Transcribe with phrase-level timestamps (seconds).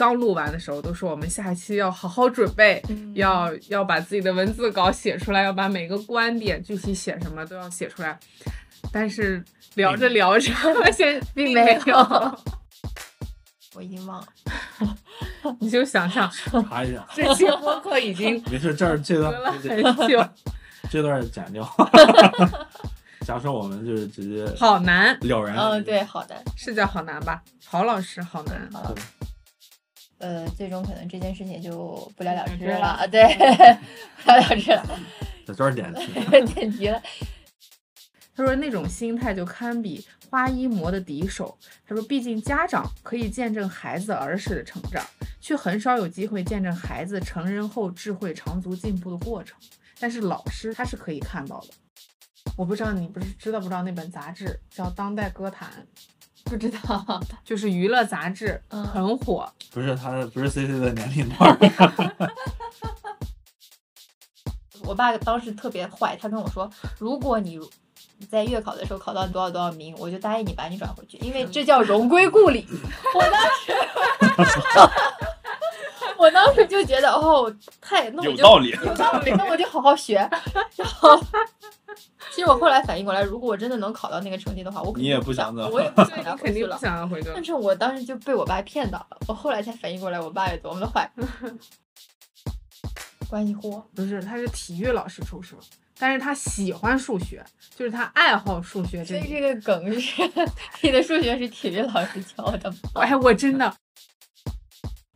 [0.00, 8.18] 刚录完的时候都说我们下期要好好准备，要要把自己的文字稿写出来，要把每个观点具体写什么都要写出来。
[8.90, 9.44] 但是
[9.74, 10.50] 聊着聊着，
[10.82, 11.94] 发现并没有。
[13.76, 14.26] 我已经忘了，
[15.60, 16.28] 你就想象
[16.68, 20.26] 查一下，这期播客已经没事，这儿这段很久，
[20.90, 21.62] 这段剪掉。
[23.26, 25.58] 假设我们就是直接好难，了然。
[25.58, 27.42] 嗯，对，好的，是叫好难吧？
[27.68, 28.66] 郝老师好难。
[30.20, 33.24] 呃，最终可能这件事情就不了了之了对，
[34.22, 35.00] 不了了之了，
[35.46, 36.12] 在这儿点题，
[36.54, 37.02] 点题了。
[38.36, 41.58] 他说那种心态就堪比花衣魔的敌手。
[41.86, 45.04] 他说，毕竟家长可以见证孩子儿时的成长，
[45.40, 49.58] 却很少有机会见证孩子成人后智慧长足进步的过程。
[49.98, 51.68] 但是老师他是可以看到的。
[52.56, 55.68] 我不知道你不是知道不知道那本杂志叫《当代歌坛》，
[56.50, 59.48] 不知道， 就是娱乐杂志，嗯很火。
[59.72, 61.56] 不是他，不是 C C 的年龄段。
[64.82, 67.60] 我爸当时特别坏，他跟我说，如果你
[68.28, 72.66] 在月考的时候考到多少多少名，我就答应你把你转回去，因为这叫荣归故里。
[73.14, 73.72] 我当时，
[76.20, 80.16] 我当时就觉得哦，太那我就有道理有道理，那我就好好学。
[80.76, 81.18] 然后，
[82.30, 86.78] 其实我后来反应过来，如果我真的能考到那个成绩的话，我肯定你也不不想再我 也不想回去了你肯定不。
[86.78, 87.30] 想要回去。
[87.34, 91.10] 但是我当时就被我爸骗到了，我后来才反应过来，我爸有多么的坏。
[93.28, 95.56] 关系户，不是，他是体育老师出身，
[95.98, 97.42] 但是他喜欢数学，
[97.76, 99.04] 就是他爱好数学。
[99.04, 100.22] 所以这个梗是
[100.82, 103.02] 你的数学是体育老师教的吗？
[103.02, 103.72] 哎，我真的，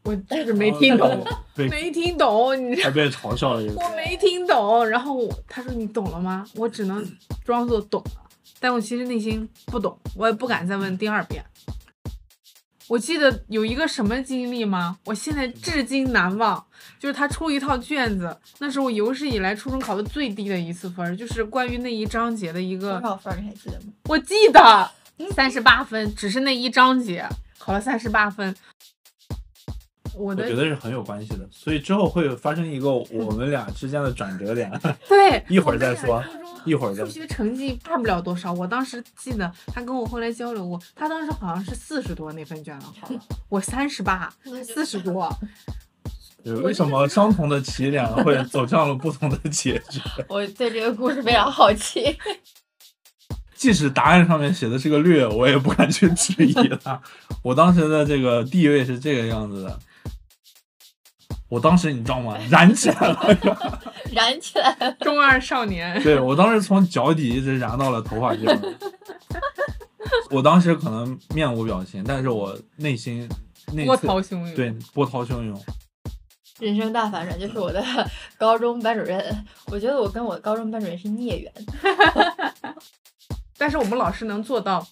[0.05, 3.75] 我 就是没听懂，没听懂，你还被嘲笑了一个。
[3.75, 4.87] 我没听懂。
[4.87, 6.47] 然后我他说你懂了吗？
[6.57, 7.05] 我只能
[7.45, 8.23] 装作懂了，
[8.61, 11.43] 但我其实内心不懂，我也不敢再问第二遍。
[12.87, 14.99] 我记得有一个什么经历吗？
[15.07, 16.63] 我现在至今难忘，
[16.99, 23.87] 就是他出一套卷子，那是我有史以来初中考的最低的一次分，就是关于那一章节的一个多少分你还记得吗？
[24.05, 24.91] 我记得
[25.31, 27.27] 三十八分，只是那一章节
[27.59, 28.55] 考了三十八分。
[30.17, 34.71] 我我觉得是很有关系的，所以之后会发生一个我们俩之间的转折点。
[35.09, 36.23] 对， 一会儿再说
[36.65, 38.53] 一会儿再数学成绩差不了多少。
[38.53, 43.21] 我当时记得他跟我后来交流过，他当时好像是四十多那份卷子好了，
[43.51, 44.33] 我三十八，
[44.65, 45.31] 四十多。
[46.43, 49.99] 对为什么相同的起点会走向了不同的结局？
[50.29, 52.17] 我对这个故事非常好奇。
[53.55, 57.01] 即使答案上面写的是个略，我也不敢去质疑它。
[57.43, 59.81] 我当时的这个地位是这个样子的。
[61.49, 62.37] 我当时你知道吗？
[62.51, 63.39] 燃起来了，
[64.13, 68.47] 燃起来了，中二少年，对我当时从脚底一直燃到了头发尖。
[70.31, 73.29] 我当时可能面无表情，但是我内心
[73.73, 74.55] 那波涛汹涌。
[74.55, 75.61] 对波涛汹涌。
[76.61, 77.85] 人生大反转就是我的
[78.39, 79.45] 高中班主任。
[79.67, 81.53] 我觉得我跟我高中班主任是孽缘。
[83.59, 84.87] 但是我们老师能做到，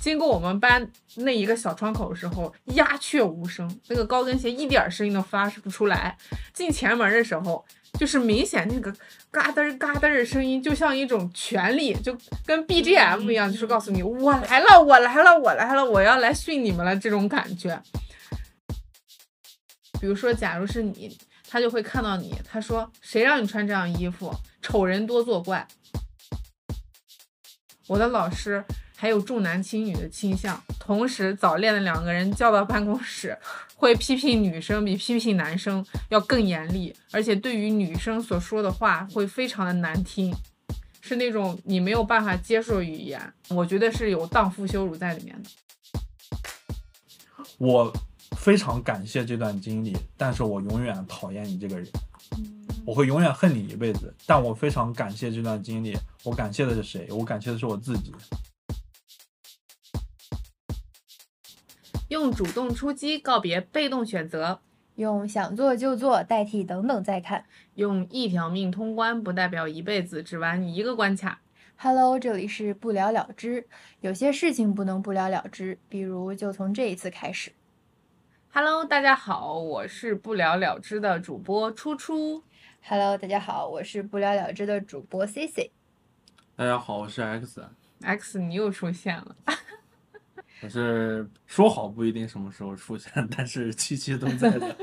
[0.00, 6.16] 经过我们班那一个小窗口的时候，鸦雀无声，那个高跟鞋一点声音都发不出来。
[6.54, 7.64] 进前门的时候，
[7.98, 8.94] 就是明显那个
[9.30, 12.16] 嘎噔儿嘎噔儿的声音，就像一种权力，就
[12.46, 17.80] 跟 BGM 一样，就是告诉你我来了，我来了，我来了，我要来训你们了这种感觉。
[20.00, 24.32] 比如说，假如是你，他就会看到你，他说：“谁让你穿这样衣服？
[24.62, 25.66] 丑人多作怪。”
[27.88, 28.64] 我的老师
[29.00, 33.38] 还有重男轻女的倾向，同时早恋的两个人叫到办公室，
[33.76, 40.34] 会批评女生比批评男生要更严厉，而且对于女生所说的话会非常的难听，
[41.00, 43.32] 是那种你没有办法接受的语言。
[43.50, 45.50] 我觉得是有荡妇羞辱在里面的。
[47.58, 47.92] 我
[48.36, 51.86] 非常感谢这段经历，但是我永远讨厌你这个人，
[52.84, 54.12] 我会永远恨你一辈子。
[54.26, 57.06] 但我非常感谢这段经历，我感谢的是谁？
[57.12, 58.12] 我感谢的是我自己。
[62.08, 64.60] 用主动出击告别被动选择，
[64.94, 67.44] 用想做就做代替等等再看。
[67.74, 71.42] 用一条命通关不代表一辈子只玩一个关卡。
[71.76, 73.66] Hello，这里是不了了之。
[74.00, 77.52] 有些事情不能不了了之，比如就从这一次开始。
[78.50, 82.42] Hello，大家好，我是不了了之的主播初初。
[82.82, 85.70] Hello，大家好，我是不了了之的主播 C C。
[86.56, 89.36] 大家好，我是 X，X，你又出现了。
[90.62, 94.76] 我是说好不一定什么时候出现，但是期期都在的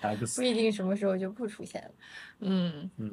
[0.36, 0.42] 不。
[0.42, 1.90] 一定什么时候就不出现了。
[2.40, 3.12] 嗯，嗯，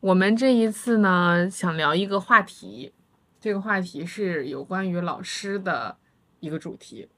[0.00, 2.92] 我们这一次呢，想聊一个话题，
[3.40, 5.96] 这个话题是有关于老师的
[6.40, 7.08] 一个主题。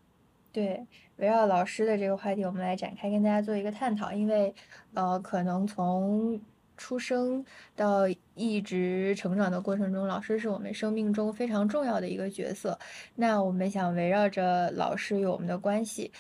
[0.53, 0.87] 对，
[1.17, 4.13] 围绕老师的这个话题，我们来展开跟大家做一个探讨。
[4.13, 4.55] 因为，
[4.93, 6.39] 呃，可能从
[6.79, 7.45] 出生
[7.77, 12.79] 到一直成长的过程中，老师是我们生命中非常重要的一个角色。
[13.17, 16.11] 那我们想围绕着老师与我们的关系，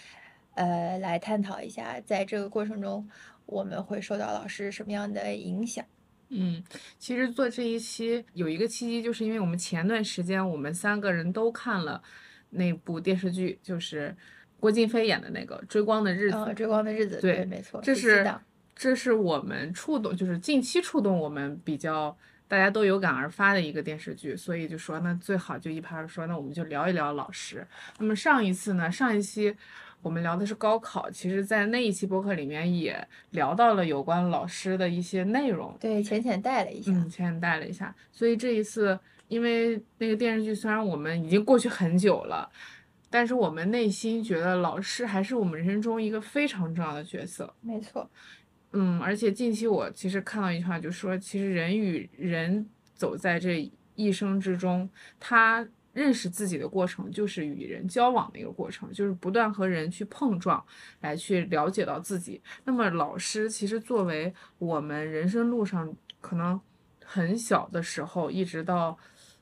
[0.55, 3.09] 呃，来探讨一下，在这个过程中，
[3.47, 5.83] 我们会受到老师什么样的影响？
[6.31, 6.63] 嗯，
[6.99, 12.03] 其实做这一期有一个契机，就是因为我们前段时间我们三个人都看了
[12.51, 14.15] 那部电视剧，就是
[14.61, 16.37] 郭京飞演的那个《追光的日子》。
[16.45, 18.31] 呃，追光的日子，对对，没错，这是
[18.79, 22.17] 这是我们触动，就是近期触动我们比较
[22.47, 27.67] 大家都有感而发的一个电视剧，所以就说那最好就一拍而说，那我们就聊一聊老师。
[27.99, 29.53] 那么上一次呢，上一期
[30.01, 36.93] 我们聊的是高考，其实在那一期播客里面也聊到了有关老师的一些内容，对，浅浅带了一下。
[36.93, 37.93] 嗯，浅带了一下。
[38.13, 38.97] 所以这一次，
[39.27, 42.49] 因为那个电视剧虽然我们已经过去很久了，
[43.11, 47.53] 但是我们内心觉得老师还是我们人生中一个非常重要的角色。
[47.61, 48.09] 没错，
[48.73, 54.89] 嗯，而且近期我其实看到一句话，就是说其实人与人走在这一生之中，
[55.19, 60.63] 他认识自己的过程就是与人交往的一个过程，就是不断和人去碰撞，
[61.01, 62.41] 来去了解到自己。
[62.65, 66.61] 那么老师其实作为我们人生路上可能
[67.05, 68.97] 很小的时候，一直到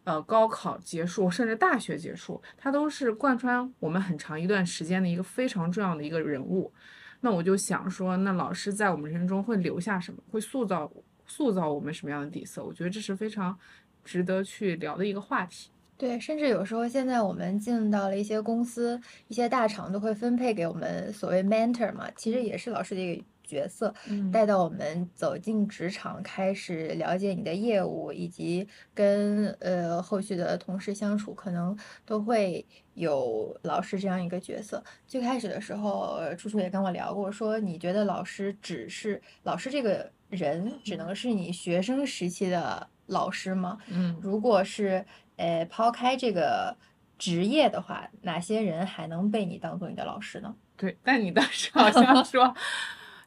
[0.05, 6.73] 呃高考结束，甚至大学结束，他都是贯穿我们很长一段时间的一个非常重要的一个人物。
[7.21, 10.19] 那我就想说，那老师在我们人生中会留下什么？
[10.31, 10.91] 会塑造
[11.27, 12.65] 塑造我们什么样的底色？
[12.65, 13.59] 我觉得这是非常
[14.05, 15.71] 值得去聊的一个话题。
[15.99, 34.83] 对，甚至有时候现在我们进到了一些公司、一些大厂，都会分配给我们所谓 mentor 嘛，其实也是老师的一个角色，嗯带到我们走进职场，开始了解你的业务，以及跟呃后续的同事相处，可能都会有老师这样一个角色。
[35.07, 43.79] 最开始的时候，呃楚楚也跟我聊过，说你觉得老师只是老师这个人，只能是你学生时期的老师吗？
[43.89, 45.05] 嗯如果是
[45.37, 46.77] 呃抛开这个
[47.19, 50.55] 职业的话，哪些人还能被你当做你的老师呢？
[50.77, 52.55] 对，但你当时好像说，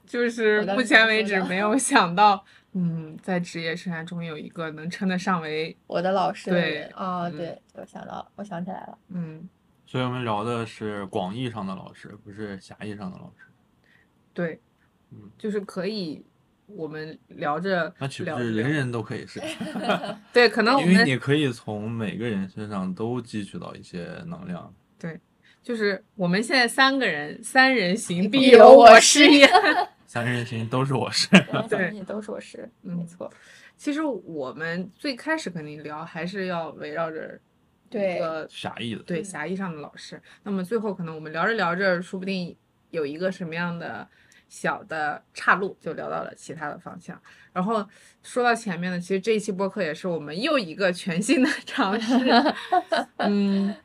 [0.09, 9.47] 就是目前为止没有想到，嗯，在职业生涯中有一个能称得上为，我的老师的对人啊、嗯对，我想到了，我想起来了，嗯，
[9.85, 13.45] 所以我们聊的是广义上的老师，不是狭义上的老师。
[14.33, 14.59] 对
[15.11, 16.25] 嗯，就是可以。
[16.75, 19.41] 我们聊着那岂不是人人都可以是？
[20.31, 24.71] 对，可能因为你可以从每个人身上都汲取到一些能量。
[24.99, 25.19] 对
[25.63, 31.27] 就是我们现在三个人，三人行 必必有有我师我 三人行都是我师。
[31.69, 33.31] 对也都是我师，嗯没错，
[33.77, 37.39] 其实我们最开始肯定聊还是要围绕着
[37.89, 40.19] 一对个狭义的，对嗯狭义上的老师。
[40.41, 42.57] 那么最后可能我们聊着聊着，说不定
[42.89, 44.07] 有一个什么样的
[44.47, 47.21] 小的岔路，就聊到了其他的方向。
[47.53, 47.87] 然后
[48.23, 52.15] 说到前面呢，其实这一期播客也是我们又一个全新的尝试。
[53.17, 53.75] 嗯，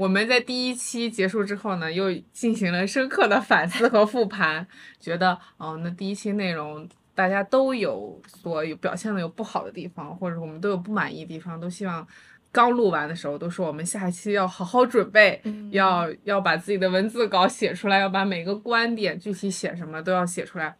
[0.00, 4.66] 我们在第一期结束之后呢，又进行了深刻的反思和复盘，
[4.98, 6.88] 觉得哦，那第一期内容。
[7.12, 12.06] 大家都有所有表现的有不好的地方，或者我们都有不满意的地方，都希望
[12.50, 20.74] 刚录完的时候都说我们下一期要好好准备，嗯要要把自己的文字稿写出来，要把每个观点具体写什么都要写出来。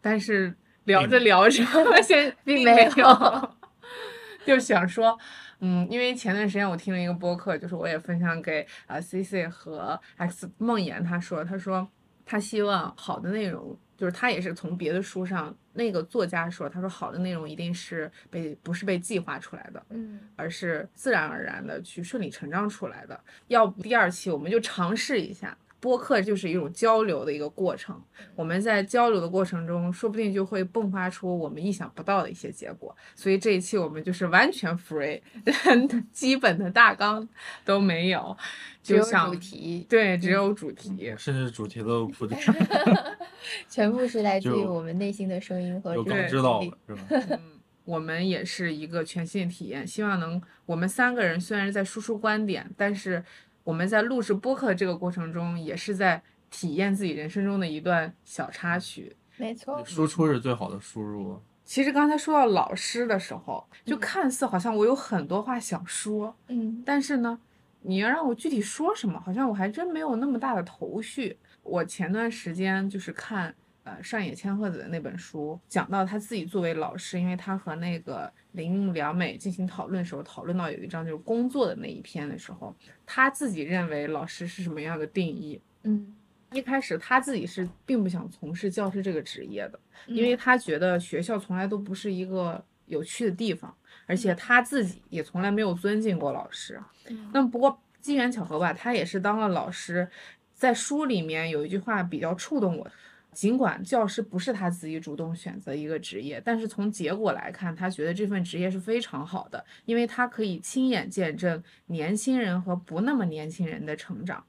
[0.00, 3.56] 但是聊着聊着，发现并没有，
[4.46, 5.18] 就想说，
[5.66, 11.88] 嗯，因为前段时间我听了一个播客，就是我也分享给啊 C C 和 X 梦妍，他说，他说
[12.26, 23.18] 他希望好的内容，就是他也是从别的书上那个作家说，他说好的内容一定是被不是被计划出来的，嗯，而是自然而然的去顺理成章出来的。
[23.46, 25.56] 要不第二期我们就尝试一下。
[25.84, 28.02] 播客就是一种交流的一个过程，
[28.34, 32.96] 我们在交流的过程中，说不定就会迸发出我们意想不到的一些结果。
[33.14, 35.20] 所以这一期我们就是完全 free，
[36.10, 37.28] 基本的大纲
[37.66, 38.34] 都没有，
[38.82, 41.14] 只有就想主题，对，只有主题。
[41.18, 42.38] 甚至主题都不对
[43.68, 47.38] 全部是来自于我们内心的声音和有刚这个经历知道了，是吧？
[47.42, 53.22] 嗯，我们也是一个全新的体验，希望能我们三个人虽然是在输出观点，但是
[53.64, 59.16] 我们在录制播客的这个过程中，也是在体验自己人生中的一段小插曲。
[59.36, 61.40] 没错，输出是最好的输入。
[61.64, 67.40] 其实刚才说到老师的时候，就嗯看似好像我有很多话想说，嗯但是呢，
[67.80, 71.38] 你要让我具体说什么，好像我还真没有那么大的头绪。
[71.62, 73.54] 我前段时间就是看
[73.84, 82.74] 呃上野千鹤子的那本书，讲到他自己作为老师，因为他和那个铃木良美进行讨论的时候，讨论到有一章就是工作的那一篇的时候，
[83.06, 85.60] 他自己认为老师是什么样的定义？
[85.84, 86.14] 嗯
[86.52, 93.74] 一开始他自己是并不想从事教师这个职业的，因为嗯他觉得学校从来都不是一个有趣的地方，
[94.06, 96.80] 而且他自己也从来没有尊敬过老师。
[97.08, 100.08] 嗯那不过机缘巧合吧，他也是当了老师。
[100.54, 102.88] 在书里面有一句话比较触动我，
[103.34, 114.44] 尽管教师不是他自己主动选择一个职业，但是从结果来看，他觉得这份职业是非常好的，因为他可以亲眼见证年轻人和不那么年轻人的成长。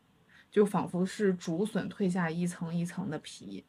[0.51, 3.61] 就仿佛是竹笋褪下一层一层的皮。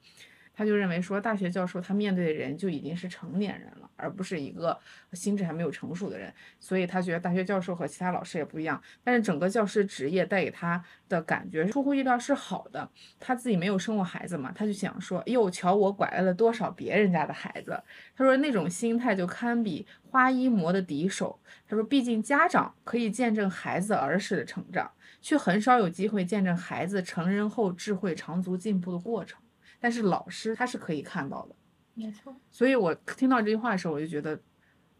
[0.57, 4.77] 他就认为说，大学教授他面对的人就已经是成年人了，而不是一个
[5.13, 6.33] 心智还没有成熟的人。
[6.59, 8.83] 所以他觉得大学教授和其他老师也不一样。
[9.05, 12.89] 但是整个教师职业带给他的感觉出乎意料是好的。
[13.21, 17.79] 他自己没有生过孩子嘛，他就想说，哟，瞧我拐来了多少别人家的孩子。
[18.17, 21.39] 他说那种心态就堪比花衣魔的敌手。
[21.69, 24.91] 他说，毕竟家长可以见证孩子儿时的成长。
[25.23, 29.41] 却很少有机会见证孩子成人后智慧长足进步的过程，
[29.87, 31.55] 但是老师他是可以看到的。
[31.95, 34.37] 没错，所以我听到这句话的时候，我就觉得，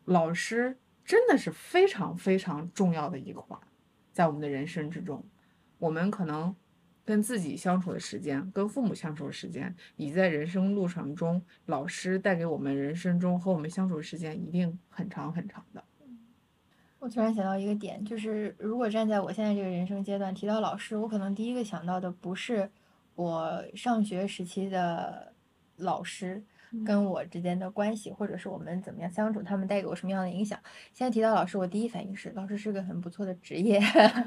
[0.05, 3.59] 老师真的是非常非常重要的一环，
[4.13, 5.27] 在我们的人生之中，
[5.79, 6.55] 我们可能
[7.05, 15.83] 跟自己相处的时间，跟父母相处的时间，以及在人生路程中，老师带给我们人生中和我们相处的时间，一定很长很长的。
[17.01, 22.71] 我突然想到一个点，就是如果站在我现在这个人生阶段提到老师，我可能第一个想到的不是
[23.17, 25.33] 我上学时期的
[25.79, 26.45] 老师
[26.85, 30.59] 跟我之间的关系，或者是我们怎么样相处，他们带给我什么样的影响。
[30.93, 33.81] 现在提到老师，我第一反应是老师是个很不错的职业，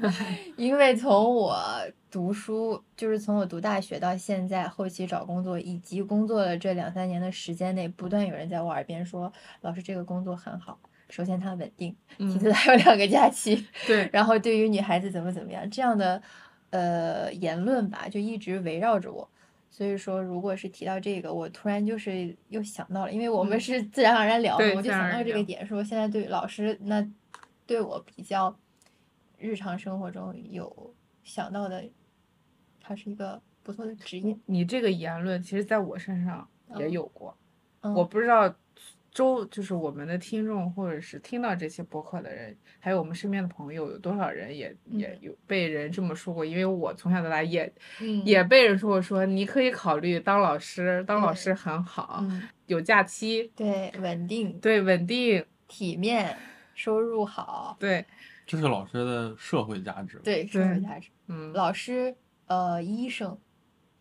[0.56, 1.56] 因为从我
[2.10, 10.78] 读书，就是从我读大学到现在，后期找工作以及工作的这两三年的时间内，不断有人在我耳边说，老师这个工作很好。
[11.08, 16.22] 首先它稳定，其次嗯，它有两个假期，对，然后对于女孩子怎么怎么样这样的
[16.70, 19.28] 呃言论吧，就一直围绕着我。
[19.72, 27.08] 所以说，如果是提到这个，我突然就是又想到了，因为我们嗯是自然而然聊的，对我就想到这个点，说现在对老师那
[27.66, 28.54] 对我比较
[29.38, 31.84] 日常生活中有想到的，
[32.80, 34.36] 他是一个不错的职业。
[34.46, 37.36] 你这个言论，其实在我身上也嗯有过。
[37.82, 38.52] 嗯，我不知道
[39.12, 46.44] 周就是我们的听众，或者是听到这些播客的人，还有我们身边的朋友，有多少人也也嗯有被人这么说过？
[46.44, 56.36] 因为我从小到大也嗯也被人说过，说你可以考虑当老师，当老师很好，嗯有假期，对稳定、对稳定，体面、
[56.74, 58.04] 收入好，对，
[58.46, 60.20] 这是老师的社会价值。
[60.22, 61.10] 对社会价值。
[61.26, 62.14] 嗯老师、
[62.46, 63.36] 呃，医生，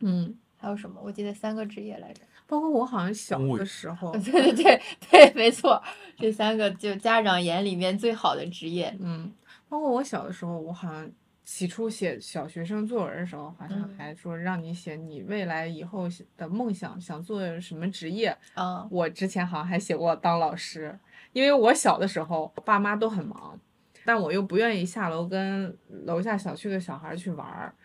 [0.01, 1.01] 嗯，还有什么？
[1.03, 2.21] 我记得三个职业来着。
[2.49, 5.79] 包括我好像小的时候， 对对对 对，没错，
[6.17, 8.91] 这三个就家长眼里面最好的职业。
[8.99, 9.31] 嗯，
[9.69, 11.07] 包括我小的时候，我好像
[11.45, 18.35] 起初写小学生作文的时候，好像嗯还说让你写你未来以后的梦想，想做什么职业。
[18.55, 20.97] 啊，我之前好像还写过当老师，
[21.33, 23.59] 因为我小的时候我爸妈都很忙，
[24.03, 27.75] 但我又不愿意下楼跟楼下小区的小孩儿去玩儿，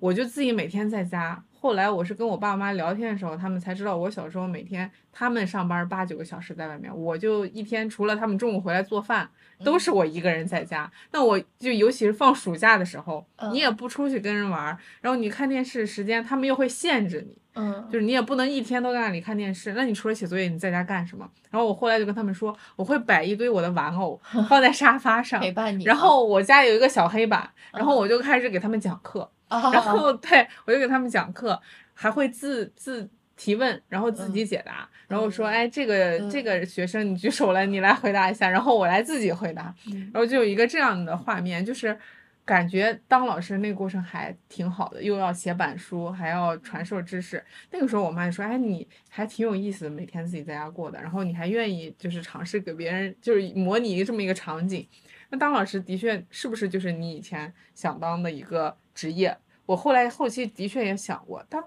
[0.00, 1.44] 我就自己每天在家。
[1.64, 9.26] 后来我是跟我爸妈聊天的时候，他们才知道我小时候每天他们上班八九个小时在外面，我就一天除了他们中午回来做饭，
[9.64, 10.92] 都是我一个人在家。
[11.10, 17.38] 那我就尤其是放暑假的时候，你也不出去跟人玩，然后你看电视时间他们又会限制你。
[17.54, 21.26] 嗯，就是你也不能一天都在那里看电视，那你除了写作业，你在家干什么？
[21.50, 25.84] 然后我后来就跟他们说，我会摆一堆我的玩偶 放在沙发上，陪伴你。
[25.84, 31.60] 然后我家有一个小黑板，然后嗯我就开始给他们讲课，啊，然后 对我就给他们讲课，
[31.92, 35.52] 还会自自提问，然后自己解答，然后说，嗯。
[35.52, 40.10] 哎，这个这个学生你举手了，你来回答一下，然后我来自己回答，嗯。
[40.12, 41.98] 然后就有一个这样的画面，就是
[42.44, 47.42] 感觉当老师那个过程还挺好的，又要写板书，还要传授知识。
[47.70, 54.86] 那个时候我妈就说：“哎，你还挺有意思的，每天自己在家过的，然后你还愿意就是尝试给别人就是模拟这么一个场景。”
[55.30, 59.36] 那当老师的确是不是就是你以前想当的一个职业？
[59.66, 61.64] 我后来后期的确也想过，但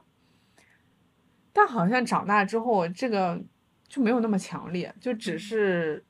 [1.51, 3.41] 但好像长大之后这个
[3.87, 6.05] 就没有那么强烈，就只是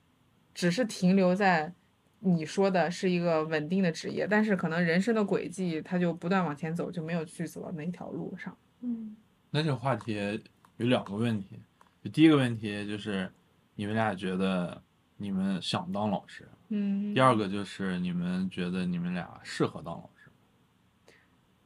[0.53, 1.73] 只是停留在
[2.19, 8.57] 你说的是一个稳定的职业，但是可能人生的轨迹它就不断往前走，就没有去走到那条路上。
[8.81, 9.15] 嗯
[9.49, 10.41] 那这个话题
[10.75, 11.57] 有两个问题，
[12.03, 13.31] 就第一个问题就是
[13.75, 14.81] 你们俩觉得
[15.15, 20.16] 你们想当老师，嗯第二个就是你们觉得你们俩适合当老师。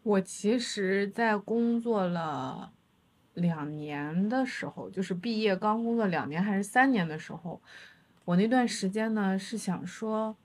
[0.04, 2.74] 我其实，在工作了
[3.36, 7.62] 两年的时候，就是毕业刚工作两年还是三年的时候，
[8.26, 10.36] 我那段时间呢是想说，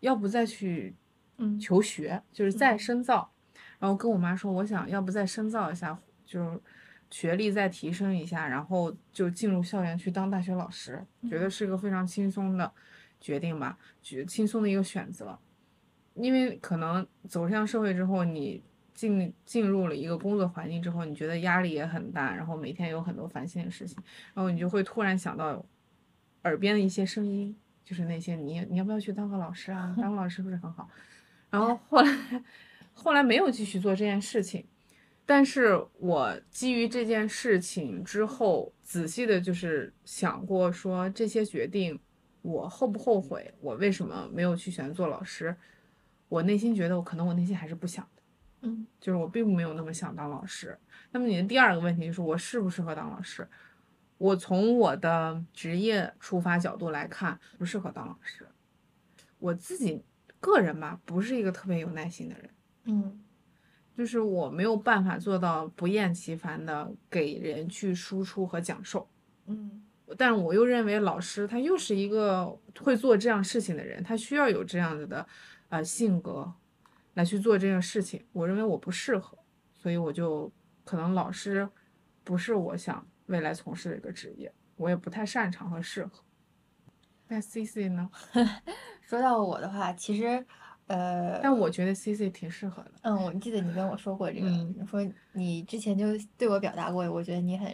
[0.00, 0.96] 要不再去
[1.36, 2.78] 嗯求学，就是再嗯。
[2.78, 3.30] 深造，
[3.78, 6.60] 然后跟我妈说，我想要不再深造一下，就是
[7.10, 12.72] 学历再提升一下，然后就进入校园去当大学老师，觉得是一个非常轻松的
[13.20, 15.38] 决定吧，觉轻松的一个选择。
[16.14, 18.62] 因为可能走向社会之后，你
[19.00, 23.96] 进进入了一个工作环境之后，你觉得压力也很大，然后每天有很多烦心的事情，
[24.34, 25.64] 然后你就会突然想到
[26.42, 29.94] 耳边的一些声音，就是那些你你要不要去当个老师啊？
[29.98, 30.86] 当个老师不是很好？
[31.48, 32.42] 然后后来
[32.92, 34.66] 后来没有继续做这件事情，
[35.24, 41.98] 但是我基于这件事情之后，仔细的就是想过说这些决定
[42.42, 45.56] 我后不后悔，我为什么没有去选择做老师？
[46.28, 48.19] 我内心觉得我可能我内心还是不想的，
[48.62, 50.78] 嗯就是我并没有那么想当老师。
[51.12, 53.46] 那么你的第二个问题就是我适不适合当老师？
[54.18, 58.46] 我从我的职业出发角度来看，不适合当老师。
[59.38, 60.02] 我自己
[60.38, 62.50] 个人吧，不是一个特别有耐心的人，
[62.84, 63.24] 嗯
[63.96, 69.08] 就是我没有办法做到不厌其烦的给人去输出和讲授。
[69.46, 69.82] 嗯
[70.18, 75.26] 但我又认为老师他又是一个会做这样事情的人，他需要有这样子的
[75.68, 76.52] 呃性格
[77.14, 78.24] 来去做这件事情。
[78.32, 79.38] 我认为我不适合，
[79.72, 80.50] 所以我就
[80.84, 81.68] 可能老师
[82.24, 86.22] 不是我想未来从事的一个职业，我也不太擅长和适合。
[87.28, 88.10] 那 C C 呢？
[89.02, 90.44] 说到我的话，其实，
[90.86, 92.92] 呃，但我觉得 C C 挺适合的。
[93.02, 95.00] 嗯，我记得你跟我说过这个，说
[95.32, 97.70] 你之前就对我表达过，我觉得你很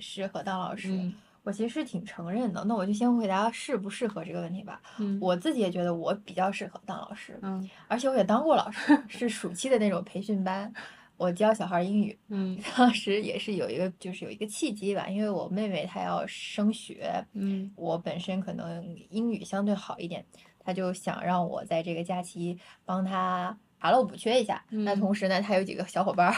[0.00, 0.90] 适合当老师。
[0.90, 1.14] 嗯
[1.48, 2.62] 我其实是挺承认的。
[2.66, 4.78] 那我就先回答适不适合这个问题吧。
[4.98, 10.70] 嗯我自己也觉得我比较适合当老师，嗯而且我也当过老师， 是暑期的那种培训班，
[11.16, 12.18] 我教小孩英语。
[12.28, 20.22] 嗯 当时也是有一个，就是有一个契机吧，因为我妹妹她要升学，嗯我本身可能英语相对好一点，
[20.60, 24.62] 她就想让我在这个假期帮她查漏补缺一下。
[24.68, 26.34] 那嗯同时呢，她有几个小伙伴儿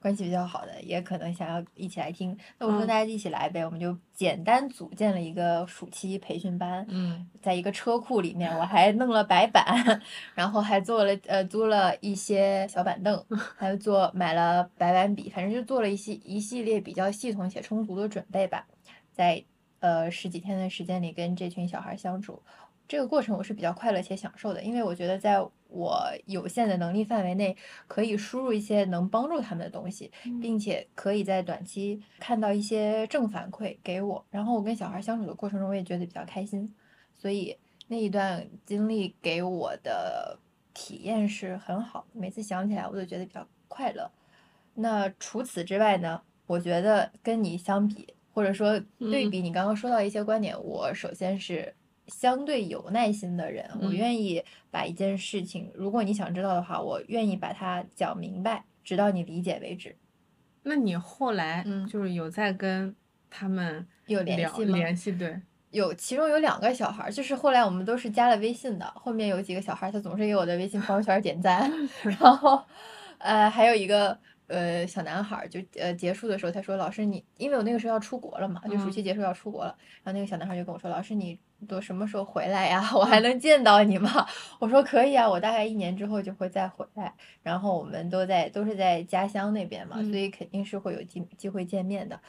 [0.00, 2.36] 关系比较好的，也可能想要一起来听。
[2.58, 6.86] 那我说嗯大家一起来呗，我们就简单组建了一个暑期培训班。
[6.88, 10.00] 嗯在一个车库里面，我还弄了白板，
[10.34, 13.24] 然后还做了呃租了一些小板凳，
[13.56, 18.66] 还有做买了白板笔，反正就做了一系一系列比较系统且充足的准备吧。
[19.12, 19.44] 在
[19.80, 22.40] 呃十几天的时间里跟这群小孩相处，
[22.86, 34.24] 这个过程我是比较快乐且享受的，因为我觉得在我有限的能力范围内，可以输入一些能帮助他们的东西，并且可以在短期看到一些正反馈给我。
[34.30, 36.74] 然后我跟小孩相处的过程中，我也觉得比较开心，
[37.14, 40.38] 所以那一段经历给我的
[40.72, 44.10] 体验是很好的，每次想起来我都觉得比较快乐。
[44.74, 51.74] 那除此之外呢，我觉得跟你相比，或者说对嗯比你刚刚说到一些观点，我首先是
[52.08, 59.96] 相对有耐心的人，我嗯愿意把一件事情，如果你想知道的话，我愿意把它讲明白，直到你理解为止。
[60.62, 62.94] 那你后来嗯就是有在跟
[63.30, 65.40] 他们聊有联系吗联系对，
[65.70, 68.84] 有，其中有两个小孩儿，就是后来我们都是加了微信的。
[68.94, 71.70] 后面有几个小孩儿，他总是给我的微信朋友圈点赞，
[72.02, 72.62] 然后，
[73.18, 79.74] 呃，还有一个呃小男孩儿，就呃结束的时候，他说：“老师你，因为我那个时候要出国了嘛，就暑嗯期结束要出国了。
[80.02, 82.88] 然后那个小男孩就跟我说：“老师你都什么时候回来呀？
[82.94, 84.26] 我还能见到你吗？”
[84.60, 92.20] 我说：“可以啊，我大概一年之后就会再回来。”然后我们都在都是在家乡那边嘛，所嗯以肯定是会有机机会见面的。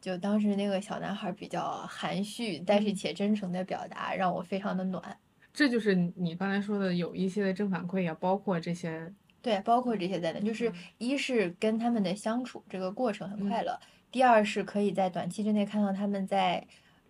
[0.00, 5.16] 就当时那个小男孩比较含蓄，但是嗯且真诚的表达，让我非常的暖。
[5.52, 9.10] 这就是你你刚才说的有一些的正反馈，也包括这些，
[9.42, 13.80] 对，包括这些在内，就是嗯一是跟他们的相处这个过程很快嗯乐，
[14.12, 16.64] 第二是可以在短期之内看到他们在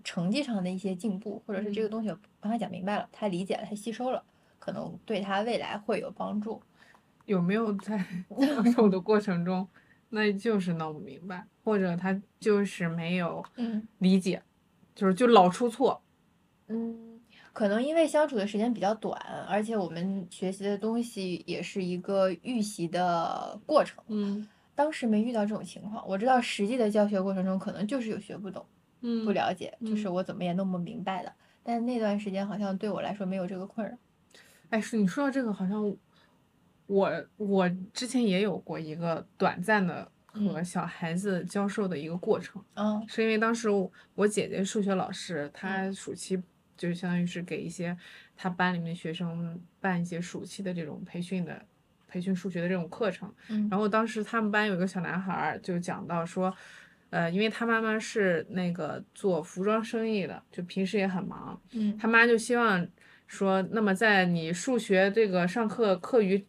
[0.07, 4.23] 成绩上的一些进步，或者是这个嗯东西我帮他讲明白了，他理解了，他吸收了，
[4.61, 6.63] 可能对他未来会有帮助。
[7.25, 7.99] 有没有在
[8.39, 9.67] 讲授的过程中，
[10.11, 14.41] 那就是弄不明白，或者他就是没有嗯理解，
[14.95, 16.01] 就是就老出错，
[16.69, 17.21] 嗯，
[17.53, 24.05] 可能因为相处的时间比较短，而且我们学习的东西也是一个预习的过程。
[24.07, 28.76] 嗯当时没遇到这种情况，我知道实际的教学过程中可能就是有学不懂、嗯
[29.25, 31.33] 不了解，就是嗯我怎么也弄不明白的。
[31.63, 33.97] 但那段时间好像对我来说没有这个困扰。
[34.71, 35.97] 哎，是你说到这个，好像
[36.87, 46.41] 我我之前也有过一个短暂的和嗯小孩子教授的一个过程，嗯是因为当时我我姐姐数学老师，她暑期
[46.77, 47.97] 就相当于是给一些
[48.37, 51.65] 她班里面的学生办一些暑期的这种培训的
[52.07, 53.33] 培训数学的这种课程。
[53.49, 56.55] 嗯然后当时他们班有一个小男孩儿就讲到说，
[57.11, 62.87] 呃，因为他妈妈是那个做服装生意的，就平时也很忙，嗯他妈就希望
[63.27, 66.45] 说，那么在你数学这个上课课余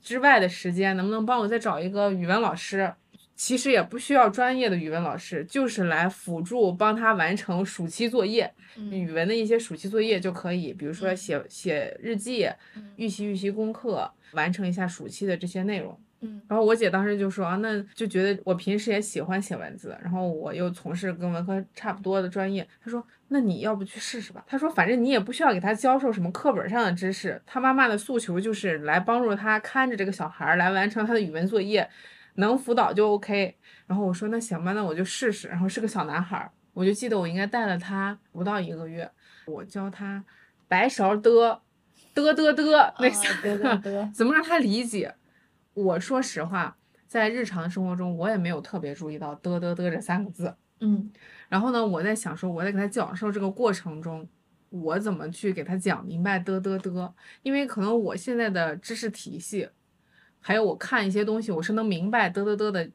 [0.00, 2.92] 之外的时间，能不能帮我再找一个语文老师？
[3.36, 15.96] 其实也不需要专业的语文老师，就是来辅助帮他完成暑期作业，嗯语文的一些暑期作业就可以，比如说嗯写写日记、嗯预习预习功课，完成一下暑期的这些内容。
[16.20, 24.44] 嗯然后我姐当时就说啊，那就觉得我平时也喜欢写文字，然后我又从事跟文科差不多的专业，她说那你要不去试试吧？
[24.46, 31.88] 她说反正你也不需要给他教授什么课本上的知识，他妈妈的诉求就是来帮助他看着这个小孩儿来完成他的语文作业，
[32.34, 33.56] 能辅导就 OK。
[33.86, 35.48] 然后我说那行吧，那我就试试。
[35.48, 39.08] 然后是个小男孩儿，我就记得我应该带了他不到一个月，
[39.46, 40.24] 我教他
[40.66, 41.60] 白勺的
[42.14, 45.14] 的的的那啊下对对对，怎么让他理解？
[45.84, 50.54] 我说实话，在日常生活中，我也没有特别注意到“嘚嘚嘚”这三个字。
[50.80, 51.10] 嗯
[51.48, 54.28] 然后呢，我在想说，我在给他讲授这个过程中，
[54.70, 57.12] 我怎么去给他讲明白“嘚嘚嘚”？
[57.42, 59.68] 因为可能我现在的知识体系，
[60.40, 62.90] 还有我看一些东西，我是能明白“嘚嘚嘚”的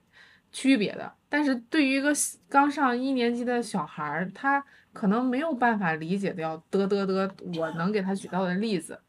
[0.52, 1.12] 区别的。
[1.30, 2.12] 但是对于一个
[2.50, 9.00] 刚上一年级的小孩儿，他可能没有办法理解掉“嘚嘚嘚”我能给他举到的例子。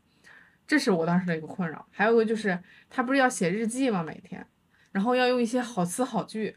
[0.66, 1.86] 这是我当时的一个困扰。
[1.90, 4.02] 还有一个就是，他不是要写日记吗？
[4.02, 4.46] 每天，
[4.92, 6.56] 然后要用一些好词好句。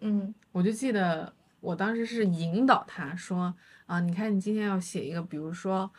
[0.00, 3.54] 嗯我就记得我当时是引导他说
[3.86, 5.90] 啊，你看你今天要写一个，比如说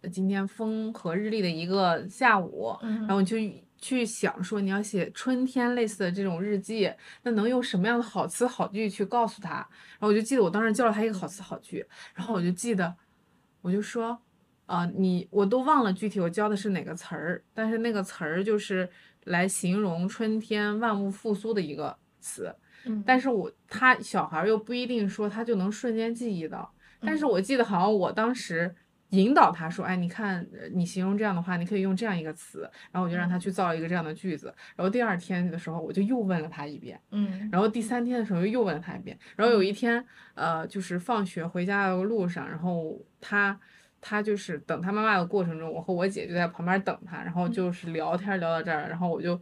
[0.00, 3.36] 呃今天风和日丽的一个下午，嗯，然后你就
[3.78, 6.90] 去想说你要写春天类似的这种日记，
[7.22, 9.54] 那能用什么样的好词好句去告诉他？
[9.54, 12.96] 然后我就记得我当时教了他一个好词好句，然后我就记得
[13.60, 14.18] 我就说。
[14.66, 18.88] 啊、你我都忘了具体我教的是哪个词儿，但是那个词儿就是
[19.24, 22.54] 来形容春天万物复苏的一个词。
[22.86, 23.02] 嗯。
[23.06, 28.74] 但是我他小孩儿又不一定说他就能瞬间记忆到，但是嗯我记得好像我当时
[29.10, 33.40] 引导他说，哎，你看呃你形容这样的话，你可以用这样一个词，然后我就让他嗯。
[33.40, 34.46] 去造一个这样的句子，
[34.76, 37.50] 然后第二天的时候我就又问了他一遍，嗯。
[37.52, 40.02] 然后第三天的时候又问了他一遍，然后有一天
[40.34, 43.60] 呃就是放学回家的路上，然后他。
[44.06, 49.40] 他就是等他妈妈的过程中，我和我姐就在旁边等他，然后就是聊天聊到这儿，然后我就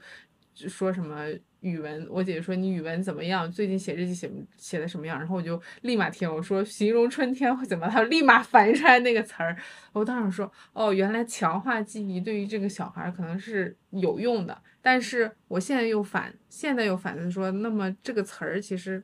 [0.55, 1.27] 就说什么
[1.63, 3.51] 语文，我姐姐说你语文怎么样？
[3.51, 5.19] 最近写日记写写的什么样？
[5.19, 9.57] 然后我就立马听我说形容春天会怎么，他 立马反应出来那个词儿。
[9.93, 19.03] 我当时说哦，原来强化记忆对于这个小孩儿可能是有用的，但是我现在又反现在又反思说，那么这个词儿其实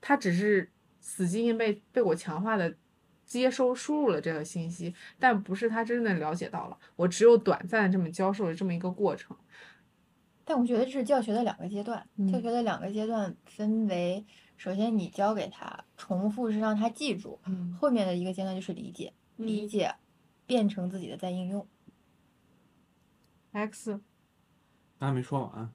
[0.00, 2.72] 它只是死记硬背被我强化的。
[3.28, 6.76] 接收输入了这个信息，但不是他真正了解到了。
[6.96, 9.36] 我只有短暂的这么教授的这么一个过程。
[10.44, 11.98] 但我觉得这是教学的两个阶段，
[12.32, 14.24] 教嗯学的两个阶段分为，
[14.56, 19.94] 首先你教给他，重复是让他记住，嗯后面的一个阶段就是理解，理嗯解
[20.46, 21.66] 变成自己的再应用。
[23.52, 24.00] X
[24.98, 25.70] 他还没说完，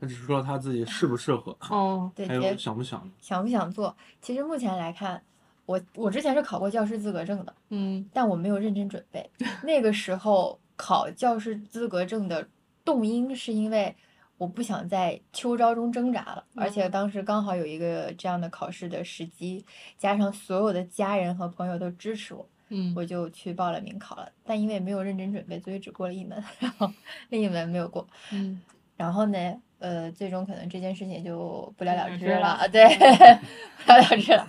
[0.00, 3.06] 他只是说他自己适不适合，哦，对，还有想不想。
[3.20, 3.94] 想不想做？
[4.22, 5.22] 其实目前来看，
[5.66, 9.30] 我我之前是考过教师资格证的，嗯但我没有认真准备。
[9.62, 12.46] 那个时候考教师资格证的
[12.84, 13.94] 动因是因为
[14.36, 19.64] 我不想在秋招中挣扎了，而且嗯当时刚好有一个这样的考试的时机，
[19.96, 24.28] 加上所有的家人和朋友都支持我，嗯我就去报了名考了。
[24.44, 26.90] 但因为没有认真准备，所以只过了一门， 然后
[27.30, 28.06] 另一门没有过。
[28.32, 28.60] 嗯
[28.96, 32.86] 然后呢，呃，最终可能这件事情就不了了之了，对，
[33.84, 34.46] 不了了之了。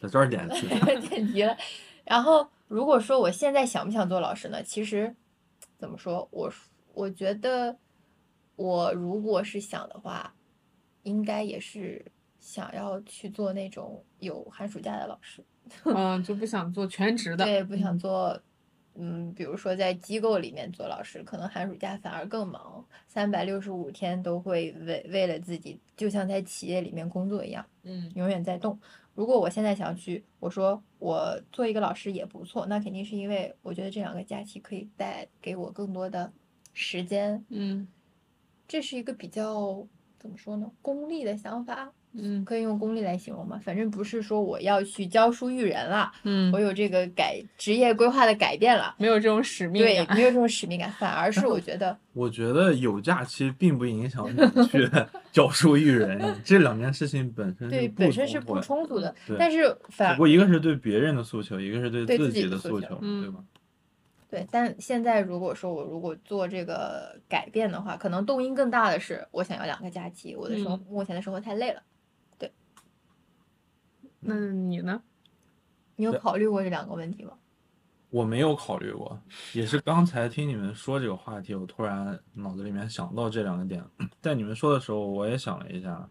[0.00, 0.66] 在这儿点题，
[1.08, 1.56] 点题了。
[2.04, 4.62] 然后如果说我现在想不想做老师呢？
[4.62, 5.14] 其实
[5.78, 6.52] 怎么说，我
[6.94, 7.76] 我觉得
[8.56, 10.34] 我如果是想的话，
[11.02, 12.04] 应该也是
[12.38, 15.44] 想要去做那种有寒暑假的老师。
[15.84, 17.44] 嗯，就不想做全职的。
[17.44, 18.40] 对，不想嗯做。
[19.00, 27.64] 嗯，比如说在机构里面做老师，可能寒暑假反而更忙，三百六十五天都会为为了自己，就像在企业里面工作一样。
[27.84, 28.76] 嗯永远在动。
[29.18, 36.32] 如果我现在想去，我说我做一个老师也不错，那肯定是因为我觉得这两个假期可以带给我更多的
[36.72, 37.44] 时间。
[37.48, 37.88] 嗯
[38.68, 39.84] 这是一个比较
[40.20, 43.60] 怎么说呢，功利的想法，嗯可以用功利来形容吗？
[43.64, 48.94] 反正不是说我要去教书育人了，嗯我，有这个改职业规划的改变了。
[48.98, 50.16] 没有这种使命对，感。
[50.16, 54.88] 没有这种使命感，反而是 我觉得， 我觉得有假期并不影响你去
[55.32, 63.38] 教书育人，这两件事情本身对本身是不冲突的但是反不过一个是对别人的诉求，一个是对对自自己的诉求对吧？
[64.30, 71.80] 对，但现在如果说我如果做这个改变的话，可能动因更大的是我想要两个假期，我的生、嗯目前的生活太累了。
[74.20, 75.02] 那你呢？
[75.96, 77.32] 你有考虑过这两个问题吗？
[78.10, 79.20] 我没有考虑过，
[79.52, 83.84] 也是刚才听你们说这个话题，我突然脑子里面想到这两个点。
[84.22, 86.08] 在你们说的时候，我也想了一下，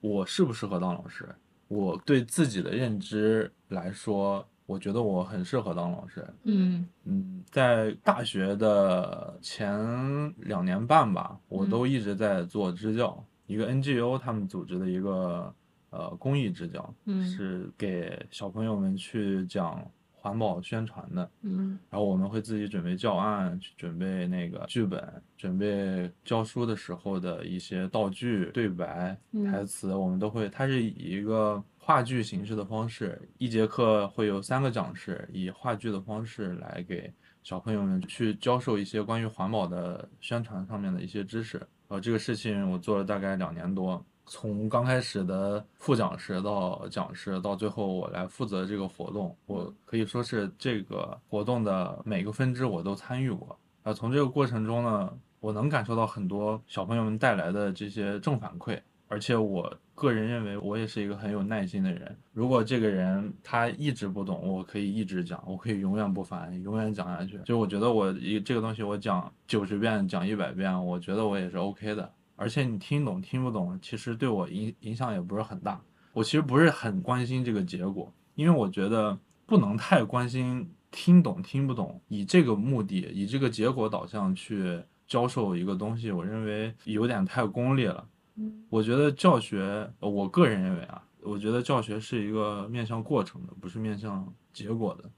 [0.00, 1.28] 我适不适合当老师？
[1.68, 6.24] 我对自己的认知来说，我觉得我很适合当老师。
[6.44, 15.52] 嗯嗯，在大学的前两年半吧，我都一直在做支教，一个 NGO 他们组织的一个
[15.96, 19.82] 呃公益支教，嗯是给小朋友们去讲
[20.12, 21.30] 环保宣传的。
[21.42, 30.48] 嗯然后我们会自己准备教案，去准备那个剧本，准备教书的时候的一些道具、对白、嗯台词，我们都会。
[30.50, 41.64] 它是以一个话剧形式的方式，一节课会有三个讲师，以话剧的方式来给小朋友们去教授一些关于环保的宣传上面的一些知识。
[41.88, 53.56] 呃，这个事情我做了大概两年多，从刚开始的副讲师到讲师，到最后我来负责这个活动，我可以说是这个活动的每个分支我都参与过。
[53.84, 62.16] 啊，从这个过程中呢，我能感受到很多小朋友们带来的这些正反馈，而且我个人认为我也是一个很有耐心的人。
[62.32, 67.38] 如果这个人他一直不懂，我可以一直讲，我可以永远不烦，永远讲下去。
[67.44, 72.12] 就我觉得我一这个东西我讲九十遍，讲一百遍，我觉得我也是 OK 的。
[72.36, 75.80] 而且你听懂听不懂，其实对我影影响也不是很大。
[76.12, 88.06] 我其实不是很关心这个结果，因为我觉得不能太关心听懂听不懂，以这个目的，以这个结果导向去教授一个东西，我认为有点太功利了。
[88.36, 95.10] 嗯我觉得教学，呃我个人认为啊，我觉得教学是一个面向过程的，不是面向结果的。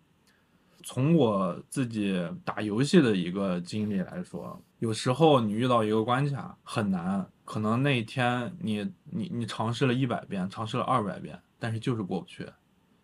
[0.90, 12.48] 从我自己打游戏的一个经历来说，有时候你遇到一个关卡很难，可能那一天你你你尝试了一百遍，尝试了二百遍，但是就是过不去，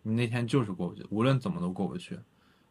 [0.01, 2.17] 你那天就是过不去，无论怎么都过不去。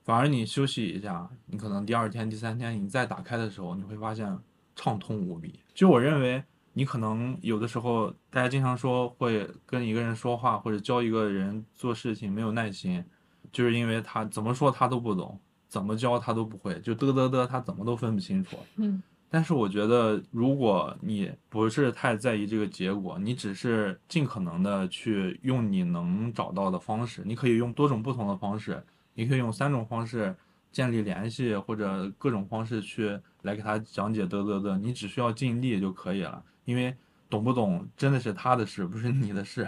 [0.02, 4.36] 反而你休息一下，你可能第二天、第三天你再打开的时候，你会发现
[4.74, 5.60] 畅通无比。
[5.72, 13.04] 就我认为，你可能有的时候，大家经常说会跟一个人说话或者教一个人做事情没有耐心，
[13.54, 18.58] 就是因为他怎么说他都不懂，怎么教他都不会，就嘚嘚嘚，他怎么都分不清楚。
[18.76, 28.80] 嗯但是我觉得，如果你不是太在意这个结果，你只是尽可能的去用你能找到的方式，你可以用多种不同的方式，
[29.12, 30.32] 你可以用三种方式
[30.70, 36.40] 建立联系，或者各种方式去来给他讲解嘚嘚嘚，你只需要尽力就可以了。
[36.64, 36.94] 因为
[37.28, 39.66] 懂不懂真的是他的事，不是你的事。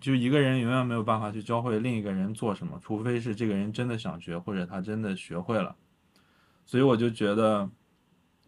[0.00, 5.74] 就一个人永远没有办法去教会另一个人做什么，除非是这个人真的想学，或者他真的学会了。
[6.64, 7.68] 所以我就觉得，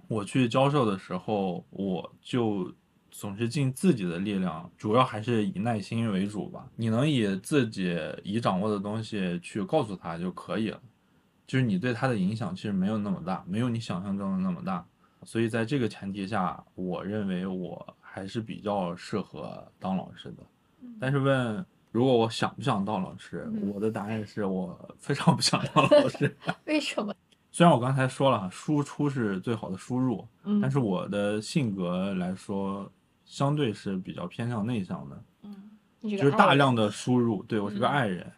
[0.07, 2.73] 我去教授的时候，我就
[3.11, 6.69] 总是尽自己的力量，主要还是以耐心为主吧。
[6.77, 10.81] 你能以自己已掌握的东西去告诉他就可以了，
[11.47, 14.87] 就是你对他的影响其实没有那么大，没有你想象中的那么大。
[15.25, 20.43] 所以在这个前提下，我认为我还是比较适合当老师的。
[21.01, 26.37] 但是问如果我想不想当老师，嗯我的答案是我非常不想当老师。
[26.67, 27.13] 为什么？
[27.53, 32.89] 虽然我刚才说了，输出是最好的输入，嗯，但是我的性格来说，
[33.25, 35.57] 相对是比较偏向内向的，嗯
[36.03, 37.43] 就是大量的输入。
[37.43, 38.33] 对我是个嗯爱人，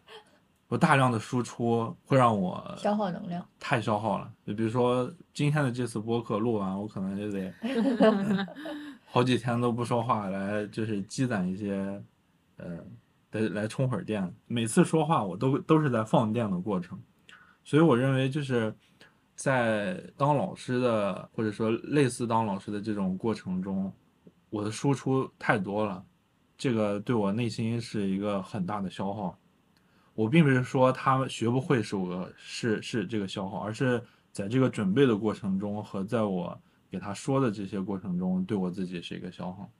[0.68, 3.46] 我大量的输出会让我消耗能量。
[3.60, 4.32] 太消耗了。
[4.46, 7.52] 就比如说今天的这次播客录完，我可能就得
[9.06, 12.02] 好几天都不说话，来就是积攒一些，
[12.56, 12.78] 呃，
[13.32, 14.34] 来来充会儿电。
[14.46, 17.00] 每次说话我都都是在放电的过程，
[17.64, 18.74] 所以我认为就是
[19.34, 23.92] 在当老师的或者说类似当老师的这种过程中，
[24.50, 26.04] 我的输出太多了，
[26.56, 29.38] 这个对我内心是一个很大的消耗。
[30.14, 36.60] 我并不是说他学不会是我是是这个消耗，而是在这个准备的过程中和在我
[36.90, 39.70] 给他说的这些过程中，对我自己是一个消耗，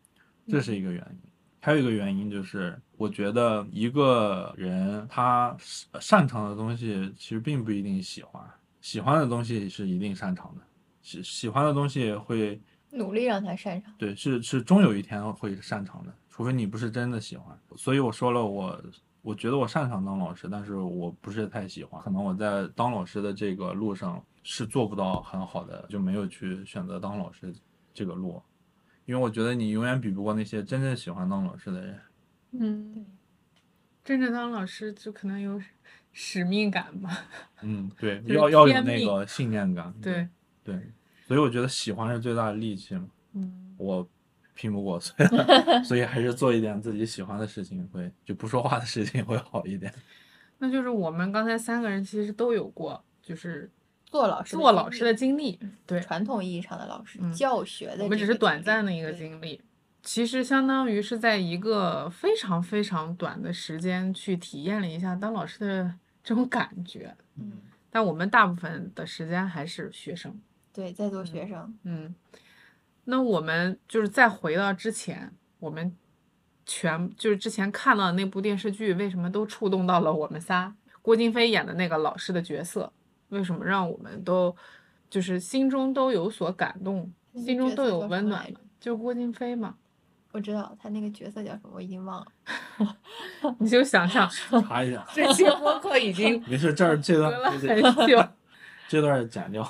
[0.49, 1.32] 这是一个原因。
[1.65, 5.57] 还有一个原因就是，我觉得一个人他
[6.01, 8.43] 擅长的东西其实并不一定喜欢，
[8.81, 10.61] 喜欢的东西是一定擅长的，
[11.03, 13.95] 喜喜欢的东西会努力让他擅长。
[13.97, 17.57] 对，是是终有一天会擅长的，除非你不是真的喜欢。
[17.77, 18.85] 所以我说了，我
[19.21, 22.03] 我觉得我擅长当老师，但是我不是太喜欢。
[22.03, 27.55] 可能我在当老师的这个路上是做不到很好的，就没有去选择当老师
[27.95, 28.43] 这个路，
[29.05, 31.99] 因为我觉得你永远比不过那些真正喜欢当老师的人。
[32.53, 33.07] 嗯，
[34.05, 35.61] 真正当老师就可能有
[36.13, 37.25] 使命感吧。
[37.63, 39.93] 嗯，对， 就是要要有那个信念感。
[40.03, 40.29] 对，
[40.63, 40.79] 对，
[41.27, 43.09] 所以我觉得喜欢是最大的利器嘛。
[43.35, 44.07] 嗯我
[44.55, 45.29] 拼不过， 所以
[45.83, 49.93] 所以还是做一点自己喜欢的事情会，就不说话的事情会好一点。
[50.59, 53.69] 那就是我们刚才三个人其实都有过，就是
[54.13, 59.59] 做老师做老师的经历，对，传统意义上的老师，嗯教学的我们只是短暂的一个经历，
[60.03, 67.17] 其实相当于是在一个非常非常短的时间去体验了一下当老师的这种感觉。
[67.37, 67.53] 嗯，
[67.89, 70.39] 但我们大部分的时间还是学生，
[70.75, 72.15] 对，在做学生，嗯，
[73.05, 75.97] 那我们就是再回到之前，我们
[76.67, 80.75] 全就是之前看到的那部电视剧，为什么都触动到了我们仨？
[81.01, 82.93] 郭京飞演的那个老师的角色，
[83.33, 84.55] 为什么让我们都
[85.11, 88.47] 就是心中都有所感动，心中都有温暖？
[88.79, 89.75] 就郭京飞嘛，
[90.33, 92.97] 我知道他那个角色叫什么，我已经忘了。
[93.59, 94.29] 你就想象
[94.69, 98.25] 查一下，这期播客已经没事，这儿这隔了段这很久，
[98.89, 99.67] 这段剪掉。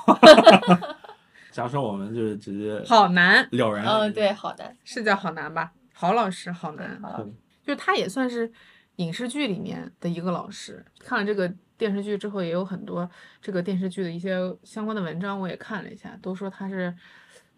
[1.51, 3.85] 假设我们就是直接好难，了然。
[3.87, 5.73] 嗯，对，好的，是叫好难吧？
[5.93, 7.25] 郝老师好难，好，
[7.63, 8.51] 就他也算是
[8.97, 10.85] 影视剧里面的一个老师。
[10.99, 16.95] 看了这个电视剧之后，也有很多这个电视剧的一些相关的文章，我也看了一下，都说它是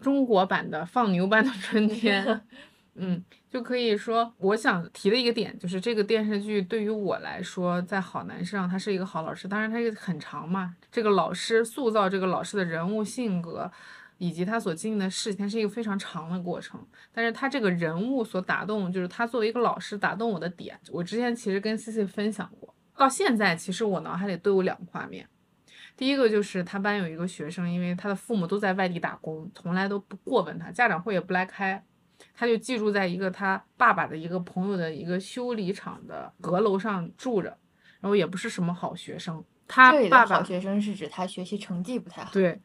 [0.01, 2.41] 中国版的放牛班的春天。
[2.97, 10.75] 嗯，就可以说，我想提的一个点就是这个电视剧对于我来说，在好男上他是一个好老师，当然他也很长嘛。
[10.91, 13.71] 这个老师塑造这个老师的人物性格，
[14.17, 16.81] 以及他所经历的事情，是一个非常长的过程。
[17.13, 25.29] 但是他这个人物所打动，就是他作为一个老师打动我的点，我之前其实跟 C C 分享过，到现在其实我脑海里都有两个画面。
[25.97, 31.85] 第一个就是他班有一个学生，因为他的父母都在外地打工，从来都不过问他，家长会也不来开，
[32.35, 37.57] 他就寄住在一个他爸爸的一个朋友的一个修理厂的阁楼上住着，
[38.01, 39.45] 然后也不是什么好学生。
[39.69, 42.33] 他爸爸好学生是指他学习成绩不太好。
[42.33, 42.61] 对，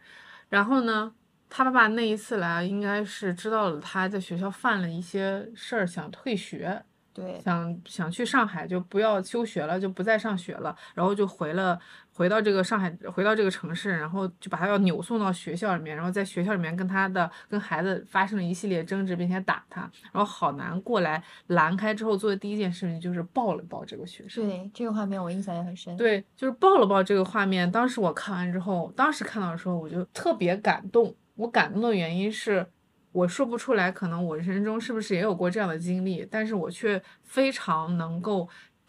[0.50, 1.14] 然后呢，
[1.50, 6.84] 他爸爸那一次来，应该是知道了他在学校犯了一些事儿，想退学，
[7.20, 11.78] 对，想想去上海就不要休学了，就不再上学了，然后就回了
[12.14, 24.48] 回到这个上海，回到这个城市，然后就把他要扭送到学校里面，然后在学校里面跟他的跟孩子发生了一系列争执，并且打他，然后好难过来拦开之后做的第一件事情就是抱了抱这个学生。
[24.48, 27.70] 对，这个画面我印象也很深。，对，就是抱了抱这个画面。
[27.70, 31.14] 当时我看完之后，当时看到的时候，我就特别感动。
[31.36, 32.68] 我感动的原因是，
[33.12, 38.48] 我说不出来，可能我人生中是不是也有过这样的经历，但是我却非常能够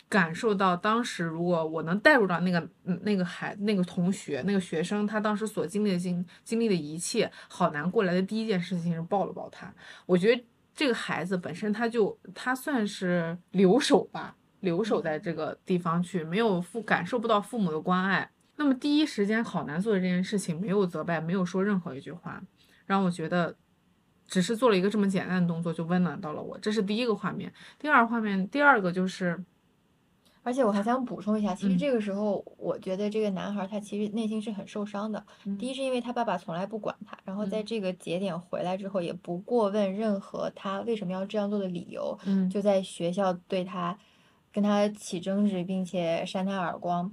[0.09, 9.73] 感受到，当时如果我能带入到那个嗯那个孩那个同学那个学生他当时所经历的经经历的一切，好难过来的第一件事情是抱了抱他。
[10.07, 18.31] 我觉得这个孩子本身他就他算是留守吧，留守在这个地方去，没有父感受不到父母的关爱。
[18.57, 22.43] 那么第一时间好难做的这件事情，没有责备，没有说任何一句话，
[22.85, 23.57] 让我觉得
[24.31, 26.57] 只是做了一个这么简单的动作就温暖到了我。
[26.59, 27.53] 这是第一个画面。
[27.81, 29.45] 第二画面，第二个就是
[30.45, 35.23] 而且我还想补充一下，其实嗯这个时候，我觉得这个男孩他其实内心是很受伤的。
[35.45, 43.99] 嗯第一是因为他爸爸从来不管他，然后在嗯这个节点回来之后，也不过问任何他为什么要这样做的理由，嗯就在学校对他
[44.53, 47.13] 跟他起争执，并且扇他耳光。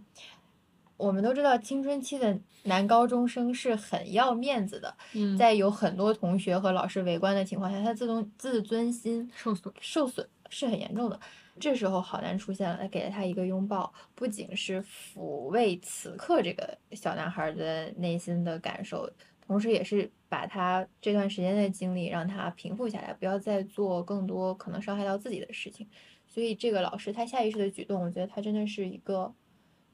[0.98, 11.20] 我们都知道，青春期的男高中生是很要面子的，嗯在有很多同学和老师围观的情况下，他自尊自尊心受损，受损是很严重的。
[11.60, 19.10] 这时候好男出现了，他给了他一个拥抱，不仅是抚慰此刻这个小男孩的内心的感受，
[19.48, 25.88] 同时也是把他这段时间的经历让他平复下来，不要再做更多可能伤害到自己的事情。
[26.28, 29.34] 所以这个老师他下意识的举动，我觉得他真的是一个，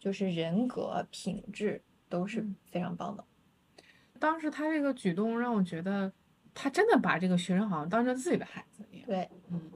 [0.03, 3.23] 就是人格品质都是嗯非常棒的。
[4.19, 6.11] 当时他这个举动让我觉得，
[6.53, 9.05] 他真的把这个学生好像当成自己的孩子一样。
[9.07, 9.71] 对，嗯，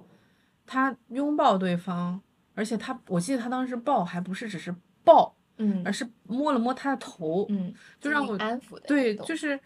[0.66, 2.22] 他拥抱对方，
[2.56, 9.58] 而且他，我记得他当时抱还不是只是抱，嗯而是摸了摸他的头，嗯，就让我安抚的对，就是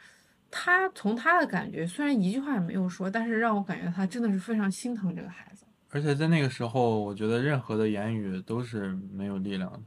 [0.52, 5.66] 他从他的感觉，虽然一句话也没有说，但是让我感觉他真的是非常心疼这个孩子。
[5.90, 9.82] 而且在那个时候，我觉得任何的言语都是没有力量的。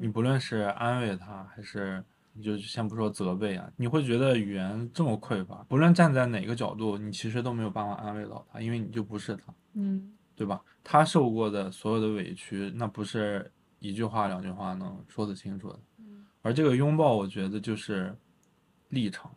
[0.00, 10.62] 你嗯不论是安慰他，还是你就先不说责备啊，你会觉得语言这么匮乏，不论站在哪个角度，你其实都没有办法安慰到他，因为你就不是他，嗯对吧？
[10.84, 15.78] 他受过的所有的委屈，那不是一句话两句话能说得清楚的。
[16.42, 18.14] 而这个拥抱，我觉得就是
[18.90, 19.34] 立场，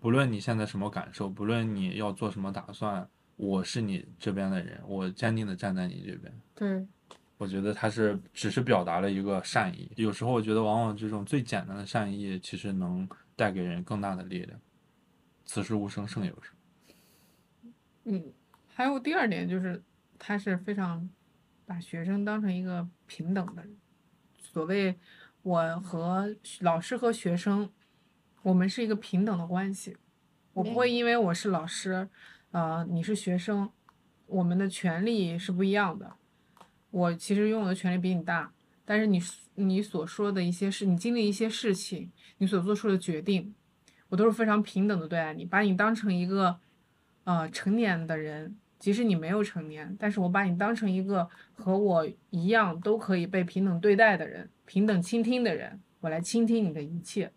[0.00, 6.40] 不论你现在什么感受，不论你要做什么打算，我是你这边的人，我坚定的站在你这边。
[6.54, 6.86] 对，
[7.36, 14.58] 我觉得他是只是表达了一个善意，有时候我觉得往往这种最简单的善意，其实能带给人更大的力量。
[15.44, 16.54] 此时无声胜有声。
[18.04, 18.32] 嗯，
[18.68, 19.82] 还有第二点就是，
[20.18, 21.10] 他是非常
[21.66, 23.76] 把学生当成一个平等的人。
[24.38, 24.96] 所谓
[25.42, 27.68] 我和老师和学生，
[28.42, 29.96] 我们是一个平等的关系。
[30.52, 32.08] 我不会因为我是老师，
[32.52, 33.70] 呃，你是学生，
[34.26, 36.16] 我们的权利是不一样的。
[36.94, 38.52] 我其实拥有的权利比你大，
[38.84, 39.20] 但是你
[39.56, 43.52] 你所说的一些事，你经历一些事情，你所做出的决定，
[44.10, 46.60] 我都是非常平等的对待你，把你当成一个
[47.24, 57.32] 呃成年的人，即使你没有成年，但是我把你当成一个和我一样都可以被平等对待的人，平等倾听的人，我来倾听你的一切，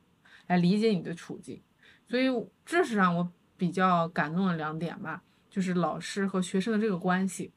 [0.46, 1.60] 来理解你的处境，
[2.08, 2.28] 所以
[2.64, 7.52] 这是让我比较感动的两点吧，就是老师和学生的这个关系。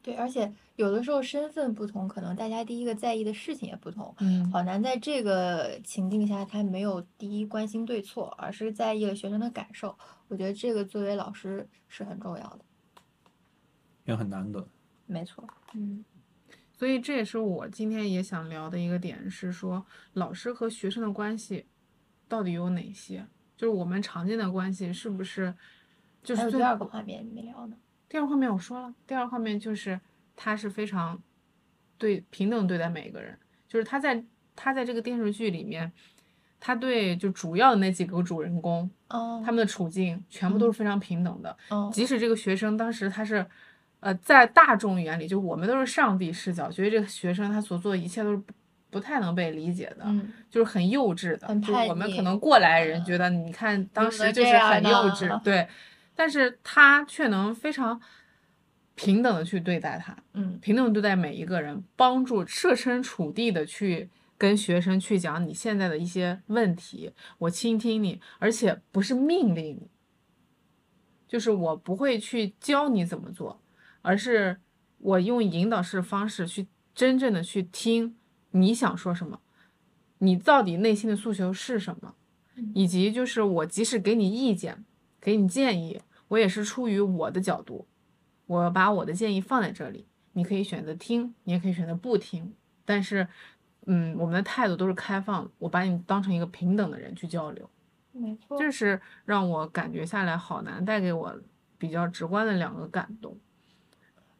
[0.00, 4.12] 对，而且有的时候身份不同，可能大家第一个在意的事情也不同。
[4.18, 9.96] 嗯好难在这个情境下，他没有第一关心对错，而是在意了学生的感受。
[10.26, 12.64] 我觉得这个作为老师是很重要的。
[14.06, 14.66] 也很难得。
[15.06, 16.04] 没错，嗯，
[16.76, 21.64] 所以这也是我今天也想聊的一个点，是说老师和学生的关系
[22.26, 23.24] 到底有哪些？
[23.56, 25.54] 就是我们常见的关系是不是？
[26.24, 27.76] 就还有是第二个画面你没聊呢。
[28.08, 30.00] 第二个画面我说了，第二个画面就是
[30.42, 31.16] 他是非常
[31.96, 33.38] 对平等对待每一个人，
[33.68, 34.24] 就是他在
[34.56, 35.92] 他在这个电视剧里面，
[36.58, 43.46] 他对就主要的那几个主人公，哦，他们的处境全部都是非常平等的，哦，即使这个学生当时他是，
[44.00, 48.52] 呃，在大众眼里，就我们都是上帝视角，觉得这个学生他所做的一切都是不
[48.90, 51.46] 不太能被理解的，嗯，就是很幼稚的。
[51.60, 55.68] 就叛逆我们可能过来人嗯觉得，你看当时就是很幼稚，对，
[56.16, 58.00] 但是他却能非常
[59.04, 69.88] 平等的去对待他，嗯，平等对待每一个人，帮助设身处地的去跟学生去讲你现在的一些问题，我倾听你，而且不是命令你，
[71.26, 73.60] 就是我不会去教你怎么做，
[74.02, 74.60] 而是
[74.98, 78.14] 我用引导式的方式去真正的去听
[78.52, 79.40] 你想说什么，
[80.18, 82.14] 你到底内心的诉求是什么，
[82.72, 84.84] 以及就是我即使给你意见，
[85.20, 87.88] 给你建议，我也是出于我的角度。
[88.52, 92.52] 我把我的建议放在这里，你可以选择听，你也可以选择不听。
[92.84, 93.26] 但是，
[93.86, 97.70] 嗯，我们的态度都是开放的，我把你当成一个平等的人去交流，
[98.12, 101.34] 没错，这是让我感觉下来好难带给我
[101.78, 103.38] 比较直观的两个感动。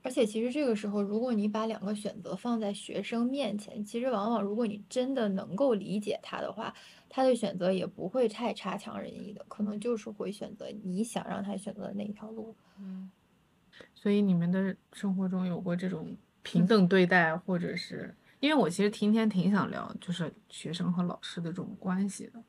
[0.04, 6.74] 而且其实这个时候，如果你把两个选择放在学生面前，其实往往如果你真的能够理解他的话，
[7.08, 12.52] 他的选择也不会太差强人意的，可能就是会选择你想让他选择的那一条路。
[12.80, 13.08] 嗯，
[13.94, 22.42] 所以你们的生活中有过这种平等对待，或者是因为我其实今天挺想聊，就是学生和老师的这种关系的。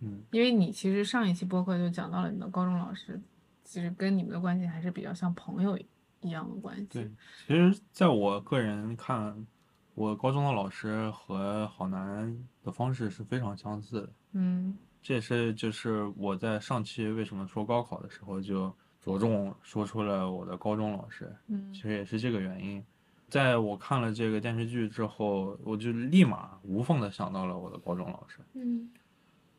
[0.00, 3.20] 嗯，因为你其实上一期播客就讲到了你的高中老师，
[3.64, 5.78] 其实跟你们的关系还是比较像朋友
[6.20, 6.86] 一样的关系。
[6.90, 7.10] 对，
[7.46, 9.46] 其实在我个人看，
[9.94, 14.12] 我高中的老师和郝楠的方式是非常相似的。
[14.32, 18.74] 嗯这也是就是我在上期为什么说高考的时候就
[19.04, 22.84] 着重说出了我的高中老师，嗯其实也是这个原因。
[23.28, 28.88] 在我看了这个电视剧之后，我就立马无缝的想到了我的高中老师，嗯，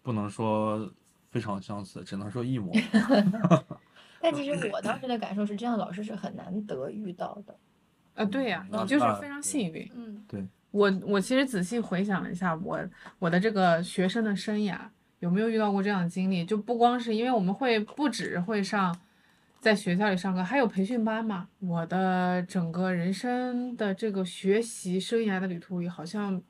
[0.01, 0.91] 不能说
[1.29, 2.73] 非常相似，只能说一模。
[4.21, 7.55] 但其实我当时的感受是，这样的老师是很难得遇到的。
[8.15, 9.89] 啊，对呀、那你就是非常幸运。
[9.95, 12.79] 嗯，对我我其实仔细回想了一下，我
[13.19, 14.77] 我的这个学生的生涯
[15.19, 16.43] 有没有遇到过这样的经历？
[16.43, 18.93] 就不光是因为我们会不只会上
[19.61, 21.49] 在学校里上课，还有培训班嘛。
[21.59, 26.41] 我的整个人生的这个学习生涯的旅途里，好像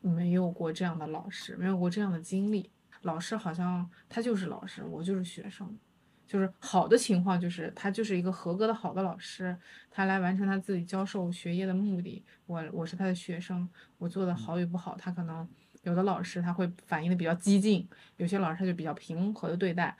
[0.00, 2.70] 没有过这样的老师，没有过这样的经历。
[3.02, 5.78] 老师好像他就是老师，我就是学生。
[6.26, 9.54] 就是好的情况，就是他就是一个合格的好的老师，
[9.90, 12.24] 他来完成他自己教授学业的目的。
[12.46, 13.68] 我我是他的学生，
[13.98, 15.46] 我做的好与不好，他可能
[15.82, 17.86] 有的老师他会反应的比较激进，
[18.16, 19.96] 有些老师他就比较平和的对待，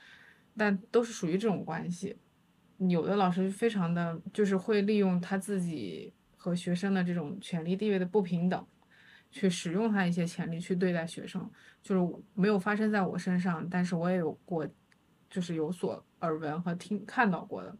[0.57, 2.17] 但都是属于这种关系。
[2.87, 8.65] 有的老师非常的就是会利用他自己和学生的这种权利地位的不平等，
[9.29, 11.49] 去使用他一些潜力去对待学生，
[11.83, 14.65] 就是没有发生在我身上，但是我也有过，
[15.29, 17.75] 就是有所耳闻和听看到过的。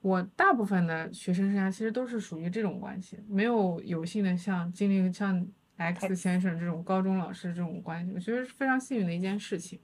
[0.00, 5.46] 我大部分的学生生涯其实都是属于这种关系，没有有幸的像经历像
[5.76, 9.78] X 先生这种高中老师这种关系，我觉得是非常幸运的一件事情。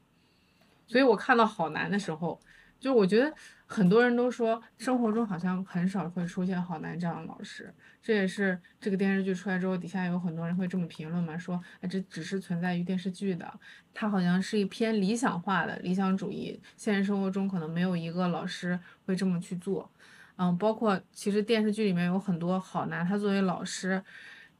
[0.86, 2.40] 所以我看到好难的时候，
[2.84, 3.32] 就我觉得
[3.64, 7.72] 很多人都说生活中好像很少会出现好男这样的老师，
[8.02, 13.50] 这也是这个电视剧出来之后，底下有很多人会这么评论嘛，说哎这只是存在于电视剧的，
[13.94, 19.90] 它好像是一偏理想化的理想主义，现实生活中可能没有一个老师会这么去做。
[20.36, 24.04] 嗯，包括其实电视剧里面有很多好男，他作为老师，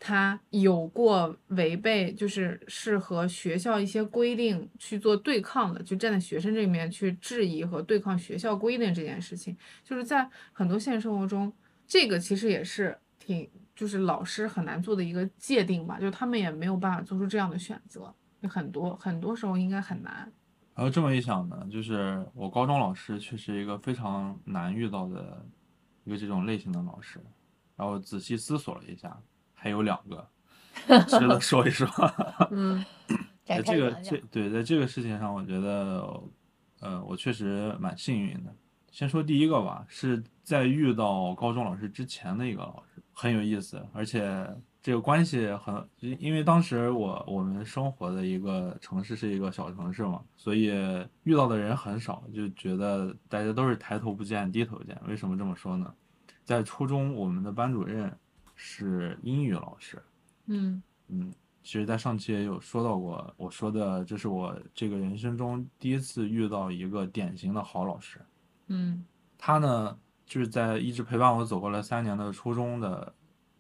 [0.07, 11.51] 他有过违背，就是是和学校一些规定去做对抗的，就站在学生这面去质疑和对抗学校规定这件事情，就是在很多现实生活中，
[11.87, 20.31] 这个其实也是挺，就是老师很难做的一个界定吧，就他们也没有办法做出这样的选择，很多很多时候应该很难。
[20.75, 25.47] 然后这么一想呢，就是我高中老师却是一个非常难遇到的
[26.05, 27.19] 一个这种类型的老师。
[27.75, 29.19] 然后仔细思索了一下，
[29.65, 30.29] 还有两个
[31.09, 31.89] 值得说一说。
[32.53, 32.85] 嗯，
[33.47, 34.19] 在这个这。
[34.31, 36.23] 对在这个事情上，我觉得，
[36.81, 38.55] 呃，我确实蛮幸运的。
[38.93, 44.47] 先说第一个吧，是在遇到高中老师之前的一个老师，很有意思，而且
[44.83, 50.67] 这个关系很，因因为当时我我们生活的一个城市是一个小城市嘛，所以
[51.23, 54.95] 遇到的人很少，就觉得大家都是抬头不见低头见。
[55.09, 55.91] 为什么这么说呢？
[56.45, 58.15] 在初中，我们的班主任
[58.55, 60.03] 是英语老师，
[60.47, 61.33] 嗯嗯，
[61.63, 68.21] 其实，在上期也有说到过，我说的这是我这个人生中第一次遇到一个典型的好老师。
[68.69, 69.05] 嗯
[69.37, 73.15] 他呢，就是在一直陪伴我走过了三年的初中的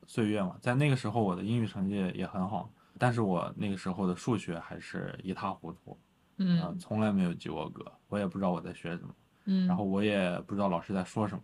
[0.07, 5.99] 岁月嘛，在那个时候，我的英语成绩也很好，但是我那个时候的数学还是一塌糊涂，啊、
[6.38, 9.14] 嗯从来没有及过格，我也不知道我在学什么。
[9.47, 11.42] 嗯，然后我也不知道老师在说什么。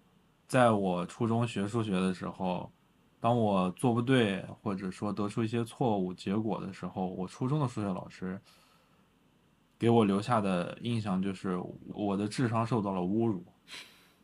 [0.48, 2.72] 在我初中学数学的时候，
[3.21, 8.41] 当我做不对或者说得出一些错误结果的时候，我初中的数学老师
[9.79, 13.45] 给我留下的印象就是我的智商受到了侮辱。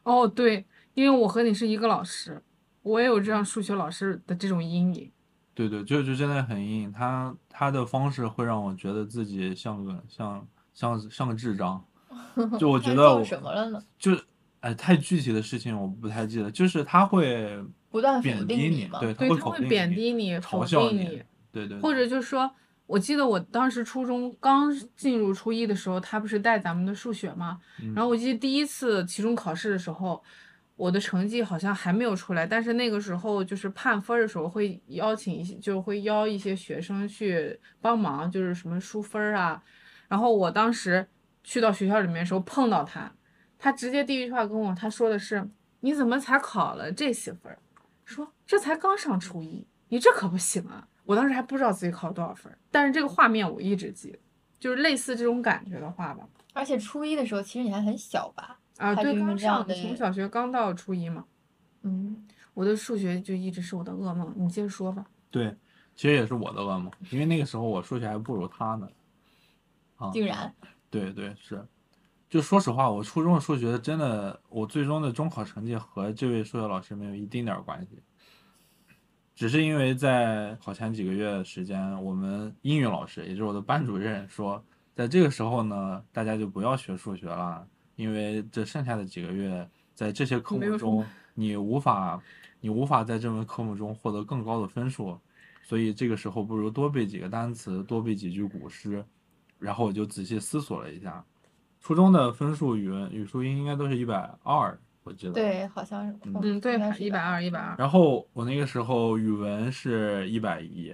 [0.02, 2.42] 哦对，因为我和你是一个老师，
[2.82, 5.10] 我也有这样数学老师的这种阴影。
[5.54, 11.84] 对对，就就真的很阴影，他他的方式会让我觉得自己像个像像像个智障，
[12.58, 13.82] 就我觉得我什么了呢？
[13.98, 14.12] 就
[14.60, 18.88] 哎太具体的事情我不太记得，就是他会不断贬低你。
[19.00, 22.50] 对，他会否定贬低你、嘲否笑定你，对对，或者就是说，
[22.86, 27.58] 我记得我当时初中刚进入初一的时候，他不是带咱们的数学吗？
[27.80, 30.22] 嗯然后我记得第一次期中考试的时候，
[30.74, 39.62] 我的成绩好像还没有出来，但是那个时候就是判分儿的时候会邀请一些，就会邀一些学生去帮忙，就是什么输分儿啊。
[40.08, 41.06] 然后我当时
[41.42, 43.10] 去到学校里面的时候碰到他，
[43.58, 45.48] 他直接第一句话跟我他说的是
[45.80, 47.58] ：“你怎么才考了这些分儿？”
[48.04, 50.86] 说这才刚上初一，你这可不行啊！
[51.04, 54.18] 我当时还不知道自己考了多少分儿，但是这个画面我一直记得，
[54.60, 56.28] 就是类似这种感觉的话吧。
[56.52, 58.58] 而且初一的时候，其实你还很小吧？
[58.78, 61.24] 啊，对，刚上从小学刚到初一嘛，
[61.82, 64.32] 嗯，我的数学就一直是我的噩梦。
[64.36, 65.04] 你接着说吧。
[65.30, 65.54] 对，
[65.94, 68.88] 其实也是我的噩梦，因为那个时候我数学还不如他呢。
[69.96, 70.54] 啊，竟然
[70.90, 71.66] 对对是，
[72.28, 78.02] 就说实话，我初中的数学真的，我最终的中考成绩和这位数学老师没有一丁点儿关系，
[79.34, 84.62] 只是因为在考前几个月的时间，我们英语老师，也就是我的班主任说，
[84.94, 87.64] 在这个时候呢，大家就不要学数学了，
[87.94, 92.20] 因为这剩下的几个月，在这些科目中，你无法，
[92.60, 95.16] 你无法在这门科目中获得更高的分数，
[95.62, 99.04] 所以这个时候不如多背几个单词，多背几句古诗。
[99.58, 101.24] 然后我就仔细思索了一下，
[101.86, 105.32] 初中的分数语文、语数英应该都是一百二，我记得。。
[105.32, 106.18] 对，好像是。
[106.24, 107.76] 嗯对是一百二，一百二。
[107.78, 110.92] 然后我那个时候语文是一百一，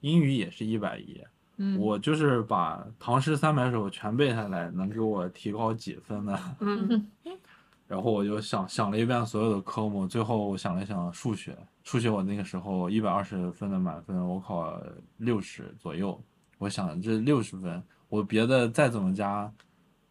[0.00, 1.22] 英语也是一百一，
[1.58, 6.36] 嗯，我就是把唐诗三百首全背下来，能给我提高几分呢？
[6.58, 7.06] 嗯
[7.86, 14.76] 然后我就想想了一遍所有的科目，最后我想了想数学，数学我那个时候一百二十分的满分，我考
[15.18, 16.20] 六十左右，
[16.58, 19.48] 我想这六十分，我别的再怎么加，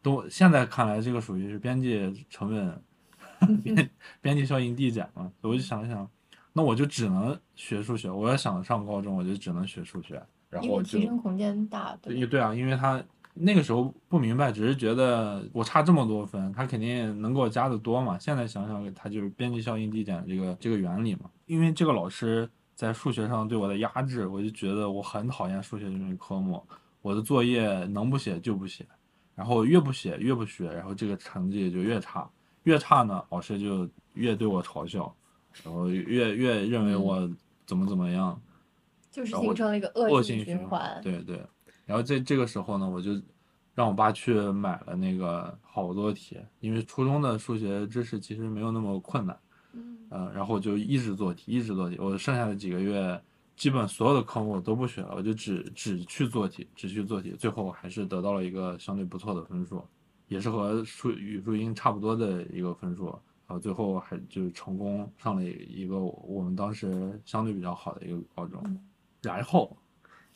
[0.04, 3.89] 都现在看来这个属于是边际成本边
[4.22, 6.08] 边际效应递减嘛，我就想了想，
[6.51, 18.20] 那我就只能学数学，我要想上高中，我就只能学数学，然后提升空间大，对对对啊，因为他那个时候不明白，只是觉得我差这么多分，他肯定能给我加的多嘛。
[18.20, 21.32] 现在想想，他就是边际效应递减这个这个原理嘛。
[21.47, 26.62] 因为这个老师在数学上对我的压制，我就觉得我很讨厌数学这门科目。
[27.01, 28.86] 我的作业能不写就不写，
[29.36, 32.30] 然后越不写越不学，然后这个成绩就越差，
[32.64, 35.14] 越差呢，老师就越对我嘲笑，
[35.64, 37.30] 然后越越认为我
[37.66, 38.40] 怎么怎么样。
[39.12, 41.00] 就是形成了一个恶恶性循循环。
[41.04, 41.40] 对对，
[41.86, 43.12] 然后在这个时候呢，我就
[43.76, 49.38] 让我爸去买了那个好多题，因为初中的数学知识其实没有那么困难，
[49.74, 51.96] 嗯嗯、然后我就一直做题，一直做题。
[52.00, 53.22] 我剩下的几个月，
[53.56, 57.32] 基本所有的科目我都不学了，我就只只去做题，只去做题。
[57.32, 59.86] 最后我还是得到了一个相对不错的分数，
[60.28, 68.62] 也是和数语数英差不多的一个分数，后最后还就是成功上了一个我们当时相对比较好的一个高中。
[69.22, 69.78] 然后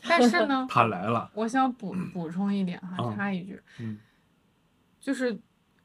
[0.07, 3.97] 但是呢， 他来了，我想补补充一点哈，嗯插一句，嗯
[4.99, 5.38] 就是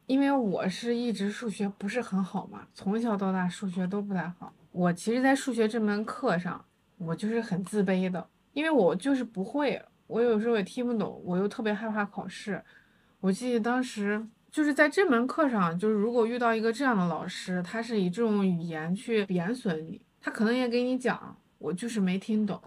[0.07, 4.53] 因为我是一直数学不是很好嘛，从小到大数学都不太好。
[4.71, 6.65] 我其实，在数学这门课上，
[7.05, 12.63] 我就是很自卑的，因为我就是不会，我有时候也听不懂，我又特别害怕考试。
[13.21, 22.61] 我记得当时就是在这门课上，就是如果遇到一个这样的老师，他是以这种语言去贬损你，他可能也给你讲，我就是没听懂。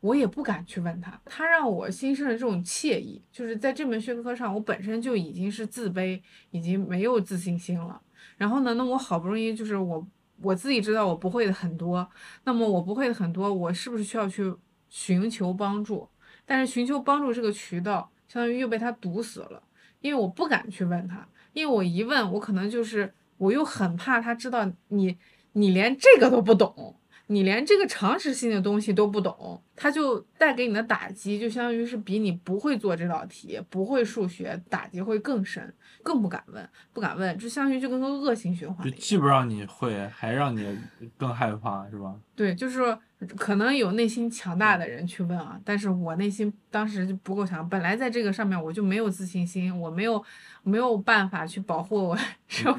[0.00, 6.20] 我也不敢去问他，他让我心生了这种怯意，就是在这门学科上，我本身就已经是自卑，
[6.50, 8.00] 已经没有自信心了。
[8.36, 10.06] 然后呢，那我好不容易就是我
[10.42, 12.08] 我自己知道我不会的很多，
[12.44, 14.54] 那么我不会的很多，我是不是需要去
[14.88, 16.08] 寻求帮助？
[16.44, 19.62] 但是寻求帮助这个渠道，相当于又被他堵死了，
[20.00, 25.16] 因为我不敢去问他，因为我一问，我可能就是我又很怕他知道你
[25.52, 26.94] 你连这个都不懂。
[27.28, 38.88] 你连这个常识性的东西都不懂，它就带给你的打击，就相当于是比你不会做这道题、不会数学打击会更深，更不敢问，不敢问，就相当于就跟个恶性循环。
[38.88, 40.78] 就既不让你会，还让你
[41.16, 42.14] 更害怕，是吧？
[42.36, 42.96] 对，就是
[43.36, 50.22] 可能有内心强大的人去问啊，但是我内心当时就不够强，本来在这个上面我就没有自信心，我没有
[50.66, 52.18] 没有办法去保护我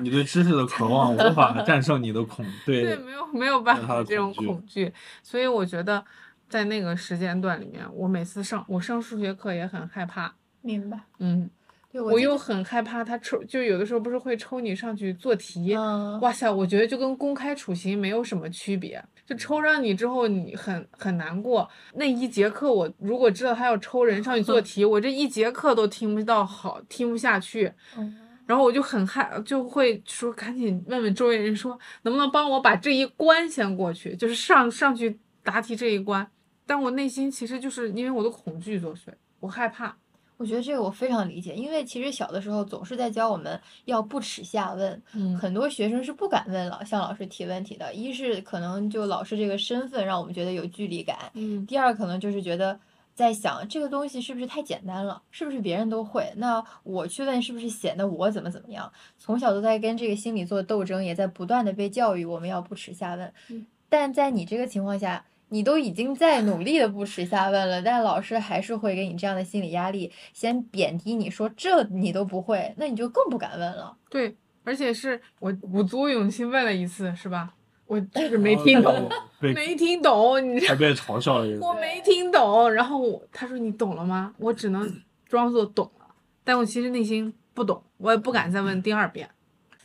[0.02, 4.92] 你对知识的渴望无法 战胜你的恐对对，没有没有办他的法这种恐惧，
[5.24, 6.04] 所以我觉得
[6.50, 11.00] 在那个时间段里面，我每次上我上数学课也很害怕，明白。
[11.20, 11.50] 嗯，
[11.94, 21.70] 我对我又很害怕他抽，就有的时候不是会抽你上去做题，嗯，哇塞，我觉得就跟公开处刑没有什么区别，就抽上你之后你很很难过。
[21.94, 27.72] 那一节课我如果知道他要抽人上去做题，我这一节课都听不到好，听不下去。
[27.98, 36.26] 嗯然后我就很害，就会说赶紧问问周围人说能不能帮我把这一关先过去，就是上上去答题这一关。
[36.66, 39.10] 但我内心其实就是因为我的恐惧作祟，
[39.42, 39.98] 我害怕。
[40.38, 47.94] 我觉得这个我非常理解，因为其实小的时候总是在教我们要不耻下问，嗯很多学生是不敢问老向老师提问题的。
[47.94, 52.80] 一是可能就老师这个身份让我们觉得有距离感，嗯第二可能就是觉得
[53.16, 56.32] 在想这个东西是不是太简单了，是不是别人都会？
[56.38, 58.92] 那我去问是不是显得我怎么怎么样？
[59.18, 63.34] 从小都在跟这个心理做斗争，也在不断的被教育我们要不耻下问。
[63.50, 73.96] 嗯但在你这个情况下，你都已经在努力的不耻下问了，但老师还是会给你这样的心理压力，先贬低你说这你都不会，那你就更不敢问了。
[74.10, 77.54] 对，而且是我鼓足勇气问了一次，是吧？
[77.86, 81.66] 我就是没听懂，没听懂，你还被嘲笑了一个。
[81.66, 82.70] 我没听懂。
[82.70, 84.34] 然后我他说你懂了吗？
[84.40, 86.06] 我只能装作懂了，
[86.44, 89.30] 但我其实内心不懂，我也不敢再问第二遍。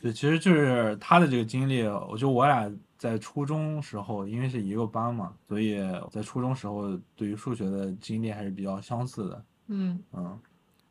[0.01, 2.69] 对，其实就是他的这个经历，我就我俩
[3.03, 5.77] 在初中时候，因为是一个班嘛，所以
[6.09, 9.43] 在初中时候对于数学的经历还是比较相似的。
[9.67, 10.39] 嗯，嗯，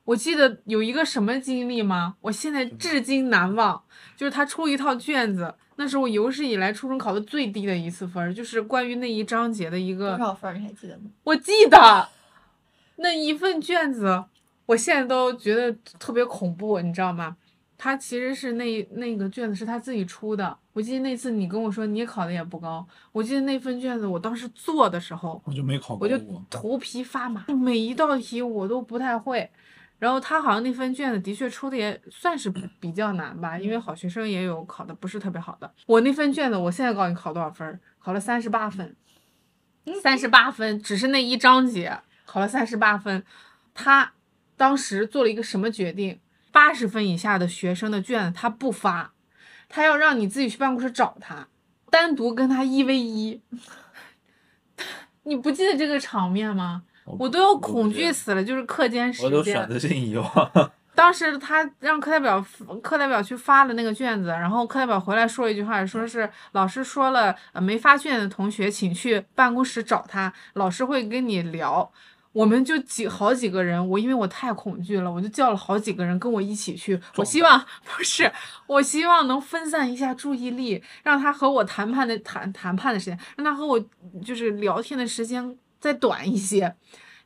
[0.05, 2.15] 我记得有一个什么经历吗？
[2.21, 3.83] 我现在至今难忘，
[4.15, 11.05] 就是他出一套卷子，那是我有史以来初中考的最低的一次分，就是关于那一章节的一个多少分你还记得吗？
[11.25, 12.09] 我记得
[12.97, 14.23] 那一份卷子，
[14.67, 17.39] 我现在都觉得特别恐怖，你知道吗？
[17.79, 20.59] 他其实是那那个卷子是他自己出的。
[20.73, 26.07] 我记得那次你跟我说你考的也不高，我记得那份卷子我当时做的时候，我就没考过。
[26.07, 26.19] 我就
[26.49, 29.51] 头皮发麻，每一道题我都不太会。
[29.99, 32.51] 然后他好像那份卷子的确出的也算是
[32.81, 35.73] 比较难吧，因为好学生也有考的不是特别好的。
[35.87, 38.97] 我那份卷子，我现在告诉你考多少分，考了三十八分，
[40.03, 43.23] 三十八分，只是那一章节考了三十八分。
[43.75, 44.13] 他
[44.57, 46.19] 当时做了一个什么决定？
[46.51, 49.12] 八十分以下的学生的卷子他不发，
[49.75, 51.49] 他要让你自己去办公室找他，
[51.91, 53.41] 单独跟他一 v 一。
[55.23, 56.83] 你不记得这个场面吗？
[57.07, 59.69] 我都要恐惧死了，就是课间时我都间选。
[59.71, 60.71] 择性遗忘。
[60.95, 62.45] 当时他让课代表
[62.83, 71.91] 课代表去发了那个卷子，然后课代表回来说一句话，说是老师说了，呃，没发卷的同学请去办公室找他，老师会跟你聊。
[72.33, 76.99] 我们就几好几个人，我因为我太恐惧了，我就叫了好几个人跟我一起去。
[77.17, 78.33] 我希望不是，
[78.67, 83.79] 我希望能分散一下注意力，让他和我谈判的谈谈判的时间，让他和我
[84.25, 86.75] 就是聊天的时间再短一些。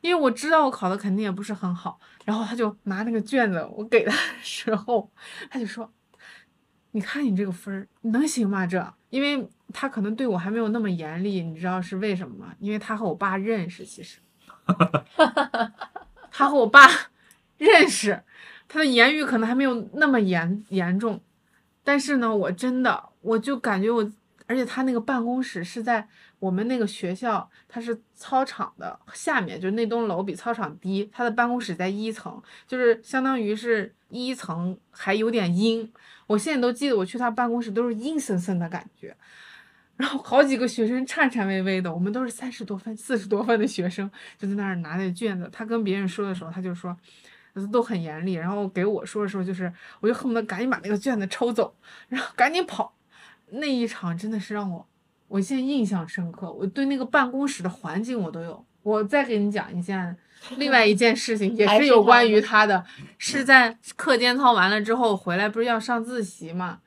[0.01, 5.09] 因为我知道我考的肯定也不是很好，然后他就拿那个卷子，我给他的时候，
[5.49, 5.91] 他就说
[6.91, 8.67] ：“你看你这个分儿，你能行吗？
[8.67, 12.53] 这，因为他可能对我还没有那么严厉，你知道是为什么吗？
[12.59, 14.19] 因为他和我爸认识，其实，
[16.31, 16.87] 他和我爸
[17.57, 18.23] 认识，
[18.67, 21.19] 他的言语可能还没有那么严严重，
[21.83, 24.11] 但是呢，我真的，我就感觉我，
[24.45, 26.07] 而且他那个办公室是在
[26.39, 35.91] 我们那个学校，他是操场的下面，就是那栋楼比操场低，他的办公室在一层，就是相当于是一层还有点阴。
[36.27, 39.15] 我现在都记得我去他办公室都是阴森森的感觉，
[39.97, 45.49] 然后好几个学生颤颤巍巍的，我们都是三十多分、四十多分的学生，就在那儿拿那卷子。
[45.51, 46.95] 他跟别人说的时候，他就说。
[47.71, 51.73] 都很严厉，然后给我说的时候，就是我就恨不得赶紧把那个卷子抽走，
[52.07, 52.93] 然后赶紧跑。
[53.49, 54.87] 那一场真的是让我，
[55.27, 56.51] 我现在印象深刻。
[56.51, 58.63] 我对那个办公室的环境我都有。
[58.83, 60.15] 我再给你讲一件，
[60.57, 62.85] 另外一件事情也是有关于他的，
[63.17, 66.77] 是在课间操完了之后回来，不是要上自习嘛？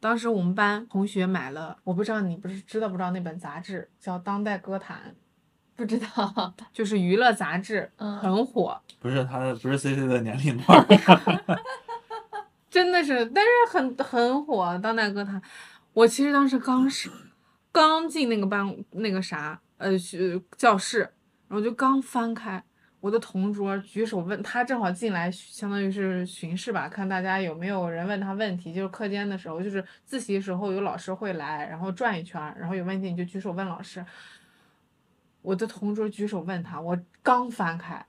[0.00, 4.98] 当时我们班同学买了，我不知道你不是知道不知道那本杂志叫《当代歌坛》。
[5.80, 8.78] 不知道，就是娱乐杂志，很火。
[8.98, 10.86] 不是他，不是 C C 的年龄段。
[12.68, 14.78] 真的是，但是很很火。
[14.82, 15.40] 当代歌坛，
[15.94, 17.10] 我其实当时刚是
[17.72, 20.98] 刚进那个班那个啥呃学教室，
[21.48, 22.62] 然后就刚翻开，
[23.00, 28.72] 我的同桌举手问他，正好进来，相当于是巡视吧，看大家有没有人问他问题。
[28.74, 34.04] 就是课间的时候，就是自习时候有老师会来，然后转一圈，然后有问题你就举手问老师。
[35.42, 38.04] 我的同桌举手问他，我刚翻开，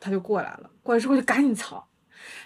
[0.00, 0.70] 他就过来了。
[0.82, 1.84] 过来之后就赶紧藏，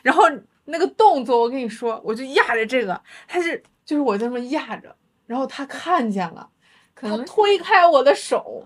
[0.02, 0.24] 然后
[0.64, 4.96] 那个动作我跟你说，我就压着这个，他是就是我这么压着，
[5.26, 6.50] 然后他看见了，
[6.96, 8.64] 他推开我的手，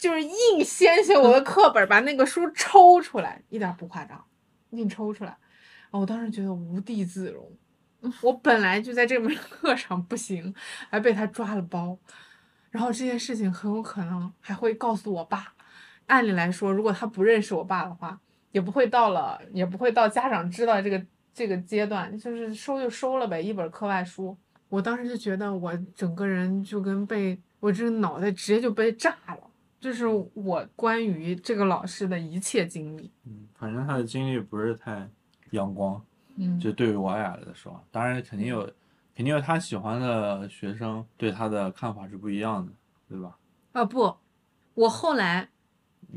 [0.00, 4.24] 就是硬掀掀我的课本，把那个书抽出来，一点不夸张，
[4.70, 5.36] 硬抽出来。
[5.90, 7.52] 我当时觉得无地自容，
[8.22, 10.54] 我本来就在这门课上不行，
[10.88, 11.98] 还被他抓了包。
[12.70, 15.52] 然后这件事情很有可能还会告诉我爸。
[16.06, 18.18] 按理来说，如果他不认识我爸的话，
[18.52, 24.34] 也不会到了，也不会到家长知道这个这个阶段，就是收就收了呗，一本课外书。
[24.70, 29.49] 我当时就觉得我整个人就跟被我这个脑袋直接就被炸了，
[29.80, 33.10] 就是我关于这个老师的一切经历。
[33.26, 35.08] 嗯，反正他的经历不是太
[35.50, 36.00] 阳光。
[36.36, 38.70] 嗯，就对于我俩来说，当然肯定有。
[39.12, 42.72] 肯定有他喜欢的学生对他的看法是不一样的，
[43.06, 43.36] 对吧？
[43.72, 44.16] 啊不，
[44.72, 45.46] 我后来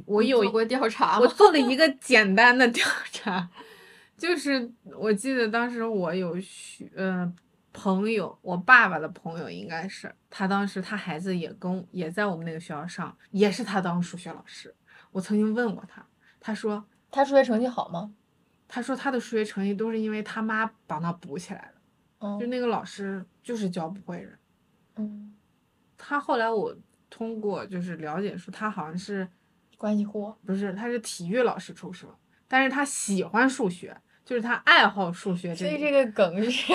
[0.06, 3.50] 我有过调查，我做了一个简单的调查，
[4.18, 7.36] 就是我记得当时我有学嗯
[7.74, 14.74] 朋友，我爸爸的朋友应该是他当时他孩子也跟也在我们那个学校上，也是他当数学老师。
[15.12, 16.06] 我曾经问过他，
[16.40, 18.14] 他说他数学成绩好吗？
[18.68, 22.40] 他说他的数学成绩都是因为他妈帮他补起来的。
[22.40, 24.40] 就那个老师就是教不会人，
[24.96, 25.36] 嗯，
[25.98, 26.74] 他后来我
[27.10, 29.28] 通过就是了解说他好像是
[29.78, 32.08] 关系户，不是他是体育老师出身，
[32.48, 34.00] 但是他喜欢数学。
[34.26, 36.74] 就是他爱好数学，所以这个梗是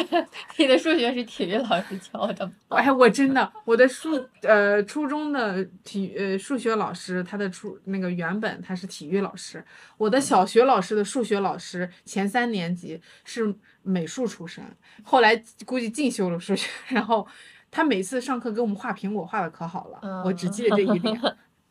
[0.59, 2.53] 你的数学是体育老师教的吗。
[2.69, 9.65] 哎，我真的，我的数呃初中的体呃数学老师，他的初那个原本他是体育老师。
[9.97, 14.63] 我的小学老师的数学老师前三年级是美术出身，
[15.03, 15.35] 后来
[15.65, 16.69] 估计进修了数学。
[16.89, 17.27] 然后
[17.71, 21.19] 他每次上课给我们画苹果，画的可好了，我只记得这一点。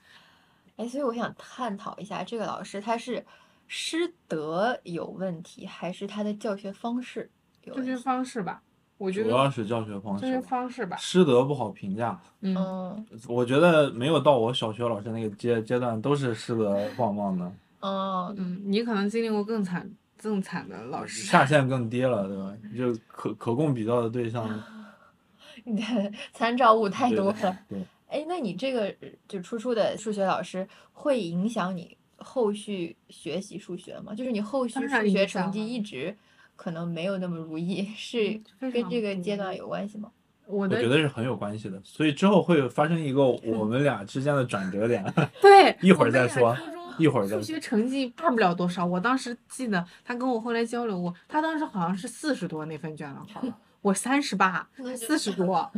[0.78, 3.24] 哎，所以我想探讨一下这个老师，他是。
[3.68, 7.30] 师德有问题，还是他的教学方式？
[7.62, 8.62] 教学方式吧，
[8.98, 10.22] 我觉得主要是教学方式。
[10.26, 12.18] 教学方式吧，师德不好评价。
[12.40, 17.52] 嗯，我觉得没有到我小学老师那个阶阶段，都是师德棒棒的。
[17.82, 19.90] 哦，嗯，你可能经历过更惨、
[20.22, 22.54] 更惨的老师，下限更低了，对吧？
[22.76, 24.64] 就可可供比较的对象，
[25.66, 25.84] 你的
[26.32, 27.60] 参照物太多了。
[27.68, 28.96] 对，哎，那你这个
[29.28, 31.97] 就初初的数学老师会影响你？
[32.18, 34.14] 后续学习数学嘛？
[34.14, 36.16] 就是你后续数学成绩一直
[36.56, 40.12] 可能没有那么如意，是跟这个阶段有关系吗？
[40.46, 45.04] 我觉得是很有关系的，所以之后会发生一个 我们俩之间的转折点。
[45.42, 46.58] 对，一会儿再说，
[46.98, 47.42] 一会儿再说。
[47.42, 55.70] 数学成绩差不了多少，我当时记得他跟我后来交流过，他当时好像是四十多那份卷子， 我三十八，四十多。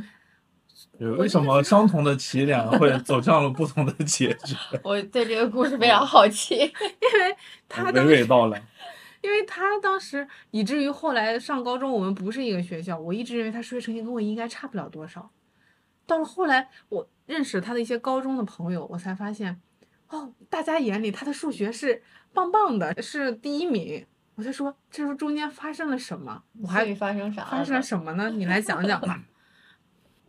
[1.18, 4.56] 为什么相同的起点会走向了不同的结局？
[4.84, 7.36] 我对这个故事非常好奇， 因为
[7.68, 8.62] 他娓娓道来。
[9.22, 15.30] 因为他当时以至于后来上高中，我们不是一个学校，我一直认为他数学成绩跟我应该差不了多少。
[16.08, 19.60] 到了后来，我认识他的一些高中的朋友，我才发现，
[20.08, 22.02] 哦，大家眼里他的数学是
[22.34, 24.06] 棒棒的，是第一名。
[24.36, 26.42] 我就说，这是中间发生了什么？
[26.62, 27.44] 我还发生啥？
[27.44, 28.30] 发生了什么呢？
[28.30, 29.22] 你来讲讲吧。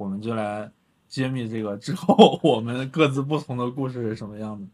[0.01, 0.73] 我们就来
[1.07, 4.67] 揭秘这个之后 我们各自不同的故事是什么样的。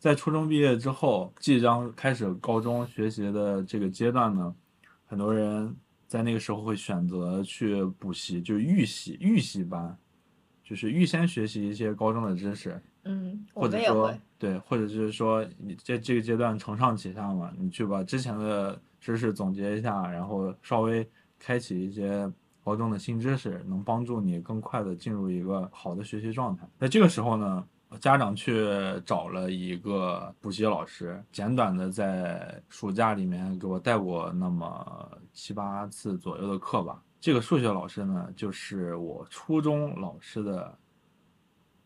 [0.00, 4.52] 在初中毕业之后，即将开始高中学习的这个阶段呢，
[5.06, 5.72] 很多人
[6.08, 9.96] 在那个时候会选择去补习，就是预习预习班，
[10.64, 22.28] 就是预先学习一些高中的知识，嗯，我或者说对，或者就是说你在这个阶段承上启下嘛，你去把之前的知识总结一下，然后稍微开启一些
[22.68, 26.68] 高中的新知识，能帮助你更快的进入一个好的学习状态。
[26.78, 27.66] 在这个时候呢，
[27.98, 28.62] 家长去
[29.06, 37.02] 找了一个补习老师，简短的在暑假里面给我带过那么七八次左右的课吧。
[37.18, 40.78] 这个数学老师呢，就是我初中老师的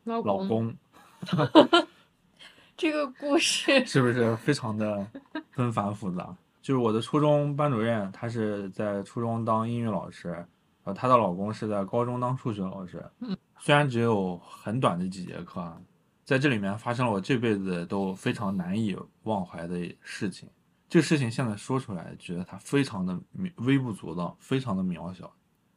[0.02, 0.74] 老老公。
[2.76, 5.06] 这个故事 是不是非常的
[5.52, 6.36] 纷繁复杂？
[6.60, 10.44] 就是我的初中班主任，他是在初中当英语老师，
[10.84, 13.04] 呃，她的老公是在高中当数学老师。
[13.20, 15.80] 嗯，虽然只有很短的几节课啊，
[16.24, 20.48] 在这里面发生了我这辈子都非常难以忘怀的事情。
[20.88, 25.32] 这个事情现在说出来，觉得它非常的微微不足道，非常的渺小，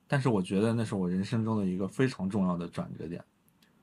[0.08, 3.24] 但是我觉得那是我人生中的一个非常重要的转折点。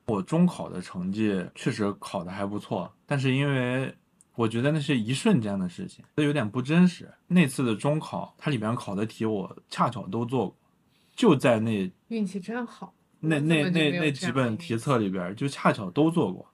[0.05, 3.91] 我中考的成绩确实考得还不错，但是因为
[4.35, 7.09] 我觉得那是一瞬间的事情，这有点不真实。
[7.25, 10.57] 那次的中考，它里面考的题我恰巧都做过，
[11.15, 12.93] 就在那运气真好。
[13.19, 16.45] 那那那那几本题册里边就恰巧都做过，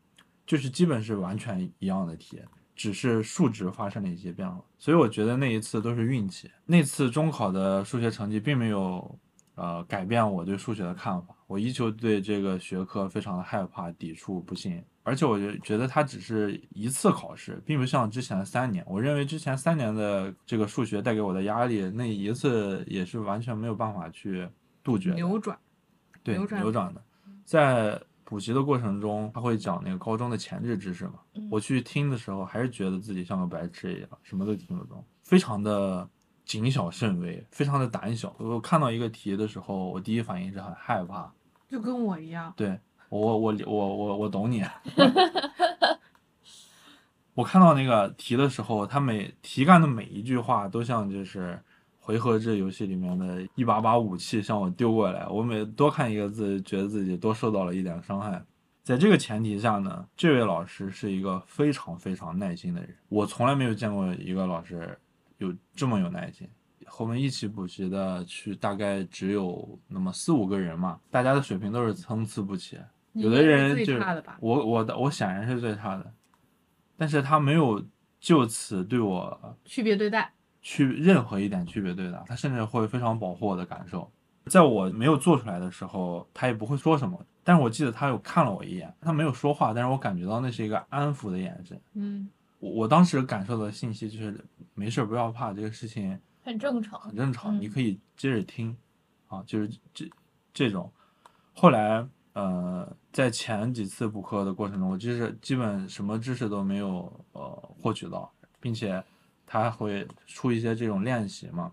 [0.46, 2.40] 就是基本是完全一样的题，
[2.76, 4.64] 只是数值发生了一些变化。
[4.78, 6.50] 所以我觉得那一次都是运气。
[6.66, 9.20] 那次中考的数学成绩并没有
[9.60, 14.82] 呃改变我对数学的看法，我依旧对这个学科非常的害怕、抵触、不信。
[15.04, 18.84] 而且我就觉得它只是一次考试，并不像之前三年。
[18.88, 24.48] 我认为之前三年的这个数学带给我的压力，那一次也是完全没有办法去
[24.84, 25.14] 杜绝。
[25.14, 25.58] 扭转，
[26.24, 27.04] 对扭转扭转的，
[27.44, 31.16] 在补习的过程中，他会讲那个高中的前置知识嘛。
[31.34, 36.08] 嗯我去听的时候，还是觉得自己像个白痴一样，什么都听不懂，非常的
[36.50, 38.36] 谨小慎微，非常的胆小。
[38.40, 41.32] 我看到一个题的时候，我第一反应是很害怕。
[41.70, 42.52] 就跟我一样。
[42.58, 42.76] 对
[43.08, 44.66] 我，我我我我我懂你。
[47.36, 51.62] 我看到那个题的时候，他每题干的每一句话都像就是
[52.00, 58.44] 回合制游戏里面的一把把武器向我丢过来，我每多看一个字，觉得自己多受到了一点伤害。
[58.82, 64.98] 在这个前提下呢，这位老师是一个非常非常耐心的人，我从来没有见过一个老师
[65.40, 66.48] 有这么有耐心。
[66.86, 72.80] 和我们一起补习的去大概只有那么四五个人嘛，大家的水平都是参差不齐。
[73.14, 74.38] 有的人就是差的吧？
[74.40, 76.14] 我我的我显然是最差的，
[76.96, 77.84] 但是他没有
[78.20, 80.32] 就此对我区别对待。
[80.62, 84.12] 区任何一点区别对待，他甚至会非常保护我的感受。
[84.46, 87.24] 在我没有做出来的时候，他也不会说什么。
[87.44, 91.80] 但是我记得他有看了我一眼，他没有说话，但是我感觉到那是一个安抚的眼神。
[91.94, 92.30] 嗯，
[92.60, 97.16] 我我当时感受到的信息就是，没事儿不要怕，这个事情很正常很。
[97.16, 98.76] 正常，嗯你可以接着听，
[99.28, 100.10] 啊，就是这
[100.54, 100.92] 这种。
[101.54, 107.42] 后来呃，在前几次补课的过程中，我就是基本什么知识都没有呃
[107.82, 109.04] 获取到，并且
[109.46, 111.72] 他还会出一些这种练习嘛，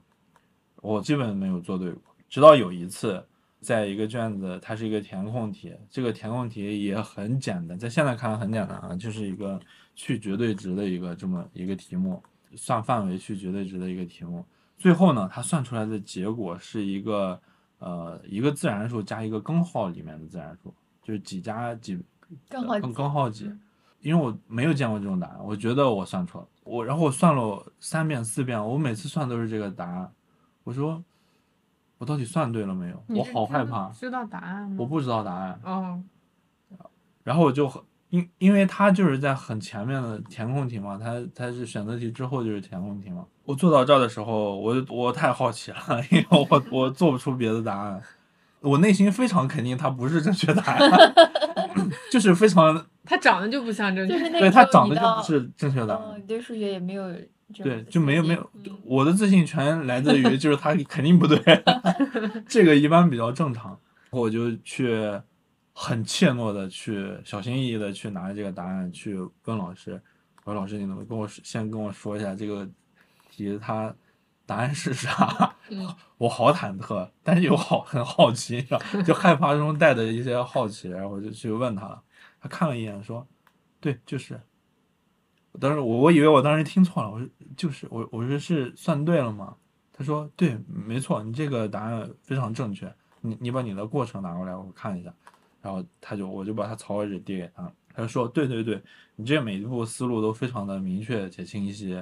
[0.76, 2.02] 我基本没有做对过。
[2.28, 3.24] 直到有一次，
[3.60, 9.60] 在一个卷子，它是一个填空题，这个填空题也很简单，在现在看来很简单啊，就是一个
[9.96, 12.22] 去绝对值的一个这么一个题目，
[12.54, 14.44] 算范围去绝对值的一个题目。
[14.78, 17.40] 最后呢，它算出来的结果是一个
[17.78, 20.72] 呃一个自然数加一个根号里面的自然数，
[21.02, 21.98] 就是几加几
[22.48, 23.60] 根根号几嗯。
[24.02, 26.48] 因为我没有见过这种答案，我觉得我算错了。
[26.62, 30.12] 我然后我算了三遍四遍，我每次算都是这个答案。
[30.62, 31.02] 我说
[31.98, 33.02] 我到底算对了没有？
[33.08, 34.76] 我好害怕，知道答案吗？
[34.78, 35.60] 我不知道答案。
[35.64, 36.04] 哦，
[37.24, 37.82] 然后我就很
[38.16, 43.24] 因因为它就是在很前面的填空题嘛，它它是选择题之后就是填空题嘛。
[43.44, 45.78] 我做到这儿的时候，我我太好奇了，
[46.10, 48.02] 因为我我做不出别的答案，
[48.60, 51.14] 我内心非常肯定它不是正确答案，
[52.10, 54.18] 就是非常 它长得就不像正确。
[54.18, 56.22] 就是对它长得就不是正确答案。
[56.26, 57.12] 对数学也没有
[57.62, 61.38] 对，就没有没有嗯，我的自信全来自于就是他肯定不对，
[62.48, 63.78] 这个一般比较正常。
[64.10, 64.88] 我就去
[65.78, 70.02] 很怯懦的去小心翼翼的去拿这个答案去问老师，
[70.44, 72.66] 我说老师你能不能跟我说先跟我说一下这个
[73.30, 73.94] 题它
[74.46, 75.54] 答案是啥？
[75.68, 78.66] 嗯我好忐忑，但是又好很好奇，
[79.04, 82.02] 就害怕中带着一些好奇，然后我就去问他了，
[82.40, 83.26] 他看了一眼说，
[83.78, 84.40] 对，就是。
[85.60, 89.54] 当时我我以为我当时听错了，我说就是我我说是算对了吗？
[89.92, 92.90] 他说对，没错，你这个答案非常正确。
[93.20, 95.12] 你你把你的过程拿过来，我看一下。
[95.66, 98.80] 然后他就我就把他草稿纸递给他，他就说对对对，
[99.16, 101.96] 你这每一步思路都非常的明确且清晰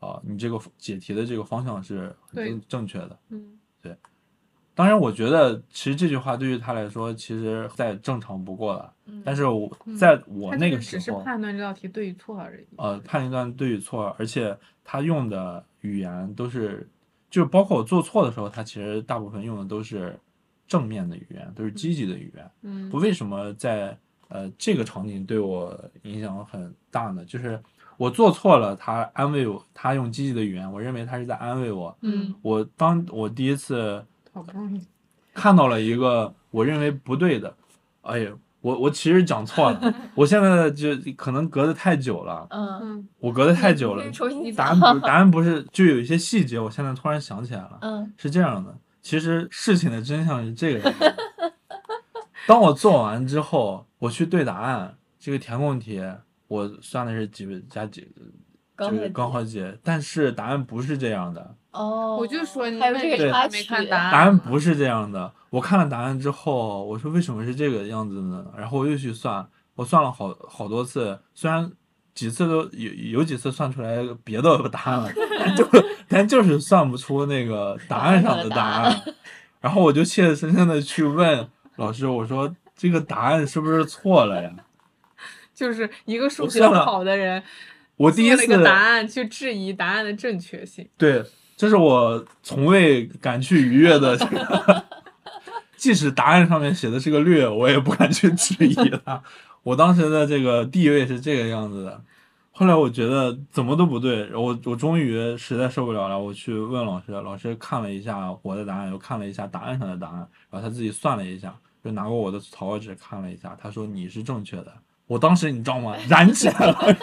[0.00, 3.18] 啊，你这个解题的这个方向是很正正确的。
[3.28, 3.94] 嗯，对。
[4.74, 8.90] 当然，我觉得其实这句话对于他来说，其实再正常不过了。
[9.04, 12.66] 嗯但是我在我那个时就是只是候，判断这道题对与错而已。
[12.76, 16.88] 呃，判断对与错，而且他用的语言都是，
[17.28, 20.18] 就是包括我做错的时候，他其实大部分用的都是
[20.72, 22.50] 正面的语言，都是积极的语言。
[22.62, 23.94] 嗯我为什么在
[24.28, 27.22] 呃这个场景对我影响很大呢？
[27.26, 27.60] 就是
[27.98, 31.94] 我做错了，他安慰我，他用积极的语言，我认为他是在安慰我。
[32.00, 34.02] 嗯，我当我第一次
[34.32, 34.80] 好不容易。
[35.34, 37.54] 看到了一个我认为不对的，
[38.00, 51.14] 哎呀，我我其实讲错了， 我现在就可能隔得太久了，嗯，嗯我隔得太久了， 重新答案不答案不是就有一些细节，我现在突然想起来了，嗯是这样的，其实事情的真相是这个样子。
[52.46, 56.00] 当我做完之后，我去对答案，这个填空题
[56.48, 58.30] 我算的是几倍加几，这个
[58.76, 65.32] 高和低高和解，但是答案不是这样的，哦，我就说你还有这个插曲，没看答案答案不是这样的。
[65.50, 68.44] 我看了答案之后，我说为什么是这个样子呢？
[68.56, 71.70] 然后我又去算，我算了好好多次，虽然
[72.14, 75.68] 几次都有有几次算出来别的答案了，但 就
[76.08, 79.02] 但就是算不出那个答案上的答答案案。
[79.60, 84.50] 然后我就切切实实的去问老师，我说这个答案是不是错了呀？
[85.54, 87.42] 就是一个数学好的人，
[87.96, 90.88] 我第一次答案去质疑答案的正确性。
[90.98, 91.24] 对，
[91.56, 94.84] 这是我从未敢去逾越的这个，
[95.82, 98.72] 即使答案上面写的是个略，我也不敢去质疑
[99.04, 99.20] 他。
[99.64, 102.00] 我当时的这个地位是这个样子的。
[102.52, 110.18] 后来我觉得怎么都不对，我我终于实在受不了了，我去问老师，老师看了一下我的答案，又看了一下答案上的答案，
[110.50, 111.52] 然后他自己算了一下，
[111.84, 114.72] 就拿过我的草稿纸看了一下，他说你是正确的。
[115.08, 115.96] 我当时你知道吗？
[116.08, 116.96] 燃起来了，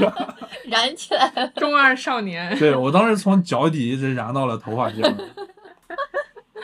[0.69, 5.17] 燃起来了，中二少年，对我当时从脚底一直燃到了头发尖儿。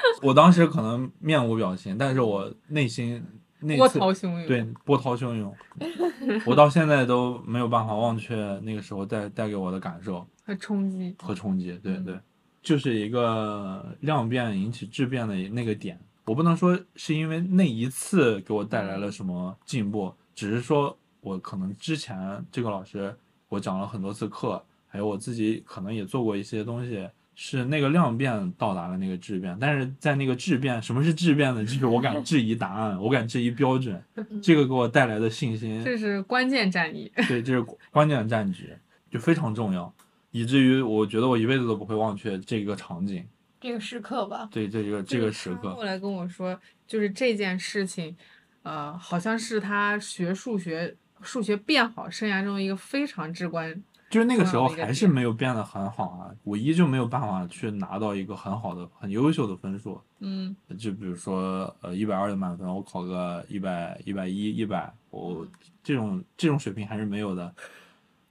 [0.21, 3.23] 我当时可能面无表情，但是我内心
[3.59, 4.47] 那波次涛汹涌。
[4.47, 5.53] 对波涛汹涌，
[6.45, 11.15] 我到现在都没有办法忘却那个时候带带给我的感受和冲击。
[11.19, 11.77] 和冲击。
[11.83, 12.19] 对嗯对，
[12.61, 15.99] 就是一个量变引起质变的那个点。
[16.25, 23.15] 我不能说是因为那一次给我带来了什么进步，只是说我可能之前这个老师
[23.47, 27.07] 我讲了很多次课，还有我自己可能也做过一些东西，
[27.37, 31.63] 是那个量变到达了那个质变，但是在那个质变，什么是质变呢？
[31.65, 34.01] 就是我敢质疑答案，我敢质疑标准，
[34.41, 37.11] 这个给我带来的信心，这是关键战役。
[37.27, 37.61] 对，这是
[37.91, 38.73] 关键战局，
[39.11, 39.93] 就非常重要，
[40.31, 43.27] 以至于我觉得我一辈子都不会忘却这个场景，
[43.59, 46.57] 这个时刻吧，对这个这个时刻后，来跟我说，
[46.87, 48.15] 就是这件事情，
[48.63, 53.83] 呃，好像是他学数学数学变好生涯中一个非常至关。
[54.15, 59.99] 就是那个时候还是没有变得很好啊，我依旧没有办法去拿到一个很好的、很优秀的分数。
[60.19, 65.45] 嗯就比如说，呃，一百二的满分，我考个一百、一百一、一百，我
[65.83, 67.53] 这种这种水平还是没有的。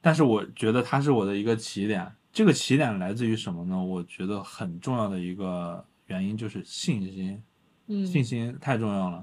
[0.01, 3.85] 但是我觉得它是我的一个起点，这个起点来自于什么呢？
[3.85, 7.43] 我觉得很重要的一个原因就是信心，
[7.89, 9.23] 嗯，信心太重要了。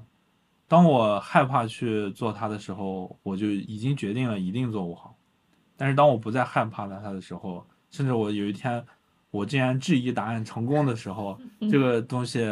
[0.68, 5.11] 当我害怕去做它的时候，我就已经决定了一定做不好。
[5.82, 8.86] 但是当我不再害怕了它的时候，甚至我有一天
[9.32, 11.36] 我竟然质疑答案成功的时候，
[11.72, 12.46] 这个东西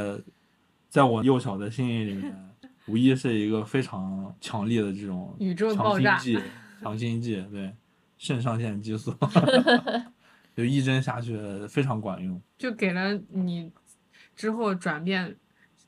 [0.89, 2.49] 在我幼小的心灵里面，
[2.87, 6.17] 无疑是一个非常强烈的这种宇宙强爆炸。
[6.17, 6.43] 心剂，
[6.81, 7.71] 强心剂，对，
[8.17, 9.13] 肾上腺激素，
[10.57, 12.41] 就一针下去非常管用。
[12.57, 13.71] 就给了你
[14.35, 15.35] 之后转变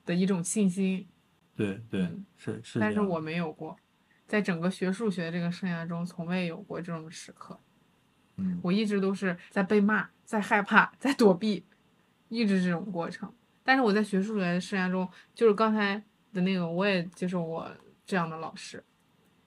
[0.06, 1.04] 的一种信心，
[1.56, 2.78] 对对嗯，是是。
[2.78, 3.76] 但是我没有过，
[4.32, 7.60] 在整个学数学这个生涯中，从未有过这种时刻。
[8.36, 11.66] 嗯，我一直都是在被骂，在害怕，在躲避，
[12.30, 13.30] 一直这种过程。
[13.62, 16.02] 但是我在学数学的生涯中，就是刚才
[16.32, 17.70] 的那个，我也接受过
[18.06, 18.82] 这样的老师。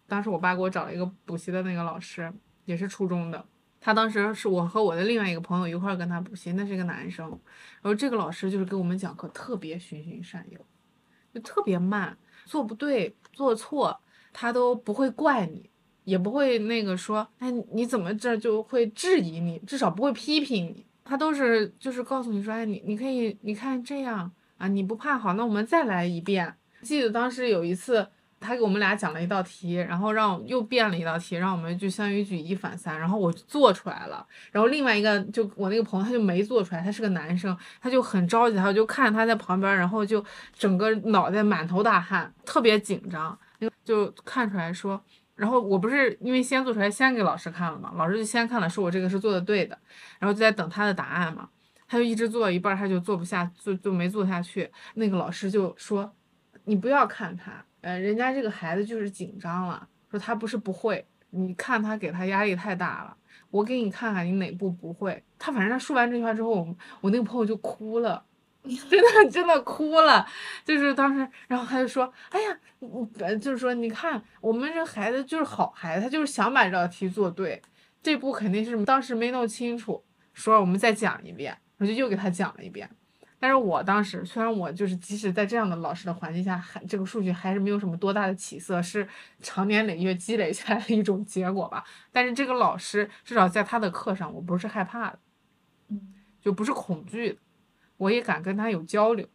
[0.05, 2.31] 当时我爸给我找了一个补习的那个老师，
[2.65, 3.43] 也是初中的。
[3.81, 7.27] 他当时是我和我的另外一个朋友一块儿跟他补习，那是一个男生。
[7.81, 10.59] 然后这个老师就是给我们讲课特别循循善诱，
[11.33, 12.15] 就特别慢，
[12.45, 13.99] 做不对做错
[14.37, 15.69] 他都不会怪你，
[16.03, 20.85] 也不会那个说，哎，你怎么这就会质疑你，至少不会批评你。
[21.05, 26.53] 他都是就是告诉你说，哎，你你可以，你看这样啊，你不怕好，那我们再来一遍。
[26.81, 28.05] 记得当时有一次，
[28.39, 40.23] 他给我们俩讲了一道题，然后让又变了一道题，让我们就相当于举一反三，然后我做出来了，然后另外一个就我那个朋友他就没做出来，他是个男生，他就很着急，他就看他在旁边，然后就
[40.53, 43.37] 整个脑袋满头大汗，特别紧张，
[43.83, 45.01] 就看出来说。
[45.35, 49.77] 然后我不是因为先做出来，先给老师看了嘛，老师就先看了，说我这个是做的对的，
[50.17, 51.49] 然后就在等他的答案嘛。
[51.87, 54.71] 他就一直做一半，他就做不下，就就没做下去。
[54.95, 56.11] 那个老师就说
[56.65, 63.15] ：“你不要看他，呃，人家这个孩子就是紧张了，说他不是不会，你看他给他压力太大了。
[63.51, 68.23] 我给你看看你哪步不会。”他反正他说完这句话之后，我我那个朋友就哭了。
[68.89, 70.25] 真的真的哭了，
[70.63, 77.61] 就是当时，然后他就说：“哎呀，你就是说，你看我们这孩子就是好孩子，他就是想把这道题做对，
[78.01, 80.03] 这步肯定是当时没弄清楚，
[80.33, 82.89] 说我们再讲一遍，我就又给他讲了一遍。
[83.37, 89.07] 但是我当时虽然我就是即使在这样的老师的环境下，还这个数据还是没有什么多大的起色，是
[89.41, 91.83] 长年累月积累下来的一种结果吧。
[92.11, 95.19] 但是这个老师至少在他的课上，我不是害怕的，
[95.89, 97.37] 嗯，就不是恐惧的。”
[97.97, 99.27] 我也敢跟他有交流，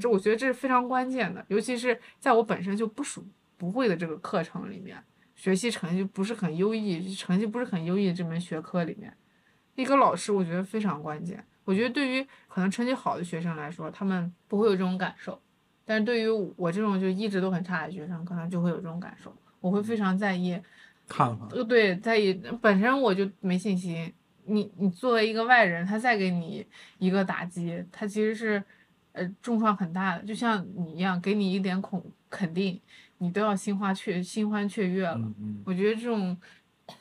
[0.00, 5.02] 这我觉得这是非常关键的，尤其是在我本身就不属不会的这个课程里面，
[5.34, 9.14] 学习成绩不是很优异，成绩不是很优异的这门学科里面，
[9.74, 11.44] 一个老师我觉得非常关键。
[11.64, 15.38] 我觉得对于可能成绩好的学生来说，他们不会有这种感受，
[15.84, 19.34] 但是对于我这种就一直都很差的学生，可能就会有这种感受。
[19.60, 20.58] 我会非常在意
[21.06, 22.32] 看法，呃，对，在意
[22.62, 24.10] 本身我就没信心。
[24.48, 26.66] 你你作为一个外人，他再给你
[26.98, 28.62] 一个打击，他其实是，
[29.12, 30.24] 呃，重创很大的。
[30.24, 32.80] 就像你一样，给你一点恐肯定，
[33.18, 35.32] 你都要心花雀心欢雀跃了。
[35.64, 36.36] 我觉得这种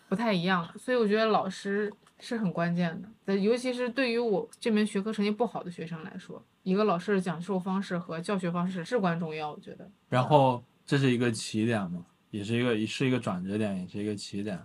[0.10, 3.36] 不太一样，所以我觉得老师是很关键的。
[3.38, 9.52] 尤其是对于我这门学科成绩不好的学生来说，一个老师的讲授方式和教学方式至关重要。
[9.52, 9.90] 我觉得。
[10.10, 14.60] 然后这是一个起点嘛，也是一个是一个转折点，也是一个起点。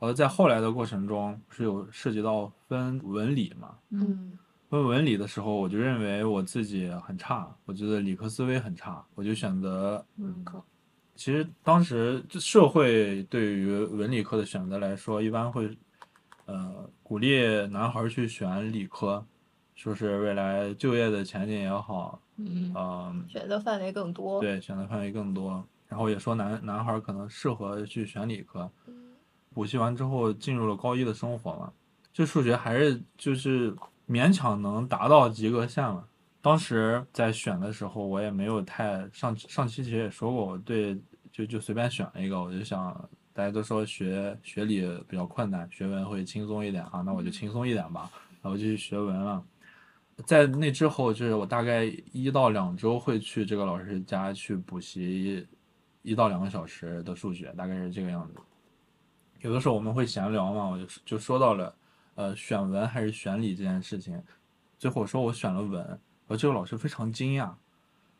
[0.00, 3.76] 而在后来的过程中，是有涉及到分文理嘛？
[3.90, 4.36] 嗯，
[4.68, 10.60] 分文理的时候，我就认为我自己很差，我觉得理科思维很差，我就选择文科。
[11.14, 15.76] 其实当时社会对于文理科的选择来说，一般会
[16.46, 19.22] 呃鼓励男孩去选理科，
[19.74, 24.40] 说是未来就业的前景也好，嗯，嗯，选择范围更多。
[24.40, 25.62] 对，选择范围更多。
[25.88, 28.70] 然后也说男男孩可能适合去选理科。
[29.54, 31.72] 补习完之后进入了高一的生活嘛，
[32.12, 33.74] 就数学还是就是
[34.08, 36.06] 勉强能达到及格线了。
[36.40, 40.98] 当时在选的时候，我也没有太上上期其实也说过，我对
[41.30, 49.44] 就就随便选了一个，我就想大家都说学学理比较困难，学文会轻松一点啊，那我就轻松一点吧，然后就去学文了。
[50.26, 55.46] 在那之后，就是我大概一到两周会去这个老师家去补习
[56.02, 58.34] 一到两个小时的数学，大概是这个样子。
[59.40, 61.74] 有的时候我们会闲聊嘛，我就就说到了，
[62.14, 64.20] 呃，选文还是选理这件事情。
[64.78, 67.50] 最后我说我选了文，而这个老师非常惊讶，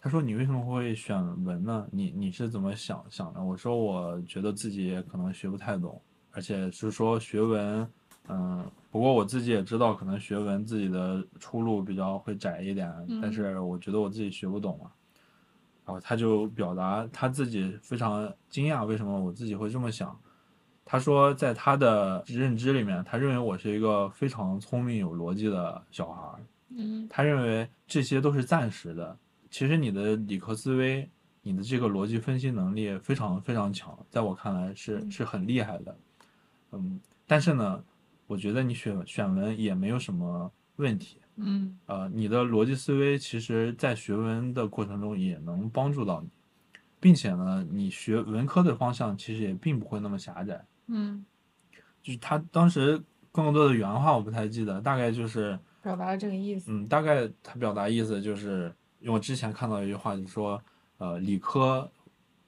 [0.00, 1.86] 他说你为什么会选文呢？
[1.90, 3.42] 你你是怎么想想的？
[3.42, 6.00] 我说我觉得自己可能学不太懂，
[6.32, 7.90] 而且是说学文，
[8.28, 12.90] 嗯，不过我自己也知道可能学文自己的出路比较会窄一点，
[13.20, 14.90] 但是我觉得我自己学不懂嘛。
[15.84, 20.18] 然后他就表达他自己非常惊讶，为什么我自己会这么想。
[20.90, 26.40] 他说，在他的认知里面，他认为我是一个非常聪明、有逻辑的小孩儿。
[26.70, 29.16] 嗯，他认为这些都是暂时的。
[29.52, 31.08] 其实你的理科思维，
[31.42, 35.96] 你的这个逻辑分析能力非常非常强，在我看来是是很厉害的。
[36.72, 37.84] 嗯，但是呢，
[38.26, 41.18] 我觉得你选选文也没有什么问题。
[41.36, 46.28] 嗯，呃，你的逻辑思维其实在学文的过程中也能帮助到你，
[46.98, 50.64] 并且呢，你学文科的方向其实也并不会那么狭窄。
[50.90, 51.24] 嗯，
[52.02, 53.00] 就是他当时
[53.32, 56.72] 更多的原话我不太记得，大概就是表达了这个意思。
[56.72, 60.60] 嗯，大概他表达意思就是，因为我之前看到一句话，就是说，
[60.98, 61.88] 呃，理科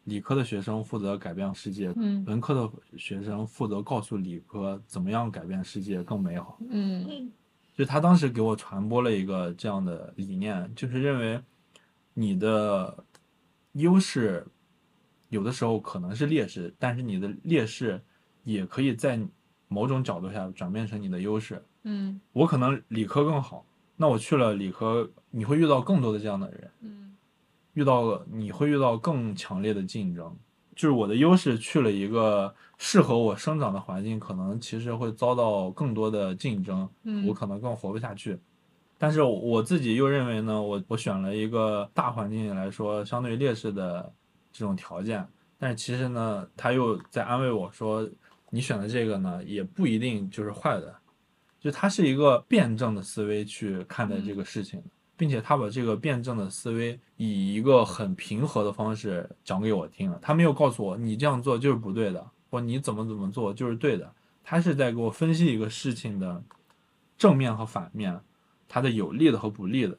[0.04, 6.58] 理科的学生负责改变世界，嗯文科的学生负责告诉理科怎么样改变世界更美好。
[6.68, 7.30] 嗯
[7.74, 11.40] 就他当时给我传播了一个这样的理念，就是认为
[12.12, 13.04] 你的
[13.72, 14.44] 优势
[15.28, 18.02] 有的时候可能是劣势，但是你的劣势。
[18.44, 19.20] 也可以在
[19.69, 21.62] 某种角度下转变成你的优势。
[21.85, 23.64] 嗯，我可能理科更好，
[23.97, 27.16] 那我去了理科，你会遇到更多的这样的人，嗯，
[27.74, 30.36] 遇到你会遇到更强烈的竞争。
[30.77, 38.39] 就是我的优势去了一个适合我生长的环境，可能其实会遭到更多的竞争，嗯我可能更活不下去。
[38.97, 44.12] 但是我自己又认为呢，我我选了一个大环境来说相对劣势的
[44.52, 45.27] 这种条件，
[45.59, 48.09] 但是其实呢，他又在安慰我说。
[48.54, 50.94] 你选的这个呢，也不一定就是坏的，
[51.58, 54.82] 就他是一个辩证的思维去看待这个事情，
[55.16, 60.18] 并且他把这个辩证的思维以一个很平和的方式讲给我听了。
[60.20, 64.12] 他没有告诉我你这样做就是不对的，或你怎么怎么做就是对的。
[64.44, 66.44] 他是在给我分析一个事情的
[67.16, 68.20] 正面和反面，
[68.68, 69.96] 它的有利的和不利的，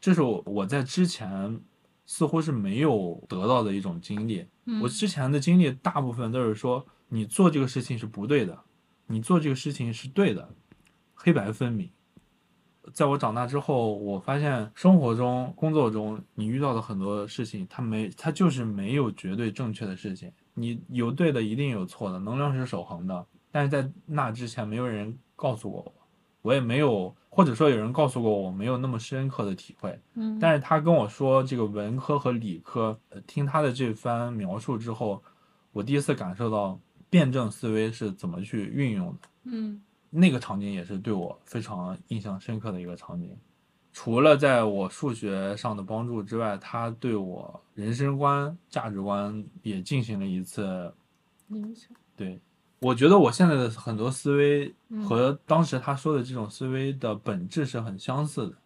[0.00, 1.60] 这是我我在之前
[2.04, 4.46] 似乎是没有得到的一种经历。
[4.66, 8.58] 嗯我之前的经历大部分都是说，你做这个事情是不对的，
[9.06, 10.48] 你做这个事情是对的，
[11.14, 11.90] 黑白分明。
[12.92, 20.30] 在我长大之后，我发现生活中、工作中，你遇到的很多事情，它没，它就是没有绝对正确的事情。
[20.54, 23.26] 你有对的，一定有错的，能量是守恒的。
[23.50, 25.94] 但是在那之前，没有人告诉过我，
[26.42, 29.98] 我也没有，或者说有人告诉过我，没有那么深刻的体会。
[30.14, 35.20] 嗯但是他跟我说这个文科和理科，呃听他的这番描述之后，
[35.72, 36.78] 我第一次感受到
[37.10, 39.28] 辩证思维是怎么去运用的。
[39.44, 39.80] 嗯
[40.10, 43.36] 那个场景也是对我非常印象深刻的一个场景。
[43.92, 50.92] 除了在我数学上的帮助之外，他对我人生观、价值观也进行了一次
[51.48, 52.38] 影响对，
[52.80, 58.56] 我觉得我现在的很多思维嗯和当时他说的这种思维的本质是很相似的。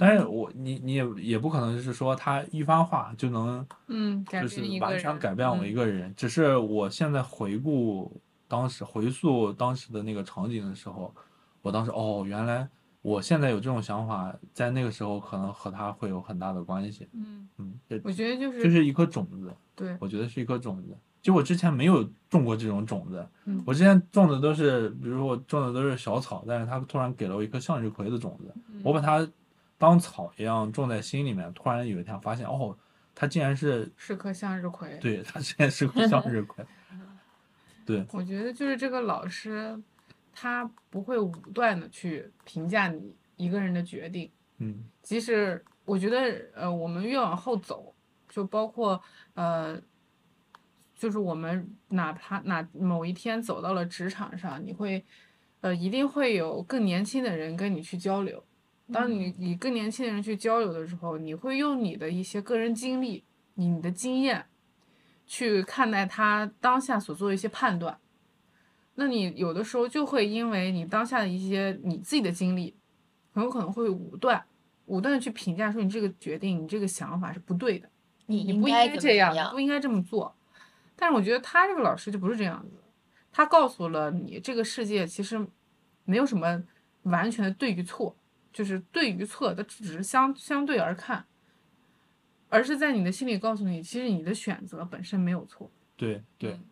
[0.00, 8.18] 但是我你你也也不可能就是说他一番话就能嗯，改就是完全改变我一嗯个人，只是我现在回顾
[8.48, 11.14] 当时回溯当时的那个场景的时候，
[11.60, 12.66] 我当时哦，原来
[13.02, 17.06] 我现在有这种想法，在那个时候可能和他会有很大的关系。
[17.12, 20.96] 嗯，嗯，这我觉得就是就是一颗种子，对，我觉得是一颗种子。
[21.22, 29.28] 就我之前没有种过这种种子，嗯我之前种的都是，比如说我种的都是小草，但是它突然给了我一颗向日葵的种子，嗯我把它
[29.80, 32.76] 当草一样种在心里面，突然有一天发现，哦，
[33.14, 34.98] 它竟然是是颗向日葵。
[34.98, 36.62] 对，它竟然是个向日葵。
[37.86, 39.82] 对，我觉得就是这个老师，
[40.34, 46.18] 他不会武断的去评价你一个人的决定，嗯即使我觉得
[46.54, 47.94] 呃，我们越往后走，
[48.28, 49.02] 就包括
[49.32, 49.80] 呃，
[50.94, 55.02] 就是我们哪怕哪某一天走到了职场上，你会
[55.62, 58.44] 呃一定会有更年轻的人跟你去交流。
[58.92, 64.46] 当你你跟年轻的人去交流的时候，你会用你的一些个人经历、你的经验，
[65.26, 67.98] 去看待他当下所做的一些判断。
[68.96, 72.74] 那你有的时候就会因为你当下的一些你自己的经历，
[73.32, 74.44] 很有可能会武断、
[74.86, 77.88] 武断的去评价说你这个决定、你这个想法是不对的，
[78.26, 80.34] 你你不应该这样，不应该这么做。
[80.96, 82.76] 但是我觉得他这个老师就不是这样子，
[83.32, 85.46] 他告诉了你这个世界其实
[86.04, 86.62] 没有什么
[87.04, 88.14] 完全的对与错，
[88.52, 91.24] 就是对与错，它只是相相对而看，
[92.48, 95.70] 而是在你的心里告诉你，其实你的选择本身没有错。
[95.96, 96.64] 对对嗯，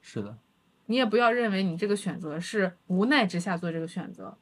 [0.00, 0.38] 是的，
[0.86, 4.36] 你也不要认为你这个选择是无奈之下做这个选择，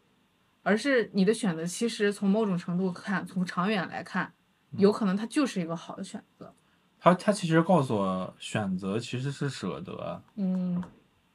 [0.63, 4.33] 而是你的选择其实从某种程度看，从长远来看，
[4.73, 6.53] 有可能它就是一个好的选择。
[6.99, 10.83] 他他其实告诉我，选择其实是舍得，嗯，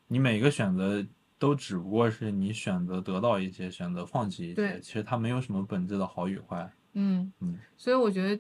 [0.08, 1.06] 你每个选择
[1.42, 6.72] 都只不过是你选择得到一些，选择放弃一些，对其实它没有什么本质的好与坏。
[6.94, 8.40] 嗯嗯所以我觉得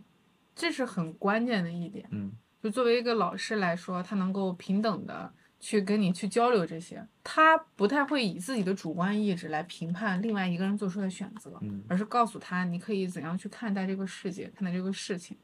[0.54, 2.08] 这是很关键的一点。
[2.12, 15.36] 嗯就作为一个老师来说，他能够平等的去跟你去交流这些，他不太会以自己的主观意志来评判另外一个人做出的选择，嗯而是告诉他你可以怎样去看待这个世界，看待这个事情。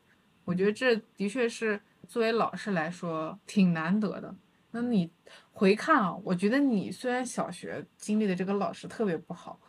[0.45, 4.35] 我觉得这的确是作为老师来说挺难得的。
[4.81, 5.09] 那你
[5.51, 9.59] 回看啊，我觉得你虽然小学经历的这个老师特别不好，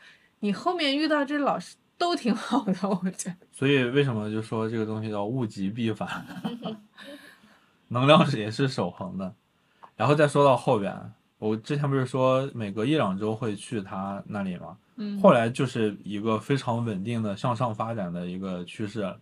[0.40, 3.36] 你后面遇到这老师都挺好的，我觉得。
[3.50, 6.26] 所以为什么就说这个东西叫物极必反，
[7.88, 9.34] 能量是也是守恒的。
[9.96, 10.94] 然后再说到后边，
[11.38, 14.76] 我之前不是说每隔一两周会去他那里吗？
[14.96, 19.14] 嗯后来就是一个非常稳定的向上发展的一个趋势。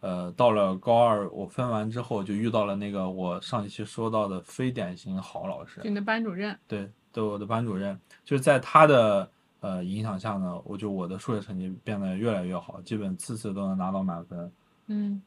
[0.00, 14.52] 呃，到了高二，我分完之后就遇到了那个我上一期说到的非典型好老师就，你的班主任，对，对我的班主任，就是在他的呃影响下呢，我就我的数学成绩变得越来越好，基本次次都能拿到满分。
[14.86, 15.22] 嗯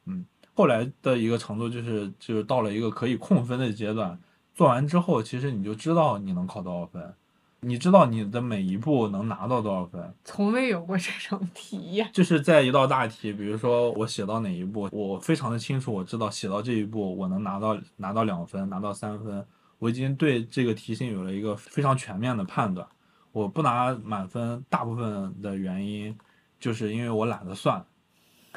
[0.56, 4.16] 后来的一个程度就是，就是到了一个可以控分的阶段，
[4.54, 7.14] 做完之后，其实你就知道你能考多少分，
[7.64, 10.14] 你知道你的每一步能拿到多少分。
[10.24, 12.08] 从未有过这种体验。
[12.12, 19.44] 就是在一道大题，比如说我写到哪一步，我非常的清楚，我知道写到这一步我能拿到拿到两分，拿到三分，
[19.78, 22.86] 我已经对这个题型有了一个非常全面的判断。
[23.32, 26.16] 我不拿满分，大部分的原因
[26.60, 27.84] 就是因为我懒得算，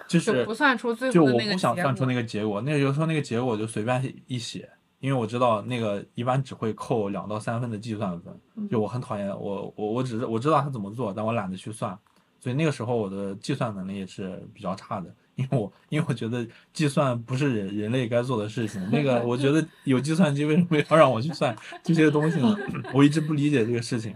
[0.07, 4.69] 就就是不算出最就我后的那个不想算出那个，结果，那个有时候那个结果我就随便一写，
[4.99, 11.97] 因为我知道那个一般只会扣两到三分的计算分，嗯就我很讨厌我我我只是我知道他怎么做，但我懒得去算，
[12.39, 22.55] 所以那个时候我的计算能力也是比较差的，因为我因为我觉得计算不是人人类该做的事情，那个我觉得有计算机为什么要让我去算这些东西呢？
[22.93, 24.15] 我一直不理解这个事情。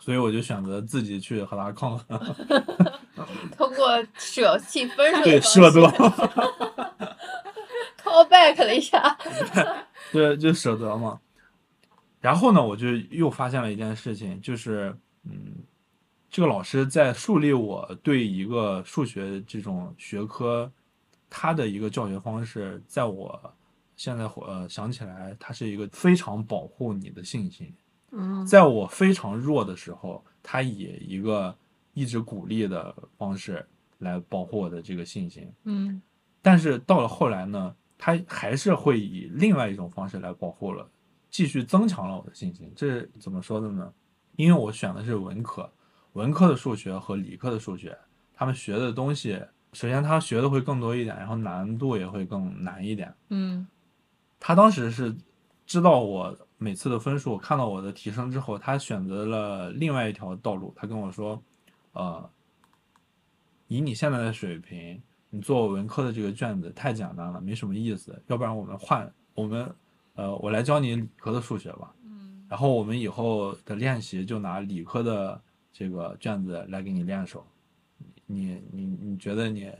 [0.00, 2.18] 所以我就选择自己去和他抗衡，
[3.58, 7.07] 通过舍弃分数 对，的舍得，
[8.18, 9.18] call back 了一下，
[10.12, 11.20] 对，就舍得嘛。
[12.20, 15.54] 然后呢，我就又发现了一件事情，就是，嗯，
[16.30, 20.70] 这个老师在树立我对一个数学这种学科，
[21.30, 23.54] 他的一个教学方式，在我
[23.96, 27.72] 现在呃想起来，他是一个非常保护你的信心。
[28.10, 31.54] 嗯在我非常弱的时候，他以一个
[31.92, 33.64] 一直鼓励的方式
[33.98, 35.52] 来保护我的这个信心。
[35.64, 36.00] 嗯
[36.40, 40.88] 但是到了后来呢，他还是会以另外一种方式来保护了，
[41.28, 42.72] 继续增强了我的信心。
[42.74, 43.92] 这是怎么说的呢？
[44.36, 45.68] 因为我选的是文科，
[46.12, 47.98] 文科的数学和理科的数学，
[48.32, 49.42] 他们学的东西，
[49.72, 53.12] 首先他学的会更多一点，然后难度也会更难一点。
[53.30, 53.66] 嗯
[54.38, 55.12] 他当时是
[55.66, 60.72] 知道我每次的分数，看到我的提升之后，他选择了另外一条道路。
[60.76, 61.42] 他跟我说，
[61.92, 62.30] 呃，
[63.66, 68.20] 以你现在的水平，你做文科的这个卷子太简单了，没什么意思。
[68.26, 69.74] 要不然我们换，我们
[70.14, 71.92] 呃，我来教你理科的数学吧。
[72.04, 75.38] 嗯然后我们以后的练习就拿理科的
[75.70, 77.46] 这个卷子来给你练手，
[78.24, 79.70] 你你你觉得你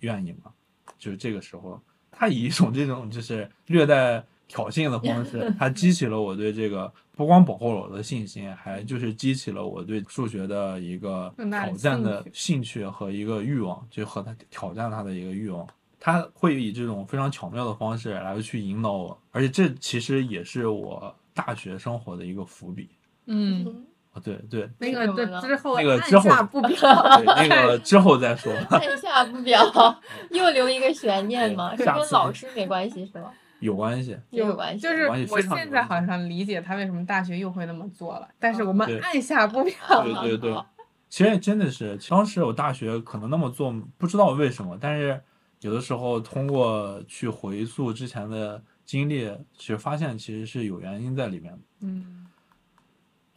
[0.00, 0.50] 愿意吗？
[0.98, 1.78] 就是这个时候，
[2.10, 15.66] 他以一种这种就是略带挑衅的方式， 它激起了我对这个不光保护了我的信心，还就是激起了我对数学的一个挑战的兴趣和一个欲望，就和他挑战他的一个欲望。
[15.98, 22.90] 他会以这种非常巧妙的方式来去引导我，而且这其实也是我大学生活的一个伏笔。
[23.24, 25.06] 嗯，啊，对对那个
[25.40, 26.76] 之后那个之后不表，
[27.18, 28.52] 对，那个之后再说。
[28.70, 29.64] 按下不表，
[30.30, 31.74] 又留一个悬念吗？
[31.76, 33.32] 是跟老师没关系是吗？
[33.60, 39.74] 有关系，有关系就是我现在好像理解他为什么大学又会那么做了，但是我们按下不表。
[40.04, 40.64] 对对对，
[41.08, 45.20] 其实真的是，当时我大学可能那么做，不知道为什么，但是
[45.60, 51.58] 有的时候通过去回溯之前的经历，其实发现其实是有原因在里面的。
[51.80, 52.26] 嗯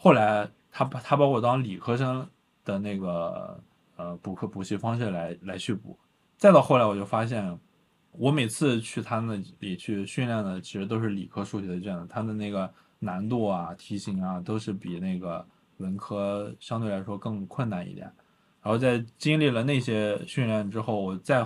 [0.01, 2.25] 后来他把他把我当理科生
[2.63, 3.61] 的那个
[3.97, 5.97] 呃补课补习方式来来去补，
[6.37, 7.59] 再到后来我就发现，
[8.11, 15.45] 我每次去他那里去训练的其实都是理科数学的卷子，他的那个难度啊、题型啊都是比那个
[15.77, 18.11] 文科相对来说更困难一点。
[18.61, 21.45] 然后在经历了那些训练之后，我再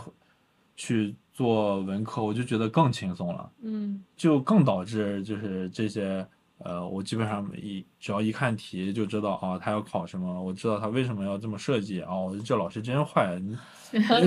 [0.76, 3.52] 去做文科，我就觉得更轻松了。
[3.61, 6.26] 嗯就更导致就是这些
[6.57, 13.40] 呃，我基本上一只要一看题就知道啊，他要考什么，我知道他为什么要这么设计哦，这老师真坏，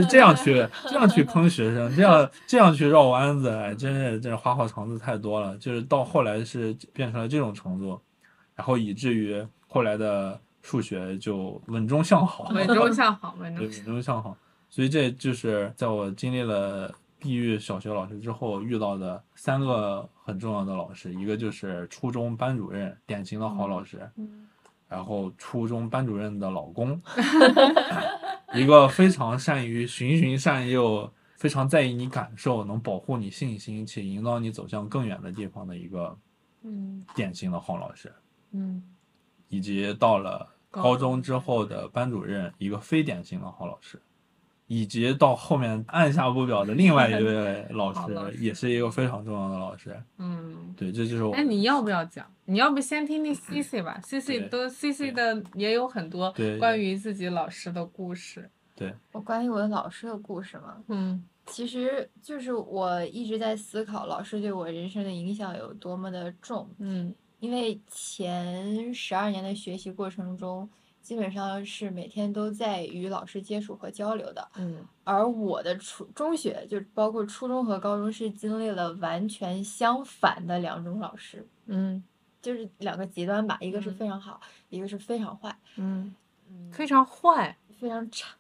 [0.08, 5.56] 这样去这样去坑学生，这样这样去绕弯子，哎，真是这花花肠子太多了。
[5.58, 8.00] 就是到后来是变成了这种程度，
[8.54, 14.36] 然后以至于后来的数学就稳中向好，稳中向好，稳对，中稳中向好。
[14.68, 24.45] 所以这就是在我经历了地狱小学老师之后遇到的三个很重要的老师，一个就是初中班主任，典型的好老师，嗯
[24.88, 27.00] 然后初中班主任的老公，
[28.54, 36.16] 一个非常善于循循善诱，非常在意你感受，能保护你信心且引导你走向更远的地方的一个
[36.62, 37.04] 嗯。
[37.14, 38.12] 典型的好老师。
[38.52, 38.82] 嗯。
[39.48, 44.00] 以及到了高高中之后的班主任，一个非典型的好老师，
[44.66, 49.96] 以及到后面按下不表的另外一位 老师，也是一个非常重要的老师。
[50.18, 50.74] 嗯。
[50.76, 52.26] 对，这就是我哎，你要不要讲？
[52.44, 58.48] 你要不先听听 C C 吧，C C 对都 C C 的也有很多关于自己老师的故事。
[58.74, 70.68] 对我关于我的老师的故事嘛，嗯其实就是我一直在思考老师对我人生的影响有多么的重，嗯因为前十二年的学习过程中，
[71.06, 74.48] 基本上是每天都在与老师接触和交流的。
[74.56, 82.02] 嗯而我的初中学，就包括初中和高中，是经历了完全相反的两种老师，嗯
[82.42, 86.12] 就是两个极端吧，一个是嗯非常好，一个是非常坏，嗯，
[86.50, 88.34] 嗯，非常坏，非常差。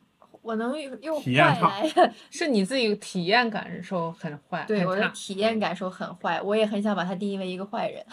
[0.46, 8.04] 我能用用体验差坏来， 是你自己体验感受很坏，对我的体验感受很坏，我也很想把他定义为一个坏人。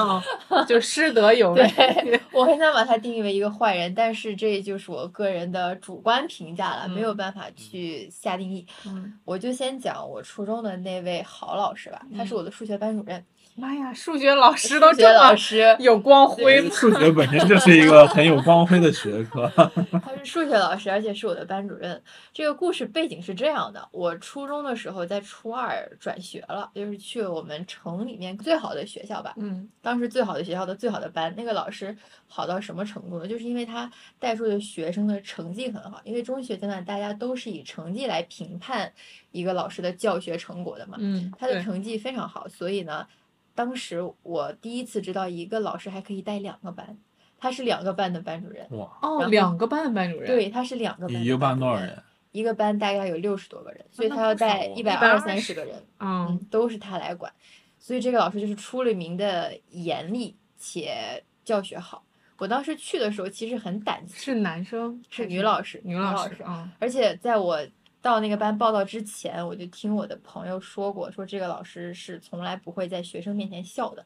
[0.68, 2.20] 就师德有对味。
[2.32, 8.64] 我很想把他定义为一个坏人，但是这就是我个人的主观评价了，没有嗯办法去下定义。
[8.86, 13.24] 嗯我就先讲我初中的那位郝老师吧，他是嗯我的数学班主任。
[13.54, 16.70] 妈呀，数学老师都这么师， 有光辉吗？
[16.72, 19.46] 数学本身就 是一个很有光辉的学科。
[20.02, 22.02] 他是数学老师，而且是我的班主任。
[22.32, 29.34] 这个故事背景是这样的：我初中的时候在初二转学了，就是去我们城里面最好的学校吧。
[29.36, 31.94] 嗯当时最好的学校的最好的班，那个老师
[32.26, 33.28] 好到什么程度呢？
[33.28, 38.90] 就是因为他带出的学生的成绩很好，因为中学阶段大家都是以成绩来评判
[39.30, 40.96] 一个老师的教学成果的嘛。
[40.98, 43.06] 嗯，他的成绩非常好，所以呢，
[43.54, 46.96] 当时我第一次知道一个老师还可以带两个班，
[47.38, 48.66] 他是两个班的班主任。
[48.70, 51.16] 哇，哦，两个班的班主任，对，他是两个班。
[51.16, 51.76] 你一个班多少？
[51.76, 52.02] 人？
[52.32, 57.30] 一个班大概有六十多个人，所以他要带一百二三十个人，嗯嗯，都是他来管。
[57.78, 62.02] 所以这个老师就是出了名的严厉且教学好。
[62.38, 66.34] 我当时去的时候其实很胆怯，是男生是女老师，女老师。
[66.40, 67.60] 老嗯而且在我
[68.02, 74.04] 到那个班报道之前，我就听我的朋友说过，说这个老师是从来不会在学生面前笑的。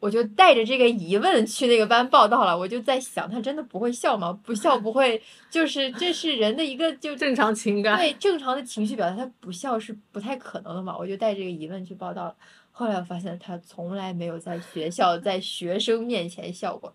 [0.00, 4.36] 我就带着这个疑问去那个班报道了，我就在想，他真的不会笑吗？
[4.42, 10.98] 不笑不会，就是这是人的一个就正常情感，对正常的情绪表达，他不笑是不太可能的嘛。
[10.98, 12.34] 我就带这个疑问去报道了。
[12.72, 16.92] 后来我发现他从来没有在学校在学生面前笑过。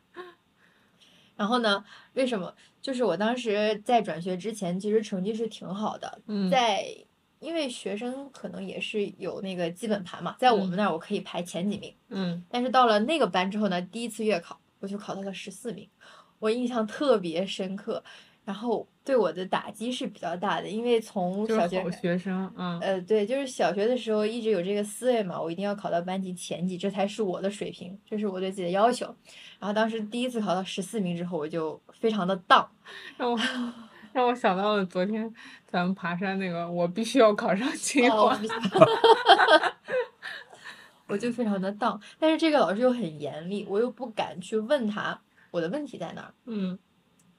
[1.38, 2.54] 然后呢，为什么？
[2.82, 6.86] 就是我当时在转学之前，其实成绩是挺好的，嗯，在
[7.40, 10.78] 因为学生可能也是有那个基本盘嘛，在我们嗯。
[10.78, 12.44] 那儿我可以排前几名，嗯。
[12.50, 15.88] 但是到了那个班之后呢，第一次月考我就考到了十四名，
[16.40, 18.04] 我印象特别深刻，
[18.48, 29.06] 然后对我的打击是比较大的，因为从小学开学生，嗯呃，对，就是小学的时候一直有这个思维嘛，我一定要考到班级前几，这才是我的水平，这是我对自己的要求。
[29.60, 32.66] 然后当时第一次考到十四名之后，我就非常的荡，
[33.18, 33.38] 让我
[34.14, 35.30] 让我想到了昨天
[35.68, 38.40] 咱们爬山那个，我必须要考上清哦华，
[41.08, 42.00] 我就非常的荡。
[42.18, 45.20] 但是这个老师又很严厉，我又不敢去问他
[45.52, 46.34] 我的问题在哪儿。
[46.46, 46.80] 嗯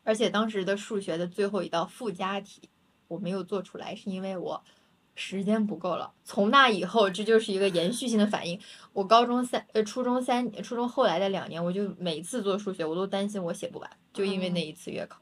[0.08, 2.62] 而且当时的数学的最后一道附加题
[3.08, 4.64] 我没有做出来，是因为我
[5.14, 6.14] 时间不够了。
[6.24, 8.58] 从那以后，这就是一个延续性的反应。
[8.94, 15.20] 我高中三呃初中三初中后来的两年，我就每次做数学，我都担心我写不完，就因为那一次月考。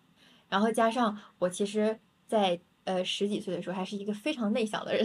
[0.49, 1.99] 然后加上我其实
[2.29, 5.05] 在，呃十几岁的时候还是一个非常内向的人，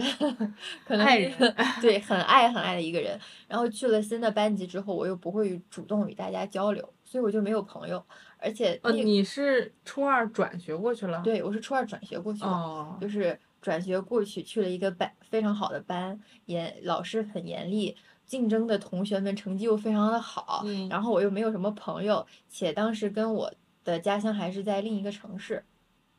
[0.86, 1.32] 可能爱人
[1.82, 3.18] 对很爱很爱的一个人。
[3.48, 8.04] 然后去了新的班级之后，我又不会主动与大家交流，所以我就没有朋友。
[8.42, 17.96] 而且呃，那你是初二转学过去了？，对我是初二转学过去的，哦，就是转学过去去了一个班非常好的班，严老师很严厉，
[18.26, 23.52] 竞争的同学们成绩又非常的好，嗯然后我又没有什么朋友，且当时跟我
[23.84, 25.64] 的家乡还是在另一个城市，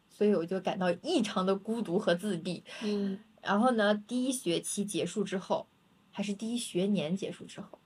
[0.10, 2.64] 所以我就感到异常的孤独和自闭。
[2.84, 5.68] 嗯然后呢，第一学期结束之后，
[6.12, 7.78] 还是第一学年结束之后，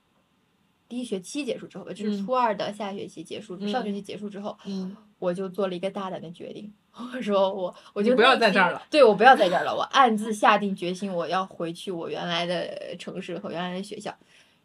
[0.88, 2.24] 第一学期结束之后吧，就是嗯。
[2.24, 4.96] 初二的下学期结束，上学嗯期结束之后，嗯。
[5.18, 14.16] 我就做了一个大胆的决定， 我说我我就不要在这儿了，对我不要在这儿了，我暗自下定决心，我要回去我原来的城市和原来的学校，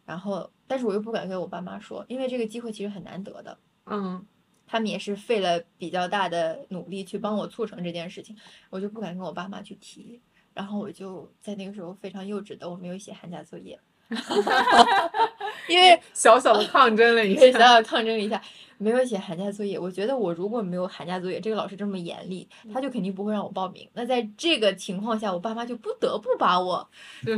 [0.06, 4.24] 然后但是我又不敢跟我爸妈说，因为这个机会其实很难得的，嗯。
[4.66, 8.34] 他们也是费了比较大的努力去帮我促成这件事情，
[8.70, 10.18] 我就不敢跟我爸妈去提，
[10.54, 13.78] 然后我就在那个时候非常幼稚的，我没有写寒假作业，
[15.68, 18.40] 因为小小的抗争了一对，小下，小抗争了一下，
[18.78, 19.78] 没有写寒假作业。
[19.78, 23.88] 我觉得我如果没有寒假作业，这个老师这么严厉，他就肯定不会让我报名。
[23.94, 26.88] 那在这个情况下，我爸妈就不得不把我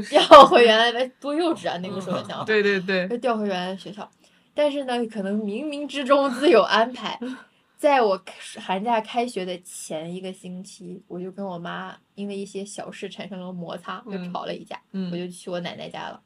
[0.09, 1.79] 调回原来的，多幼稚啊！
[1.79, 4.09] 那个时候的想法，对对对，就调回原来的学校。
[4.53, 7.19] 但是呢，可能冥冥之中自有安排。
[7.77, 8.19] 在我
[8.59, 14.77] 寒假开学的前一个星期，我就跟我妈因为一些小事产生了摩擦，就嗯吵了一架。
[14.77, 16.19] 我嗯就去我奶奶家了。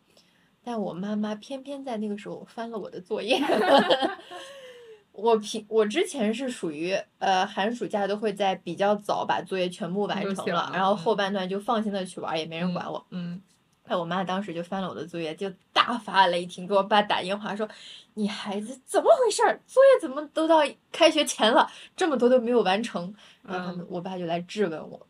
[0.62, 3.40] 但我妈妈偏偏在那个时候翻了我的作业。
[5.12, 13.04] 我平我之前是属于呃寒暑假都会在比较早把作业全部完成了，然后嗯后半段就放心的去玩，也没人管我。
[13.10, 13.40] 嗯
[13.84, 17.68] 哎，我妈当时就翻了我的作业，就大发雷霆，给我爸打电话说
[18.14, 19.60] ：“你孩子怎么回事儿？
[19.66, 20.60] 作业怎么都到
[20.92, 23.12] 开学前了，这么多都没有完成？”
[23.42, 25.04] 然后他们嗯我爸就来质问我，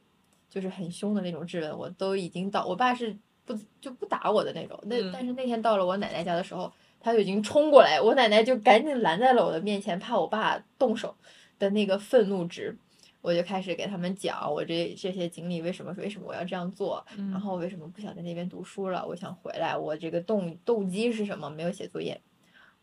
[0.49, 1.79] 就是很凶的那种质问。
[1.79, 3.15] 我都已经到，我爸是
[3.55, 4.79] 不就不打我的那种。
[4.85, 11.15] 那、嗯但是那天到了我奶奶家的时候，他就已经冲过来，我奶奶就赶紧拦在了我的面前，怕我爸动手
[11.59, 12.77] 的那个愤怒值。
[13.23, 19.07] 我就开始给他们讲我这这些经历，为什么为什么我要这样做，嗯，然后为什么不想在那边读书了？
[19.07, 21.51] 我想回来，我这个动动机是什么？
[21.51, 22.19] 没有写作业，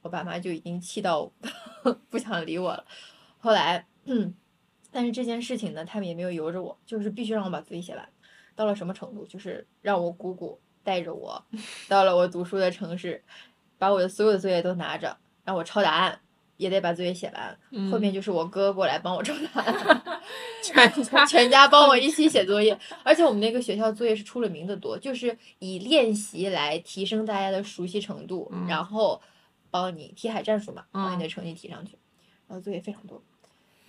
[0.03, 1.31] 我爸妈就已经气到
[2.11, 2.85] 不想理我了。
[3.39, 4.31] 后来，嗯，
[4.91, 8.07] 但是这件事情呢，他们也没有由着我，就是必须让我把作业写完。
[8.57, 9.25] 到了什么程度？
[9.27, 11.41] 就是让我姑姑带着我
[11.88, 13.23] 到了我读书的城市，
[13.77, 15.15] 把我的所有的作业都拿着，
[15.45, 16.19] 让我抄答案，
[16.57, 17.57] 也得把作业写完。
[17.71, 20.01] 嗯后面就是我哥过来帮我 抄答案，
[20.63, 22.77] 全家全家帮我一起写作业。
[23.03, 29.21] 而且我们那个学校作业是出了名的多，就是以练习来提升大家的熟悉程度，嗯然后
[29.69, 31.97] 帮你题海战术嘛，把你的嗯成绩提上去。
[32.47, 33.21] 然后作业非常多，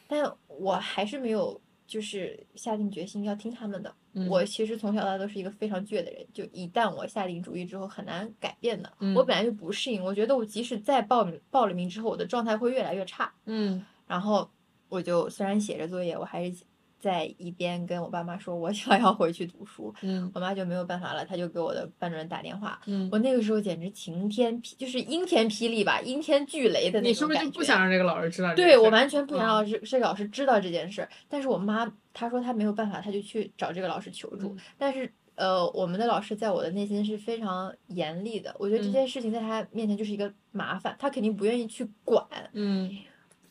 [0.09, 3.93] 但我还是没有就是下定决心要听他们的。
[4.13, 8.93] 嗯我其实从小到大都是一个非常倔的人，就一旦我下定主意之后很难改变的。
[9.01, 13.33] 嗯我本来就不适应，我觉得我即使再报名报了名之后，我的状态会越来越差。
[13.47, 14.49] 嗯然后
[14.89, 16.65] 我就虽然写着作业，我还是
[16.99, 19.95] 在一边跟我爸妈说我 想要回去读书。
[20.03, 22.81] 嗯我妈就没有办法了，她就给我的班主任打电话。
[22.87, 27.59] 嗯我那个时候简直晴天霹，就是阴天霹雳吧，阴天巨雷的那种你是不是就。
[27.59, 28.55] 不想让这个老师知道？
[28.55, 34.49] 对我完全不想嗯让这这个老师知道这件事，但是我妈她说她没有办法，她就去找这个老师求助。
[34.49, 42.91] 嗯但是呃，我们的老师在我的内心是非常严厉的，我觉得这嗯件事情在他面前就是一个麻烦，他肯定不愿意去管，嗯，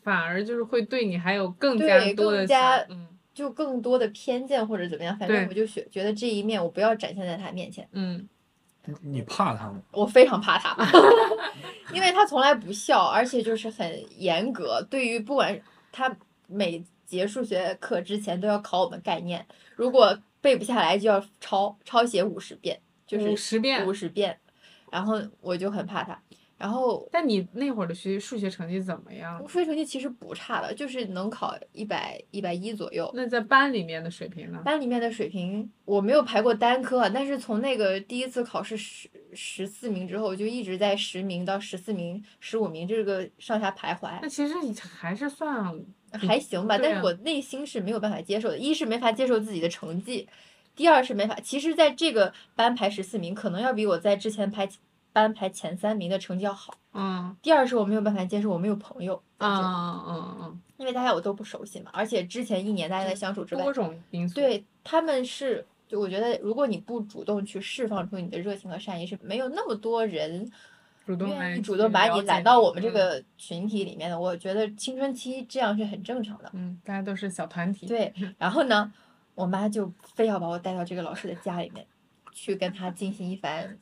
[0.03, 3.07] 反而就是会对你还有更加多的更加嗯
[3.37, 8.27] 就更多的偏见或者怎么样，反正我就觉觉得这一面我不要展现在他面前，嗯。
[8.89, 9.81] 你你怕他吗？
[9.91, 10.73] 我非常怕他，
[11.93, 15.59] 因为他从来不笑，而且就是很严格，对于不管
[15.91, 19.45] 他每节数学课之前都要考我们概念，
[19.75, 23.85] 如果背不下来就要抄抄写五十遍，就是五十遍。
[23.85, 24.39] 五十遍，
[24.89, 26.17] 然后我就很怕他，
[26.57, 29.47] 然后但你那会儿的学数学成绩怎么样我？
[29.47, 33.11] 数学成绩其实不差的，就是能考一百一百一左右。
[33.13, 34.59] 那在班里面的水平呢？
[34.65, 45.73] 班里面的水平我没有排过单科啊，但是从那个第一次考试十十四名之后，就一直在十名到十四名、十五名这个上下徘徊那，其实你还是算
[46.11, 46.75] 还行吧。
[46.75, 50.27] 啊但是我内心是没有办法接受的，一是没法接受自己的成绩，
[50.75, 51.37] 第二是没法。
[51.41, 54.67] 其实，在这个班排十四名，可能要比我在之前排
[55.17, 56.73] 班排前三名的成绩要好。
[56.93, 70.49] 嗯第二是我没有办法接受我没有朋友在嗯因为大家我都不熟悉嘛，而且之前一年大家的相处之嗯，外，多种因素。，对他们是，就我觉得，如果你不主动去释放出你的热情和善意，是没有那么多人
[71.05, 74.19] 主动愿意主动把你揽到我们这嗯个群体里面的。
[74.19, 76.49] 我觉得青春期这样是很正常的。
[76.53, 77.87] 嗯，大家都是小团体。
[77.87, 78.91] 对，然后呢，
[79.33, 81.85] 我妈就非要把我带到这个老师的家里面，
[82.33, 83.77] 去跟他进行一番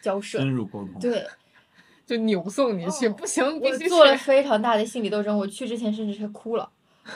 [0.00, 0.50] 交涉深。
[0.50, 1.00] 入沟通。
[1.00, 1.26] 对
[2.06, 6.68] 就扭送你去，哦不行，必须我做了非常大的心理斗争，我去之前甚至是哭了，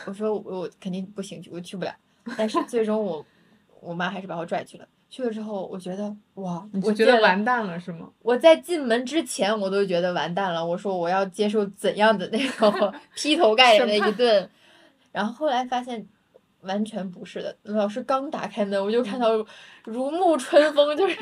[0.06, 1.94] 我说我我肯定不行，我去不了。
[2.36, 3.24] 但是最终我
[3.80, 4.86] 我妈还是把我拽去了。
[5.08, 8.08] 去了之后，我觉得哇，你我觉得完蛋了是吗？
[8.20, 10.64] 我在进门之前，我都觉得完蛋了。
[10.64, 14.48] 我说我要接受怎样的那种 劈头盖脸的一顿，
[15.10, 16.06] 然后后来发现
[16.62, 17.56] 完全不是的。
[17.64, 19.36] 老师刚打开门，我就看到
[19.84, 21.16] 如沐春风， 就是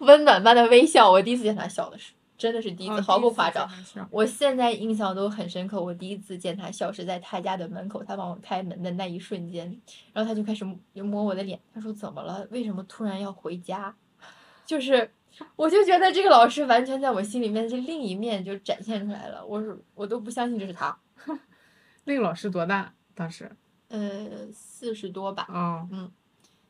[0.00, 1.10] 温暖般的微笑。
[1.10, 3.68] 我第一次见他笑的是，真的是第一次，哦毫不夸张。
[4.10, 9.80] 我现在印象都很深刻，我第一次见他笑是在他家的门口，他帮我开门的那一瞬间，
[10.12, 12.46] 然后他就开始摸我的脸，他说怎么了？
[12.50, 13.94] 为什么突然要回家？
[14.64, 15.10] 就是，
[15.56, 20.96] 我就觉得这个老师完全在我心里面是另一面就展现出来了，我是我都不相信这是他。
[22.04, 22.92] 那个老师多大？
[23.14, 23.50] 当时？
[23.92, 26.10] 呃，四十多吧，嗯，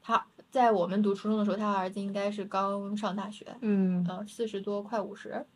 [0.03, 5.47] 他在我们读初中的时候，他儿子应该是刚上大学，嗯呃，四十多快五十，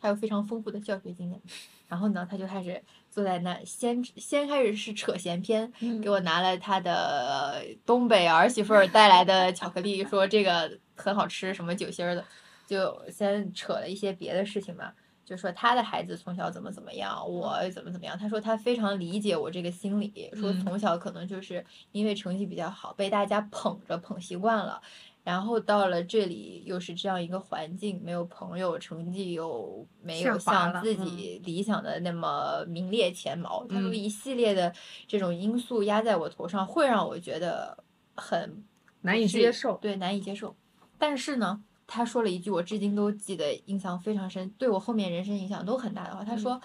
[0.00, 1.40] 他有非常丰富的教学经验。
[1.86, 12.24] 然后呢，他就开始坐在那，先先开始是扯闲篇，嗯给我拿了他的东北儿媳妇儿带来的巧克力，说这个很好吃，什么酒心儿的，
[12.66, 14.92] 就先扯了一些别的事情嘛。
[15.26, 18.16] 就说他的孩子从小怎么怎么样，我怎么怎么样。
[18.16, 24.80] 他说他非常理解我这个心理，说嗯从小可能就是因为成绩比较好，被大家捧着捧习惯了，
[25.24, 33.66] 然后到了这里又是这样一个环境，没有朋友，成绩又没有像自己理想的那么名列前茅。
[33.68, 34.72] 他说嗯一系列的
[35.08, 37.76] 这种因素压在我头上，会让我觉得
[38.14, 38.62] 很
[39.00, 40.54] 难以接受对，难以接受。
[40.98, 46.24] 但是呢，他说了一句我至今都记得，印象非常深，对我后面人生影响都很大的话。
[46.24, 46.60] 他嗯说，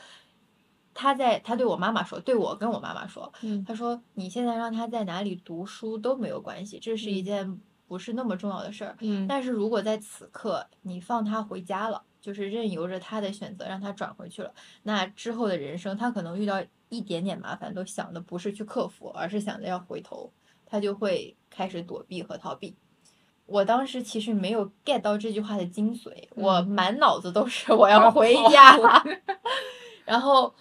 [0.93, 8.95] 他在他对我妈妈说，对我跟我妈妈说，嗯他说你现在让他在哪里读书都没有关系，这是一嗯件不是那么重要的事儿。
[8.99, 14.53] 嗯但是如果在此刻你放他回家了，就是任由着他的选择让他转回去了，
[14.83, 20.31] 那之后的人生他可能遇到一点点麻烦，都想的不是去克服，而是想着要回头，
[20.65, 22.75] 他就会开始躲避和逃避。
[23.51, 29.03] 我当时其实没有 get 到这句话的精髓，我嗯满脑子都是我要回家了，
[30.05, 30.53] 然后，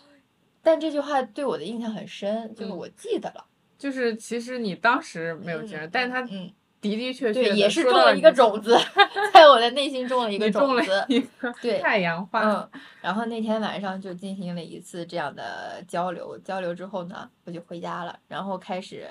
[0.62, 3.44] 但这句话对我的印象很深，就是嗯我记得了。
[3.78, 6.52] 就是其实你当时没有接受，嗯但是他嗯，
[6.82, 8.76] 的的确确对，也是种了一个种子，
[9.32, 11.06] 在我的内心种了一个种子。
[11.62, 12.40] 对太阳花。
[12.42, 19.08] 嗯，然后那天晚上就进行了一次这样的交流，交流之后呢，我就回家了，然后开始，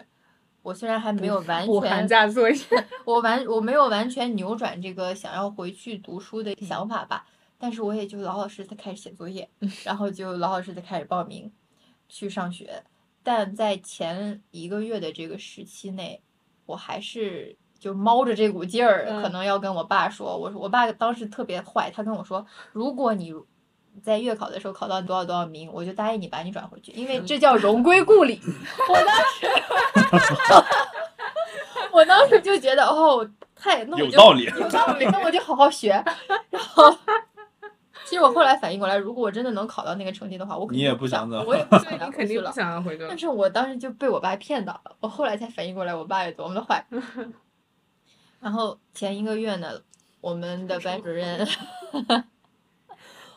[0.61, 2.57] 我虽然还没有完全寒全，假作业，
[3.05, 7.25] 我完我没有完全扭转这个想要回去读书的想法吧，
[7.57, 9.49] 但是我也就老老实实的开始写作业，
[9.83, 11.51] 然后就老老实实的开始报名
[12.07, 12.83] 去上学，
[13.23, 16.21] 但在前一个月的这个时期内，
[16.65, 17.57] 我还是。
[17.79, 23.33] 就猫着这股劲儿，可嗯能要跟我爸说，我说我爸当时特别坏，他跟我说，如果你
[24.03, 28.39] 在月考的时候考到多少多少名，我就答应你把你转回去，因为这叫荣归故里。
[28.89, 29.47] 我当时，
[31.91, 34.45] 我当时就觉得哦，太那我就有道理。
[34.45, 35.89] 有道理，那我就好好学。
[36.49, 36.89] 然后，
[38.05, 42.51] 其实我后来反应过来，如果我真的能考到那个成绩的话，我肯你也不想走我也 不对想你肯定不回去了。
[42.51, 43.17] 想要回去了但。
[43.17, 46.85] 是我当时就被我爸骗到了，我后来才反应过来，我爸有多么的坏。
[48.39, 49.81] 然后前一个月呢，
[50.21, 51.45] 我们的班主任，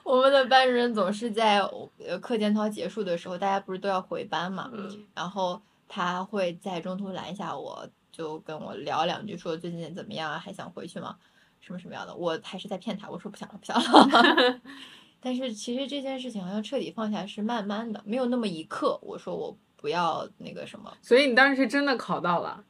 [0.05, 1.61] 我们的班主任总是在
[1.99, 11.17] 呃课间操结束的时候，大家不是都要回班嘛，嗯然后他会在中途拦一下我，就跟我聊两句，说最近怎么样啊，还想回去吗？
[11.61, 12.15] 什么什么样的？
[12.15, 14.61] 我还是在骗他，我说不想了，不想了。
[15.21, 20.93] 但是其实这件事情好像彻底放下是慢慢的，没有那么一刻，我说我不要那个什么。
[21.01, 22.65] 所以你当时是真的考到了，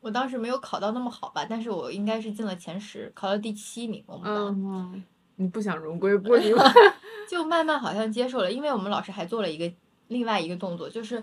[0.00, 4.04] 我当时没有考到那么好吧，但是我应该是进了前十，考到第七名。
[4.06, 5.02] 我们班、嗯，
[5.38, 6.64] 你不想荣归故里吗？
[7.28, 9.72] 就慢慢好像接受了，因为我们老师还做了一个
[10.08, 11.22] 另外一个动作，就是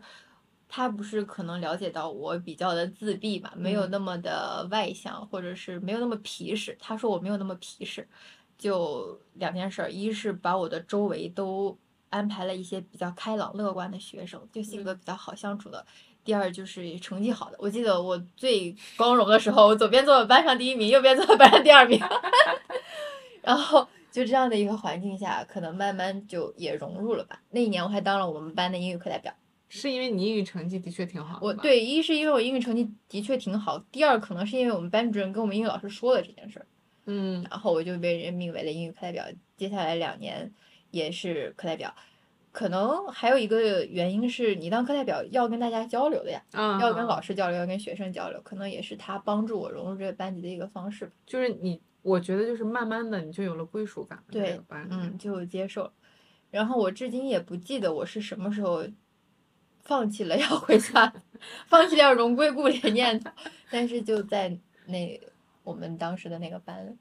[0.69, 6.77] 他不是可能了解到我比较的自闭嘛，没有嗯那么的外向，或者是没有那么皮实。
[6.79, 8.07] 他说我没有那么皮实，
[8.57, 11.77] 就两件事儿，一是把我的周围都
[12.09, 15.85] 安排了一些比较开朗乐观的学生，就性格比较好相处的。
[16.23, 21.99] 第二就是成绩好的，我记得我最光荣的时候，我左边坐了班上第一名，右边坐了班上第二名，
[23.43, 27.41] 然后就这样的一个环境下，可能慢慢就也融入了吧。
[27.49, 29.33] 那一年我还当了我们班的英语课代表。
[29.67, 36.65] 是因为你英语成绩的确挺好的，我对一是因为我英语成绩的确挺好，第二可能是因为我们班主任跟我们英语老师说了这件事儿，
[37.07, 39.25] 嗯，然后我就被任命为了英语课代表。
[39.57, 40.53] 接下来两年
[40.91, 41.93] 也是课代表。
[42.53, 51.11] 可能还有一个原因是你当课代表要跟大家交流的呀，嗯，要跟老师交流，要跟学生交流，可能也是他帮助我融入这个班级的一个方式吧。
[51.25, 54.61] 就是你，我觉得就是慢慢的你就有了归属感对
[54.91, 55.93] 嗯，就接受了。
[56.51, 58.85] 然后我至今也不记得我是什么时候
[59.81, 61.11] 放弃了 要回家，
[61.65, 63.31] 放弃了要荣归故里的念头，
[63.71, 64.55] 但是就在
[64.85, 65.19] 那
[65.63, 66.95] 我们当时的那个班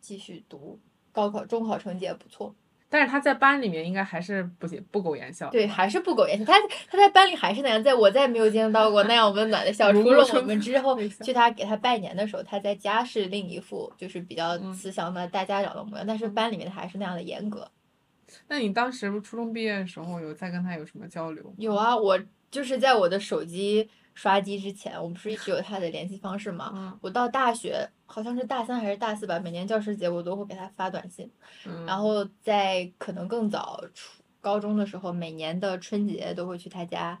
[0.00, 0.80] 继续读，
[1.12, 2.54] 高考、中考成绩也不错，
[2.92, 6.44] 但是他在班里面应该还是不不苟言笑，对，还是不苟言笑。
[6.44, 6.54] 他
[6.90, 9.92] 他在班里还是那样，在我再没有见到过那样温暖的笑。
[9.92, 17.70] 除了我们之后去他给他拜年的时候，他在家是另一副就是比较嗯慈祥的大家长的模样，但是班里面他还是那样的严格。
[18.48, 21.54] 那你当时初中毕业的时候有在跟他有什么交流？
[21.58, 22.18] 有啊，我
[22.50, 26.72] 就是在我的手机刷机之前，我不是一直有他的联系方式吗？
[26.74, 31.30] 嗯我到大学好像是大三还是大四吧，每年教师节我都会给他发短信。
[31.66, 37.20] 嗯，然后在可能更早初高中的时候，每年的春节都会去他家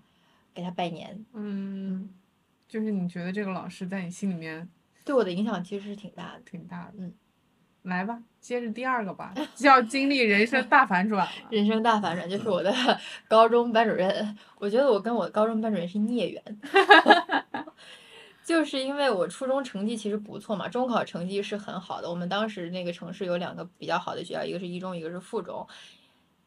[0.52, 2.10] 给他拜年，嗯，
[2.68, 4.68] 就是你觉得这个老师在你心里面
[5.04, 6.40] 对我的影响其实是挺大的。
[6.40, 7.14] 挺大的，嗯，
[7.82, 11.32] 来吧，接着第二个吧，就要经历人生大反转了。
[11.50, 12.72] 人生大反转就是我的
[13.26, 16.42] 高中班主任，我觉得我跟我高中班主任是孽缘，
[18.44, 22.10] 就是因为我初中成绩其实不错嘛，中考成绩是很好的。
[22.10, 25.66] 我们当时那个城市有两个比较好的学校，一个是一中，一个是附中。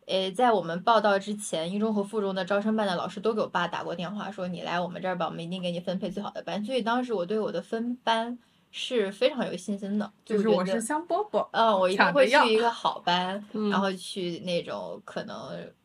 [0.06, 6.64] 呃，在我们报到之前，一中和附中的招生办的老师都给我爸打过电话，说你来我们这儿吧，我们一定给你分配最好的班。
[6.66, 8.38] 所以当时我对我的分班
[8.76, 15.36] 是非常有信心的，就是我是香饽饽，嗯，我一定会去一个好班，嗯然后去那种可能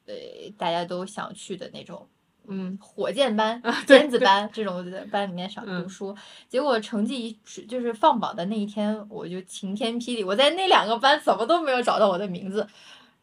[0.06, 0.14] 呃
[0.56, 2.08] 大家都想去的那种
[2.46, 4.82] 嗯火箭班、尖子班这种
[5.12, 6.16] 班里面少嗯读书。
[6.48, 12.66] 结果成绩一出就是放榜的那一天，我就晴天霹雳，我在那两个班怎么都没有找到我的名字，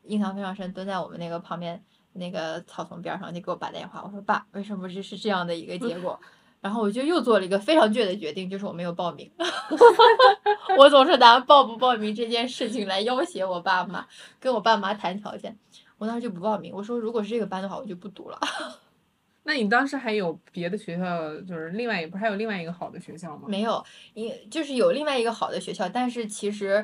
[0.03, 0.71] 印象非常深。
[0.73, 1.83] 蹲在我们那个旁边
[2.13, 6.19] 那个草丛边上，就给我爸打电话，我说爸，为什么这是这样的一个结果？
[6.65, 9.29] 然后我就又做了一个非常倔的决定，就是我没有报名。
[10.79, 14.03] 我总是拿报不报名这件事情来要挟我爸妈，
[14.39, 15.55] 跟我爸妈谈条件。
[15.99, 18.39] 我当时就不报名，我说如果是这个班的话，我就不读了。
[19.45, 23.43] 那你当时还有别的学校，就是另外一不是还有另外一个好的学校吗？
[23.47, 23.85] 没有，
[24.15, 26.83] 因就是有另外一个好的学校，但是其实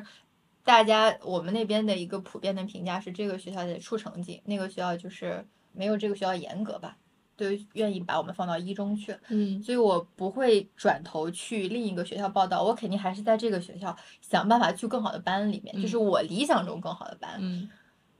[0.62, 6.96] 大家我们那边的一个普遍的评价是这个学校得出成绩，那个学校就是没有这个学校严格吧。
[7.42, 17.32] 都愿意把我们放到一中去，嗯所以我不会转头去另一个学校报道，我肯定还是在这个学校想办法去更好的班里面，就是我理想中更好的班。
[17.38, 17.68] 嗯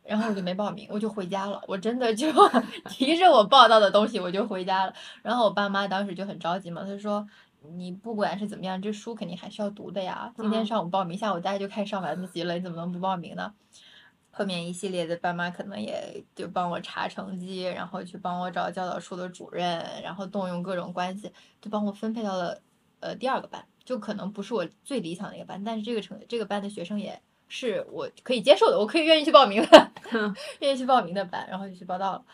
[0.05, 1.63] 然后我就没报名，我就回家了。
[1.69, 2.27] 我真的就
[2.91, 4.93] 提着我报到的东西，我就回家了。
[5.23, 7.25] 然后我爸妈当时就很着急嘛，他说
[7.77, 10.33] ：“你不管是怎么样，这书肯定还是要读的呀。
[10.37, 13.53] 今天嗯上午报名，下午大家就开始上晚自习了，你怎么能不报名呢？”
[14.35, 21.31] 后面一系列的爸妈可能也就帮我查成绩，然后去帮我找教导处的主任，然后动用各种关系，
[21.61, 22.61] 就帮我分配到了
[23.01, 29.93] 呃第二个班，就可能不是我最理想的一个班，但是这个成这个班的学生也是我可以接受的，我可以愿意去报名的
[30.61, 32.25] 愿意去报名的班，然后就去报到了。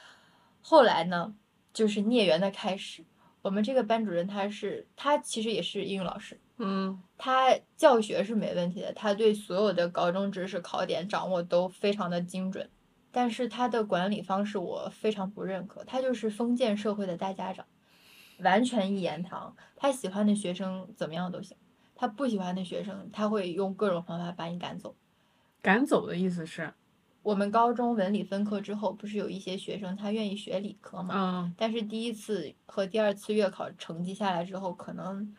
[0.61, 1.35] 后来呢，
[1.73, 3.05] 就是孽缘的开始。
[3.43, 12.69] 我们这个班主任他是他其实也是英语老师，嗯他教学是没问题的，他对所有的高中知识考点掌握都非常的精准，
[13.11, 17.65] 但是他的管理方式我非常不认可，他就是封建社会的大家长，
[18.41, 21.57] 完全一言堂，他喜欢的学生怎么样都行，
[21.95, 24.95] 他不喜欢的学生他会用各种方法把你赶走。
[25.61, 26.73] 赶走的意思是，
[27.23, 31.15] 我们高中文理分科之后，不是有一些学生他愿意学理科吗？
[31.17, 35.35] 嗯但是第一次和第二次月考成绩下来之后，可能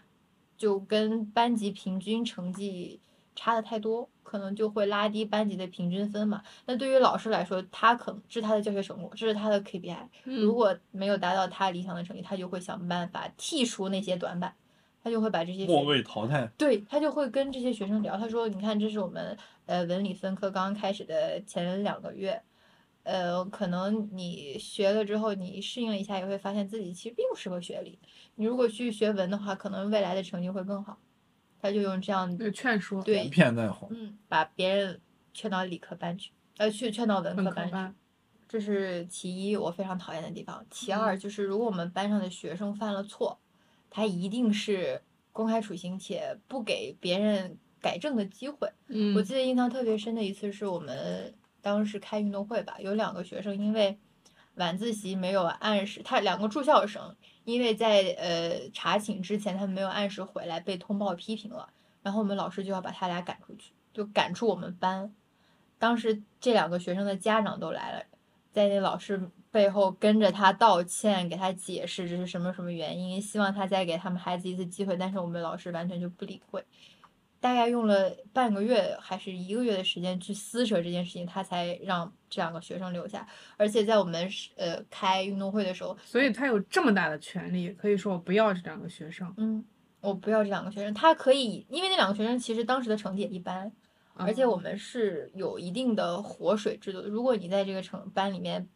[0.59, 2.99] 就跟班级平均成绩
[3.33, 6.43] 差的太多，可能就会拉低班级的平均分嘛。
[6.65, 9.95] 那对于老师来说，他可能这是他的教学成果，这是他的 KPI。
[10.25, 14.53] 如嗯果没有达到他理想的成绩，他就会想办法剔除那些短板，
[15.01, 16.45] 他就会把这些末学位淘汰。
[16.57, 22.41] 对他就会跟这些学生聊，他说：“你看，这是我们呃文理分科刚刚开始的前两个月，
[23.09, 27.97] 呃，可能你学了之后，你适应一下，也会发现自己其实并不适合学理。
[28.35, 30.99] 你如果去学文的话，可能未来的成绩会更好。”
[31.61, 33.89] 他就用这样的劝说对一片带红。
[33.91, 35.01] 嗯，把别人
[35.33, 37.73] 劝到理科班去，呃，去劝到文科班去。
[37.73, 37.95] 班，
[38.47, 40.65] 这是其一，我非常讨厌的地方。
[40.69, 43.37] 其二嗯就是，如果我们班上的学生犯了错，
[43.89, 45.01] 他一定是
[45.33, 48.71] 公开处刑且不给别人改正的机会。
[48.87, 53.97] 嗯我记得印象特别深的一次是我们当时开运动会吧，有两个学生因为
[54.55, 57.15] 晚自习没有按时，他两个住校生
[57.45, 61.69] 因为在呃查寝之前他们没有按时回来，被通报批评了，
[62.01, 65.13] 然后我们老师就要把他俩赶出去，就赶出我们班。
[65.77, 68.03] 当时这两个学生的家长都来了，
[68.51, 76.63] 在那老师背后跟着他道歉，给他解释这是什么什么原因，希望他再给他们孩子一次机会，但是我们老师完全就不理会。
[77.39, 83.25] 大概用了半个月还是一个月的时间去撕扯这件事情，他才让这两个学生留下。
[83.57, 89.63] 而且在我们是呃开运动会的时候，所以他有这么大的权利，可以说我不要这两个学生，嗯，
[90.01, 93.71] 我不要这两个学生，他可以，因为那两个学生其实当时的成绩也一般，
[94.13, 97.07] 而且我嗯们是有一定的活水制度的。
[97.07, 98.67] 如果你在这个成班里面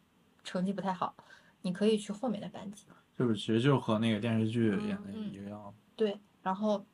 [0.42, 1.14] 成绩不太好，
[1.60, 2.86] 你可以去后面的班级。
[3.16, 5.72] 就是其实就和那个电视剧演的嗯一样。
[5.94, 6.84] 对，然后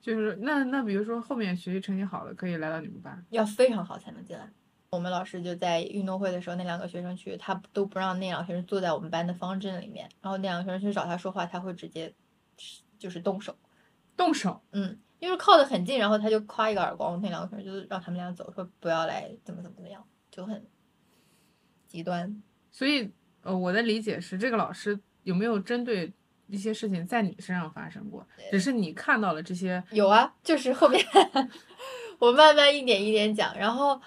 [0.00, 4.48] 就是那那比如说后面学习成绩好的可以来到你们班，要非常好才能进来。
[4.90, 12.12] 我们老师就在运动会的时候，那两个学生去，他都不让那两个学生坐在我们班的方阵里面，然后那两个学生去找他说话，他会直接
[12.98, 13.56] 就是动手，
[14.16, 20.66] 动手，嗯，因为靠得很近，然后他就夸一个耳光，那两个学生就是让他们俩走，说不要来怎么怎么怎么样，就很
[21.86, 22.42] 极端。
[22.72, 23.12] 所以
[23.42, 26.12] 呃我的理解是这个老师有没有针对
[26.50, 31.04] 一些事情在你身上发生过，只是你看到了这些，有啊，就是后面
[32.18, 34.00] 我慢慢一点一点讲，然后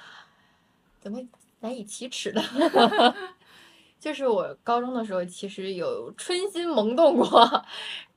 [0.99, 1.19] 怎么
[1.61, 2.43] 难以启齿的，
[3.99, 7.65] 就是我高中的时候其实有春心萌动过。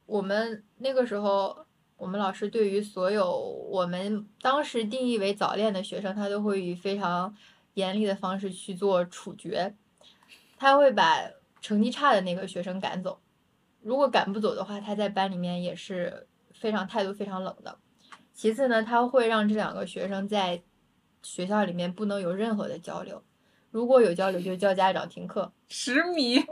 [0.05, 1.65] 我们那个时候，
[1.97, 7.35] 我们老师对于所有我们当时定义为早恋的学生，他都会以非常
[7.75, 9.75] 严厉的方式去做处决，
[10.59, 11.23] 他会把
[11.61, 13.19] 成绩差的那个学生赶走。
[13.87, 17.79] 如果赶不走的话，他在班里面也是非常态度非常冷的。
[18.35, 20.61] 其次呢，他会让这两个学生在
[21.23, 23.23] 学校里面不能有任何的交流，
[23.71, 25.53] 如果有交流就叫家长停课。
[25.69, 26.45] 十米，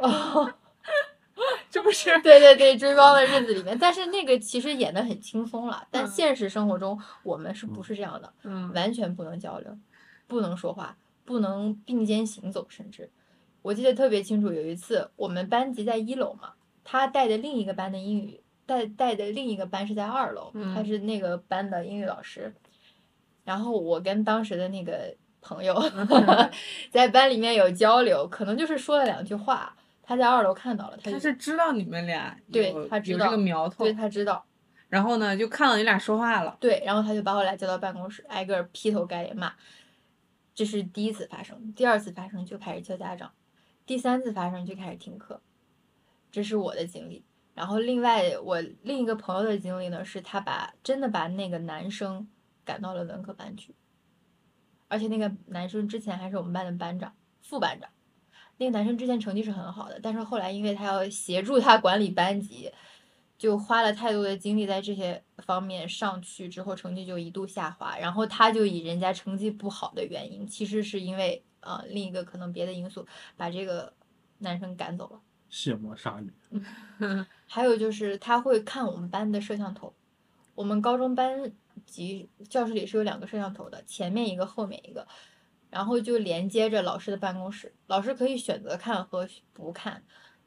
[1.69, 8.33] 这不是对对对，追光的日子里面，但是那个其实演的很轻松了，但嗯现实生活中我们是不是这样的？
[8.45, 9.77] 嗯完全不能交流，
[10.29, 13.11] 不能说话，不能并肩行走，甚至
[13.63, 16.53] 我记得特别清楚，有一次我们班级在一楼嘛，
[16.85, 22.55] 他带的另一个班的英语带带的另一个班是在二楼，他嗯是那个班的英语老师，
[23.45, 25.75] 然后我跟当时的那个朋友
[26.93, 34.45] 在班里面有交流，可能就是说了两句话，他在二楼看到了，他他是知道你们俩对他知道有这个苗头对，他知道。
[34.89, 39.53] 然后呢就看到你俩说话了，对，然后他就把我俩叫到办公室，挨个劈头盖脸骂。
[40.55, 43.33] 这是第一次发生，第二次发生就开始叫家长，
[43.85, 45.41] 第三次发生就开始停课。
[46.35, 47.25] 这是我的经历。
[47.55, 52.27] 然后另外我另一个朋友的经历呢，是他把真的把那个男生
[52.65, 53.73] 赶到了文科班去，
[54.89, 57.89] 而且那个男生之前还是我们班的班长、副班长。
[58.57, 62.73] 那个男生之前成绩是很好的，但是后来因为他要协助他管理班级，
[63.39, 67.97] 就花了太多的精力在这些方面上去之后，成绩就一度下滑。
[67.99, 73.07] 然后他就以人家成绩不好的原因，其实是因为呃另一个可能别的因素，
[73.37, 73.93] 把这个
[74.39, 75.21] 男生赶走了。
[75.55, 76.61] 卸磨杀驴，
[77.47, 79.95] 还有就是他会看我们班的摄像头，
[80.57, 81.53] 我们高中班
[81.87, 85.07] 级教室里是有两个摄像头的，前面一个，后面一个，
[85.71, 90.03] 然后就连接着老师的办公室，老师可以选择看和不看，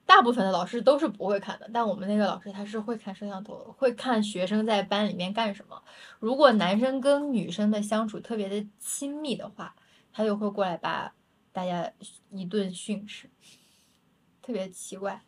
[0.06, 5.82] 大部分的老师都是不会看的，但我们那个老师他是会看摄像头，会看学生在班里面干什么，
[6.20, 9.74] 如果男生跟女生的相处特别的亲密的话，
[10.12, 11.14] 他就会过来把
[11.54, 11.94] 大家
[12.32, 13.30] 一顿训斥。
[14.48, 15.22] 特别奇怪，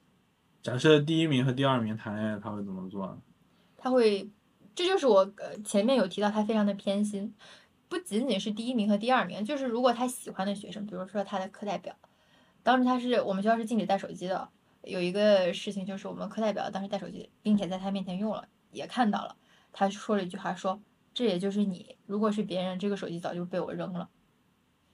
[0.64, 3.20] 假设第一名和第二名谈恋爱，他会怎么做？
[3.78, 4.30] 他会，
[4.74, 7.36] 这就是我呃前面有提到他非常的偏心，
[7.90, 11.94] 不仅仅是第一名和第二名，就是如果他喜欢的学生，比如说他的课代表，
[12.64, 14.48] 当时他是我们学校是禁止带手机的，
[14.84, 19.36] 有一个事情就是我们课代表当时带手机，并且在他面前用了，也看到了，
[19.74, 20.82] 他说了一句话说，
[21.14, 24.08] 这也就是你，如果是别人，这个手机早就被我扔了，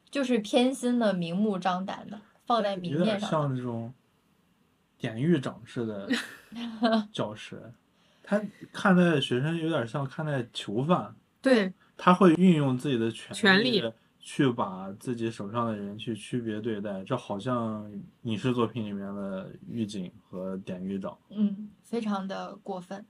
[0.09, 3.27] 就是偏心的，明目张胆的放在明面上的。
[3.27, 3.93] 像那种
[4.97, 6.09] 典狱长式的
[7.11, 7.61] 教师，
[8.23, 8.41] 他
[8.71, 13.83] 看待学生有点像看待囚犯，对，他会运用自己的权权力
[14.19, 17.87] 去把自己手上的人去区别对待，这好像
[18.23, 21.15] 影视作品里面的狱警和典狱长。
[21.29, 23.05] 嗯，非常的过分，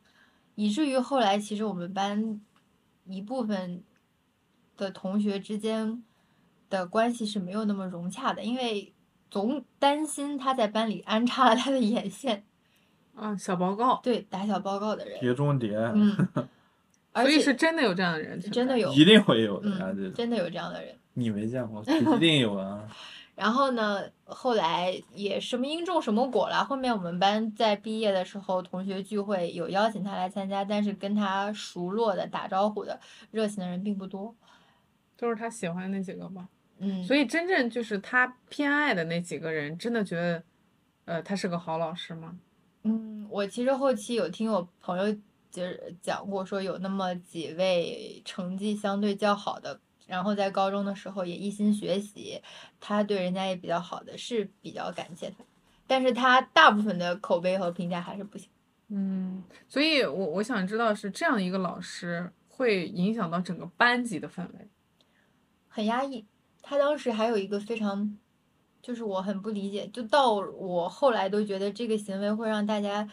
[0.55, 2.41] 以至于后来其实我们班
[3.05, 3.81] 一部分
[4.75, 6.03] 的同学之间
[6.69, 8.91] 的关系是没有那么融洽的，因为
[9.29, 12.43] 总担心他在班里安插了他的眼线，
[13.15, 16.15] 啊，小报告，对打小报告的人，碟中谍，嗯，
[17.13, 20.95] 而所以且是真的有这样的人，真的有，一定会有的呀，嗯，真的有这样的人。
[21.13, 21.81] 你没见过，
[22.15, 22.87] 一定有啊。
[23.35, 26.63] 然后呢，后来也什么因种什么果了。
[26.63, 32.97] 后面我们班在毕业的时候，同学聚会有邀请他来参加，但是跟他熟络的、打招呼的、
[33.31, 34.33] 热情的人并不多。
[35.17, 36.47] 都是他喜欢的那几个吧。
[36.77, 40.43] 嗯，所以真正就是他偏爱的那几个人，真的觉得，
[41.05, 42.37] 呃，他是个好老师吗？
[42.83, 45.11] 嗯，我其实后期有听我朋友
[45.49, 52.41] 就是讲过，说有那么几位成绩相对较好的，然后在高中的时候也一心学习，
[52.79, 55.43] 他对人家也比较好的，是比较感谢他。
[55.87, 58.49] 但是他大部分的口碑和评价还是不行。
[58.89, 64.67] 嗯，所以我我想知道是这样一个老师会影响到整个班级的氛围。
[65.67, 66.25] 很压抑。
[66.67, 68.17] 他当时还有一个非常，
[68.81, 73.07] 就是我很不理解，就到我后来都觉得这个行为会让大家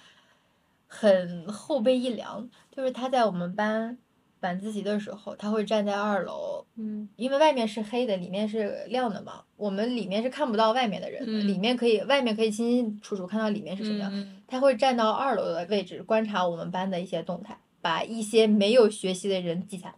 [0.87, 2.49] 很后背一凉。
[2.74, 3.99] 就是他在我们班
[4.41, 14.11] 晚自习的时候，他会站在二楼，嗯因为外面是黑的，里面是亮的嘛，我们里面是看不到外面的人的，嗯里面可以，外面可以清清楚楚看到里面是什么样。
[14.12, 19.95] 嗯他会站到二楼的位置观察我们班的一些动态，把一些没有学习的人记下来，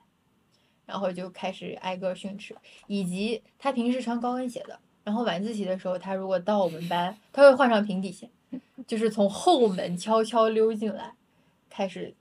[0.87, 2.55] 然后就开始挨个训斥。
[2.87, 8.29] 以及他平时穿高跟鞋的，然后晚自习的时候，他如果到我们班，他会换上平底鞋，
[8.87, 11.15] 就是从后门悄悄溜进来，
[11.69, 12.15] 开始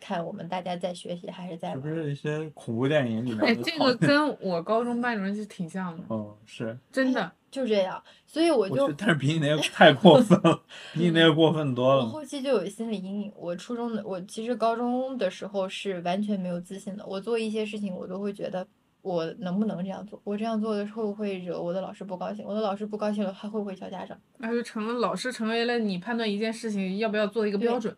[0.00, 1.88] 看我们大家在学习还是在是不。
[1.88, 3.78] 是一些恐怖电影里面哎，的这？
[3.78, 7.30] 个跟我高中班主任就挺像的，嗯，是，真的。
[7.50, 10.62] 就这样，所以我就我，但是比你那个太过分了，
[10.94, 12.08] 比你那个过分多了我了。
[12.08, 13.32] 后期就有心理阴影。
[13.34, 17.04] 我初中的我其实高中的时候是完全没有自信的。
[17.04, 18.64] 我做一些事情，我都会觉得
[19.02, 20.20] 我能不能这样做？
[20.22, 24.16] 我这样做的时候会惹我的老师不高兴，我的老师不高兴了，他会不会叫家长？
[24.38, 27.96] 那就成了老师成为了你判断一件事情要不要做一个标准。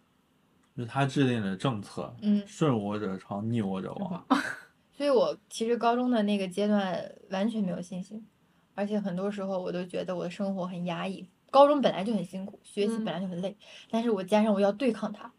[0.76, 4.26] 就是他制定的政策，嗯，顺我者昌，逆我者亡。
[4.92, 8.26] 所以我其实高中的那个阶段完全没有信心，
[8.74, 11.26] 而且很多时候我都觉得我的生活很压抑。
[11.50, 13.56] 高中本来就很辛苦，学习嗯本来就很累，
[13.90, 15.30] 但是我加上我要对抗它，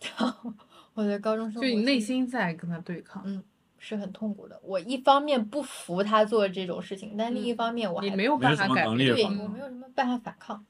[0.00, 0.52] 然后
[0.94, 3.44] 我的高中生活就你内心在跟他对抗，嗯
[3.78, 4.58] 是很痛苦的。
[4.64, 9.14] 我一方面不服他做这种事情，但另一方面我还你没有办法改变。
[9.14, 10.64] 对我没有什么办法反抗。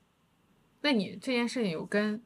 [0.82, 2.20] 那你这件事情有跟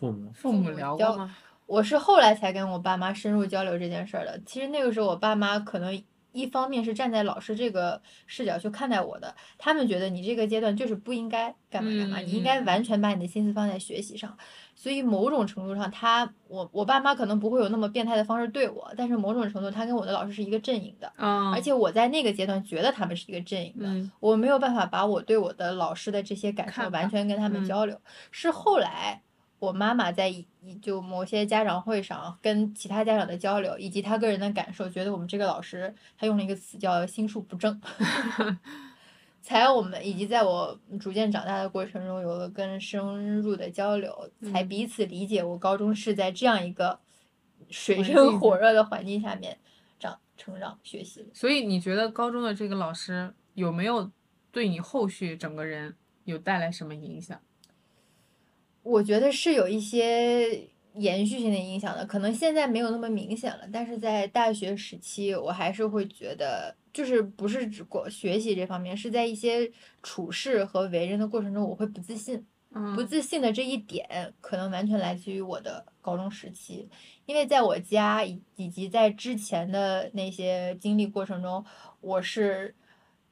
[0.00, 1.36] 父母父母聊过吗？
[1.66, 4.40] 我是后来才跟我爸妈深入交流这件事儿的。
[4.44, 6.02] 其实那个时候我爸妈可能
[6.32, 14.36] 一方面是站在老师这个视角去看待我的，他们觉得你这个阶段就是不应该干嘛干嘛，嗯你应该嗯完全把你的心思放在学习上。
[14.74, 28.00] 所以某种程度上，他我我爸妈可能不会有那么变态的方式对我，但是某种程度他跟我的老师是一个阵营的，嗯，而且我在那个阶段觉得他们是一个阵营的，嗯我没有办法把我对我的老师的这些感受完全跟他们嗯交流。
[28.30, 29.20] 是后来
[29.60, 37.80] 我妈妈在一一就某些家长会上跟其他家长的交流，以及她个人的感受，觉得我们这个老师她用了一个词叫心术不正，
[39.42, 46.98] 才我们以及在我逐渐长大的过程中有了更深入的交流，才嗯彼此理解我高中是在这样一个
[47.68, 49.58] 水深火热的环境下面
[49.98, 51.26] 长成长学习的。
[51.34, 54.10] 所以你觉得高中的这个老师有没有
[54.50, 57.38] 对你后续整个人有带来什么影响？
[58.82, 69.70] 我觉得是有一些延续性的影响的，可能现在没有那么明显了，但是在大学时期，我还是会觉得，就是不是只过学习这方面，是在一些
[70.02, 72.46] 处事和为人的过程中，我会不自信。
[72.74, 72.94] 嗯。
[72.94, 76.88] 不自信的这一点，可能完全来自于我的高中时期，
[77.26, 81.64] 因为在我家以以及在之前的那些经历过程中，
[82.00, 82.74] 我是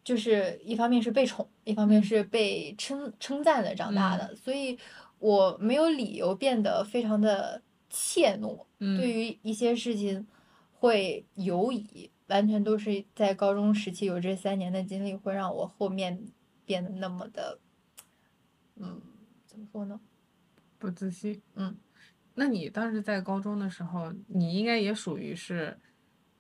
[0.05, 2.03] 就是一方面是被宠，一方面嗯。
[2.03, 4.77] 是被称称赞的长大的，所以
[5.19, 10.27] 我没有理由变得非常的怯懦，嗯对于一些事情
[10.73, 16.23] 会犹疑，完全都是在高中时期有这三年的经历，会让我后面
[16.65, 17.59] 变得那么的，
[18.77, 19.01] 嗯，
[19.47, 20.01] 怎么说呢？
[20.79, 21.43] 不自信。
[21.55, 21.77] 嗯，
[22.35, 25.77] 那你当时在高中的时候，你应该也属于是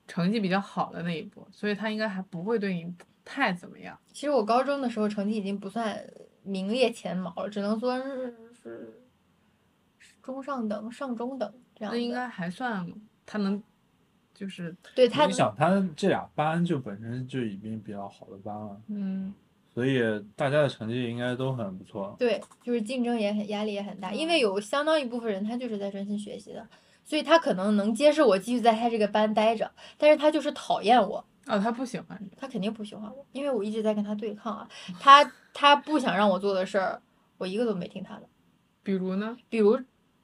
[0.06, 2.94] 成绩比较好的那一波，所以他应该还不会对你
[3.24, 3.98] 太怎么样。
[4.12, 6.00] 其实我高中的时候成绩已经不算
[6.44, 8.94] 名列前茅了，只能说是是
[10.22, 11.94] 中上等、上中等这样。
[11.94, 12.86] 那应该还算
[13.24, 13.62] 他能，
[14.34, 19.34] 就是对他你想，他这俩班就本身就已经比较好的班了，嗯
[19.74, 20.00] 所以
[20.34, 22.16] 大家的成绩应该都很不错。
[22.18, 26.66] 对，就是竞争也很压力也很大，因为有相当一部分人他就是在专心学习的，
[27.04, 32.28] 所以他可能能接受我继续在他这个班待着，但是他就是讨厌我，哦，他不喜欢你。
[32.36, 34.68] 他肯定不喜欢我，因为我一直在跟他对抗啊，
[34.98, 35.24] 他
[35.54, 37.00] 他不想让我做的事儿，
[37.36, 38.22] 我一个都没听他的。
[38.88, 39.36] 比如呢？
[39.50, 39.78] 比如，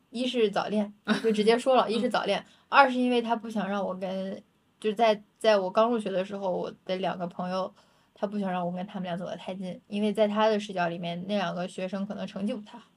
[0.08, 0.90] 一是早恋，
[1.22, 4.42] 就直接说了，一是早恋； 二是因为他不想让我跟，
[4.80, 7.70] 就是在在我刚入学的时候，我的两个朋友，
[8.14, 12.88] 他不想让我跟他们俩走得太近，因为在他的视角里面，那两个学生可能成绩不太好，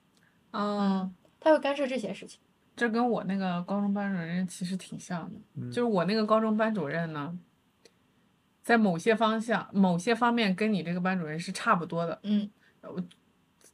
[0.52, 2.40] 嗯，他会干涉这些事情。
[2.74, 5.38] 这跟我那个高中班主任其实挺像的。
[5.56, 7.38] 嗯就是我那个高中班主任呢，
[8.64, 12.18] 在某些方向、某些方面跟你这个班主任是差不多的。
[12.24, 12.50] 嗯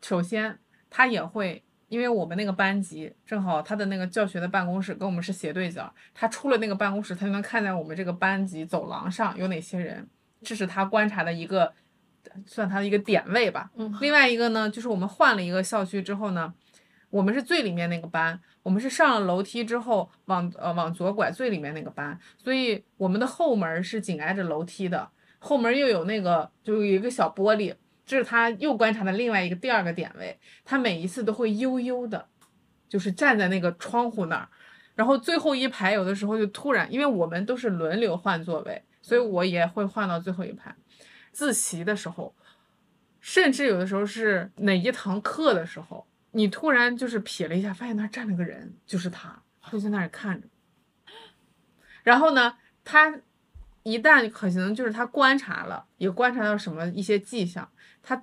[0.02, 0.58] 首先，
[0.90, 1.64] 他也会，
[1.94, 10.08] 因为我们那个班级正好他的那个教学的办公室跟我们是斜对角，他出了那个办公室，他就能看见我们这个班级走廊上有哪些人，
[10.42, 11.72] 这是他观察的一个，
[12.48, 13.70] 算他的一个点位吧。
[13.76, 16.52] 嗯另外一个呢，就是我们换了一个校区之后呢，
[17.12, 25.08] 我们是最里面那个班，我们是上了楼梯之后往呃往左拐最里面那个班，所以我们的后门是紧挨着楼梯的，
[25.38, 27.72] 后门又有那个就有一个小玻璃，
[28.06, 32.28] 这是他又观察的另外一个第二个点位，他每一次都会悠悠的，
[32.90, 34.50] 就是站在那个窗户那儿，
[34.96, 40.76] 然后最后一排有的时候就突然，因为我们都是轮流换座位，所以我也会换到最后一排。
[41.32, 42.36] 自习的时候，
[43.20, 50.48] 甚至有的时候是哪一堂课的时候，你突然就是瞥了一下，发现那儿站了个人，就是他，就在那儿看着。
[52.04, 53.18] 然后呢，他
[53.82, 57.68] 一旦可能就是他观察了，也观察到什么一些迹象，
[58.04, 58.22] 他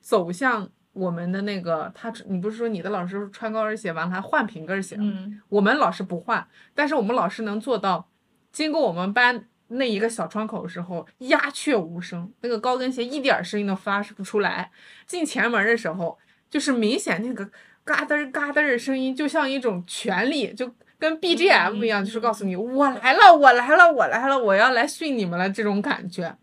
[0.00, 5.04] 走向我们的那个他，你不是说你的老师穿高跟鞋完了还换平跟鞋吗？
[5.06, 8.10] 嗯我们老师不换，但是我们老师能做到，
[8.52, 14.70] 经过我们班那一个小窗口的时候，鸦雀无声，那个高跟鞋一点声音都发不出来。
[15.06, 16.18] 进前门的时候，
[16.50, 17.50] 就是明显那个
[17.84, 26.36] 嘎噔儿嘎噔儿的声音，就像一种权力，就跟 BGM 一样，就是告诉你我来了，我来了，我来了，我要来训你们了这种感觉。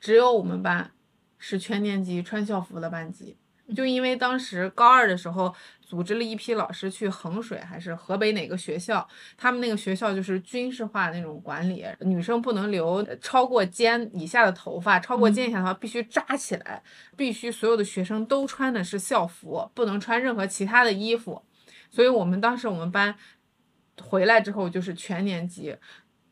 [0.00, 0.90] 只有我们班
[1.38, 3.36] 是全年级穿校服的班级，
[3.74, 9.06] 就因为当时高二的时候组织了一批老师去衡水还是河北哪个学校，
[9.36, 16.82] 他们那个学校就是军事化那种管理，女生不能留呃超过肩以下的头发，超过肩以下的话必须扎起来，
[17.16, 21.42] 必须所有的学生都穿的是校服，不能穿任何其他的衣服。
[21.90, 23.14] 所以我们当时我们班
[24.02, 25.76] 回来之后就是全年级。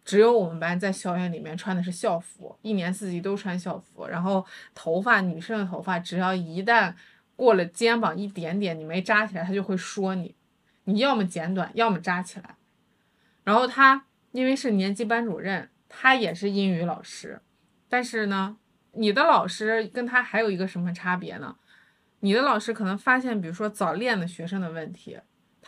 [0.07, 4.07] 只有我们班在校园里面穿的是校服，一年四季都穿校服。
[4.07, 6.95] 然后头发，女生的头发，只要一旦
[7.35, 10.37] 过了肩膀一点点，你没扎起来，他就会说你，
[10.85, 12.55] 你要么剪短，要么扎起来。
[13.43, 17.41] 然后他因为是年级班主任，他也是英语老师，
[17.89, 18.57] 但是呢，
[18.93, 21.57] 你的老师跟他还有一个什么差别呢？
[22.21, 25.19] 你的老师可能发现，比如说早恋的学生的问题，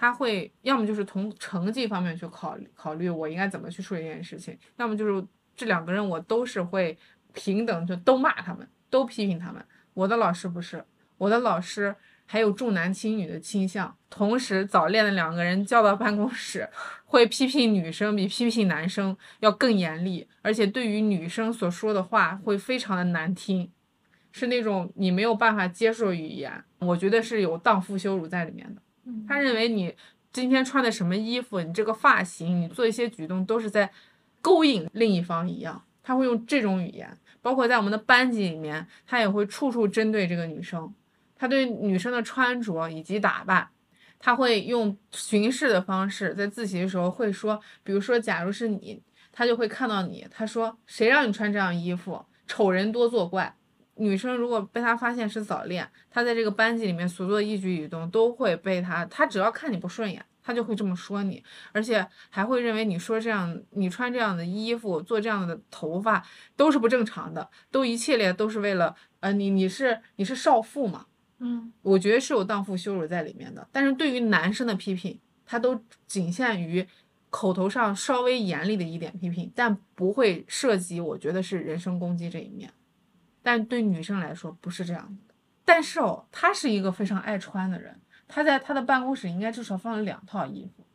[0.01, 5.27] 他会要么就是从成绩方面去考考虑我应该怎么去处理这件事情，要么就是
[5.57, 6.97] 这两个人我都是会
[7.33, 9.61] 平等就都骂他们，都批评他们。
[9.95, 10.85] 我的老师不是，
[11.16, 11.97] 我的老师
[12.27, 16.70] 还有重男轻女的倾向，同时早恋的两个人叫到办公室，
[17.05, 23.69] 会批评女生比批评男生要更严厉，而且对于女生所说的话会非常的难听，
[24.31, 26.62] 是那种你没有办法接受语言。
[26.79, 28.81] 我觉得是有荡妇羞辱在里面的。
[29.26, 29.94] 他认为你
[30.32, 33.90] 今天穿的什么衣服，你这个发型，你做一些举动都是在
[34.40, 37.16] 勾引另一方一样，他会用这种语言。
[37.40, 40.93] 包括在我们的班级里面，他也会处处针对这个女生。
[41.36, 43.68] 他对女生的穿着以及打扮，
[44.18, 49.01] 他会用巡视的方式，在自习的时候会说，比如说，假如是你，
[49.32, 53.55] 他就会看到你，他说谁让你穿这样衣服，丑人多作怪。
[53.99, 61.43] 女生如果被他发现是早恋，他在这个班级里面所做的一举一动都会被他，他只要看你不顺眼，他就会这么说你，
[61.73, 66.25] 而且还会认为你说这样，你穿这样的衣服，做这样的头发
[66.57, 71.07] 都是不正常的，都一系列都是为了，呃，你你是你是少妇嘛？
[71.41, 73.69] 嗯，我觉得是有荡妇羞辱在里面的。
[73.70, 76.87] 但是对于男生的批评，他都仅限于
[77.31, 82.73] 口头上稍微严厉的一点批评，但不会涉及我觉得是人身攻击这一面。
[83.49, 85.35] 但对女生来说不是这样的。
[85.65, 90.87] 但是哦，他是一个非常爱穿的人，他在他的办公室应该至少放了两套衣服，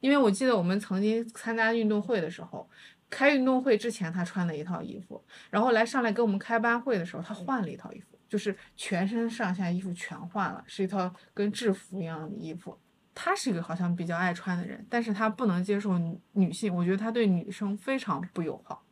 [0.00, 2.68] 因为我记得我们曾经参加运动会的时候，
[3.08, 12.78] 开运动会之前他穿了一套衣服，然后来上来给我们开班会的时候，他换了一套衣服，就是全身上下衣服全换了，是一套跟制服一样的衣服。
[13.14, 15.98] 他是一个好像比较爱穿的人，但是他不能接受
[16.32, 18.84] 女性，我觉得他对女生非常不友好，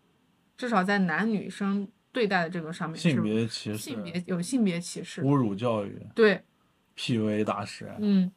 [0.57, 6.45] 至少在男女生对待的这个上面性别歧视、性别有性别歧视，侮辱教育、对
[6.97, 8.31] ，PUA 大师，嗯，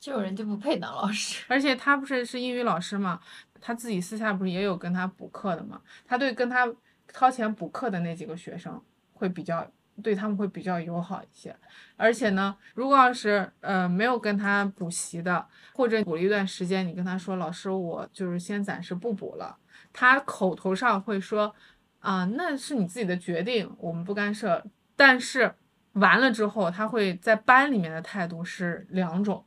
[0.00, 1.44] 这种人就不配当老师。
[1.48, 3.20] 而且他不是是英语老师嘛，
[3.60, 6.66] 他自己私下不是也有跟他补课的嘛，他对跟他
[7.06, 8.82] 掏钱补课的那几个学生
[9.12, 9.70] 会比较
[10.02, 11.54] 对他们会比较友好一些，
[11.96, 19.58] 而且呢，如果要是呃没有跟他补习的，或者补了一段时间，你跟他说老师我就是先暂时不补了，
[19.92, 21.54] 他口头上会说
[22.02, 24.64] 啊那是你自己的决定，我们不干涉，
[24.96, 25.54] 但是
[25.92, 29.44] 完了之后他会在班里面的态度是两种。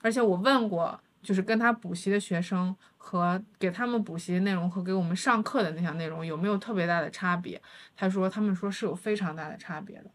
[0.00, 7.60] 而且我问过，就是跟他补习的学生和给他们补习内容和给我们上课的那项内容有没有特别大的差别？
[7.94, 10.10] 他说他们说是有非常大的差别的。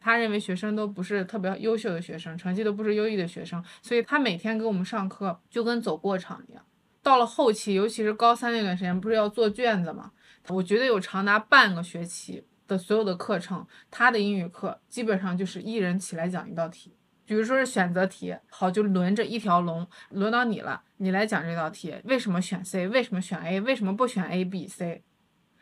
[0.00, 6.64] 他认为学生都不是特别优秀的学生，成绩都不是优异的学生，所以他每天给我们上课就跟走过场一样。
[7.02, 10.12] 到了后期，尤其是高三那段时间，不是要做卷子嘛？
[10.48, 16.94] 我觉得有长达半个学期的所有的课程，他的英语课基本上就是一人起来讲一道题。
[17.24, 25.02] 比如说是选择题，好，就轮着一条龙，轮到你了，你来讲这道题，为什么选 C，为什么选 A，为什么不选 A、B、C？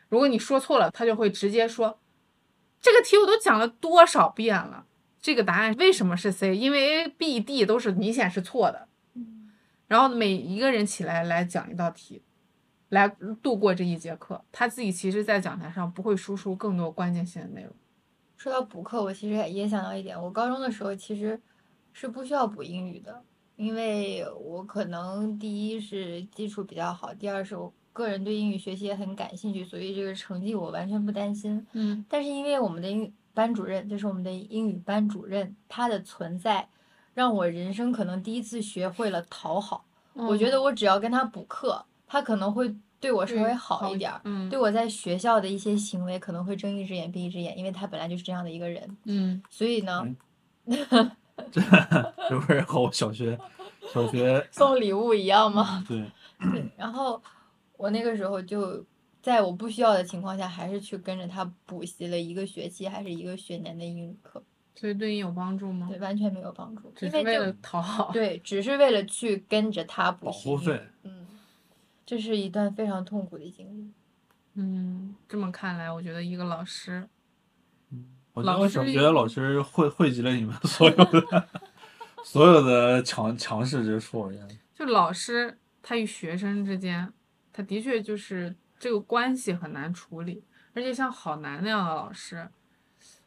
[0.09, 1.99] 如果你说错了，他就会直接说，
[2.79, 4.85] 这个题我都讲了多少遍了，
[5.19, 6.55] 这个答案为什么是 C？
[6.55, 8.87] 因为 A、B、D 都是明显是错的。
[9.87, 12.21] 然后每一个人起来来讲一道题，
[12.95, 13.09] 来
[13.43, 17.69] 度过这一节课，他自己其实在讲台上不会输出更多关键性的内容。
[18.37, 21.37] 说到补课，我其实也想到一点，我高中的时候其实
[21.91, 23.21] 是不需要补英语的，
[23.57, 31.67] 因为我可能第一是基础比较好，第二是我个人对英语学习也很感兴趣，所以这个成绩我完全不担心。
[31.73, 36.69] 嗯但是因为我们的英语班主任，就是我们的英语班主任，他的存在，
[37.13, 39.85] 让我人生可能第一次学会了讨好。
[40.13, 44.19] 我觉得我只要跟他补课，他可能会对我稍微好一点儿。
[44.23, 50.03] 嗯，对我在学校的一些行为可能会睁一只眼闭一只眼，因为他本来就是这样的一个人，嗯所以呢，
[51.51, 51.61] 这
[52.39, 53.37] 不是和我小学
[53.93, 55.83] 小学 送礼物一样吗？
[55.87, 56.03] 对
[56.51, 57.21] 对，然后
[57.77, 58.83] 我那个时候就
[59.21, 64.41] 在我不需要的情况下，还是去跟着他补习了一个学期还是一个学年的英语课，
[64.75, 65.87] 所以对你有帮助吗？
[65.89, 68.11] 对，完全没有帮助，只因为就是为了讨好。
[68.11, 71.24] 对，只是为了去跟着他补习英语护费，嗯，
[72.05, 73.91] 这是一段非常痛苦的经历。
[74.53, 77.09] 嗯，这么看来，我觉得一个老师，
[77.89, 81.47] 嗯我觉得老师小学老师汇汇集了你们所有的
[82.23, 84.31] 所有的强强势之处，
[84.73, 87.11] 就老师他与学生之间，
[87.51, 92.47] 他的确就是这个关系很难处理，而且像郝楠那样的老师，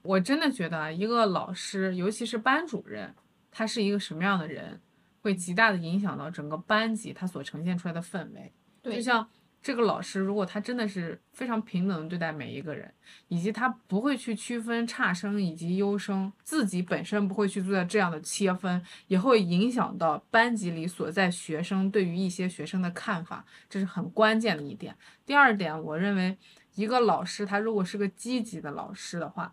[0.03, 3.15] 我真的觉得啊，一个老师，尤其是班主任，
[3.51, 4.81] 他是一个什么样的人，
[5.23, 8.53] 会极大的影响到整个班级他所呈现出来的氛围。
[8.83, 9.29] 对就像
[9.61, 12.93] 这个老师如果他真的是非常平等的对待每一个人，
[13.27, 24.97] 以及他不会去区分差生以及优生，自己本身不会去做这样的切分，也会影响到班级里所在学生对于一些学生的看法，这是很关键的一点。
[25.27, 26.39] 第二点，我认为
[26.77, 29.53] 一个老师他如果是个积极的老师的话，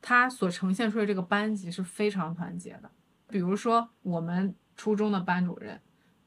[0.00, 2.90] 他所呈现出的这个班级是非常团结的。
[3.28, 5.78] 比如说我们初中的班主任。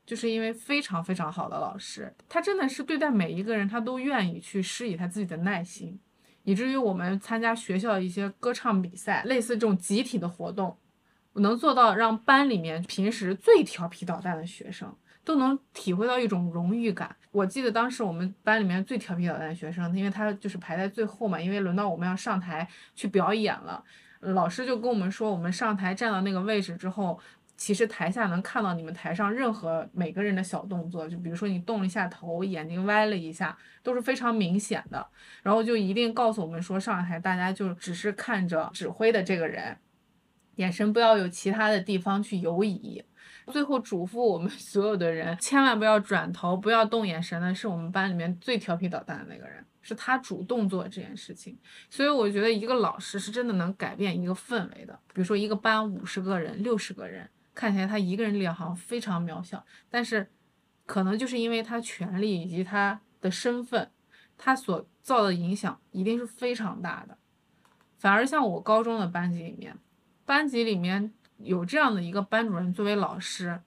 [0.05, 5.99] 就是因为非常非常好的老师，他真的是对待每一个人，他都愿意去施以他自己的耐心，
[6.43, 10.77] 以至于我们参加学校一些歌唱比赛，类似这种集体的活动，
[11.33, 17.15] 能做到让班里面平时最调皮捣蛋的学生都能体会到一种荣誉感。
[17.31, 23.83] 我记得当时我们班里面最调皮捣蛋的学生，因为他就是排在最后嘛，因为轮到我们要上台去表演了，
[24.19, 27.19] 老师就跟我们说，我们上台站到那个位置之后。
[27.57, 35.07] 其实台下能看到你们台上任何每个人的小动作，就比如说你动了一下头，眼睛歪了一下，都是非常明显的。
[35.41, 39.77] 然后就一定告诉我们说，上台大家就只是看着指挥的这个人，
[40.55, 43.01] 眼神不要有其他的地方去游移。
[43.47, 51.57] 最后嘱咐我们 所有的人，千万不要转头，不要动眼神的，是我们班里面最调皮捣蛋的那个人，是他主动做这件事情。
[51.89, 54.99] 所以我觉得一个老师是真的能改变一个氛围的。
[55.13, 57.29] 比如说一个班五十个人、六十个人。
[57.55, 60.29] 看起来他一个人力量好像非常渺小，但是
[60.85, 63.89] 可能就是因为他权力以及他的身份，
[64.37, 67.17] 他所造的影响一定是非常大的。
[67.97, 69.75] 反而像我高中的班级里面，
[70.25, 73.61] 班级里面有这样的一个班主任作为老师，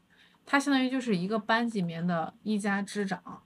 [0.47, 3.43] 他相当于就是一个班级里面的一家之长，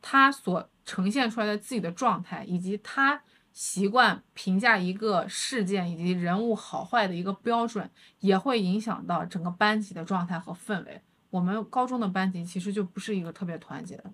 [0.00, 3.22] 他所呈现出来的自己的状态以及他。
[3.60, 7.90] 习惯评价一个事件以及人物好坏的一个标准，
[8.20, 11.02] 也会影响到整个班级的状态和氛围。
[11.28, 14.04] 我们高中的班级其实就不是一个特别团结的。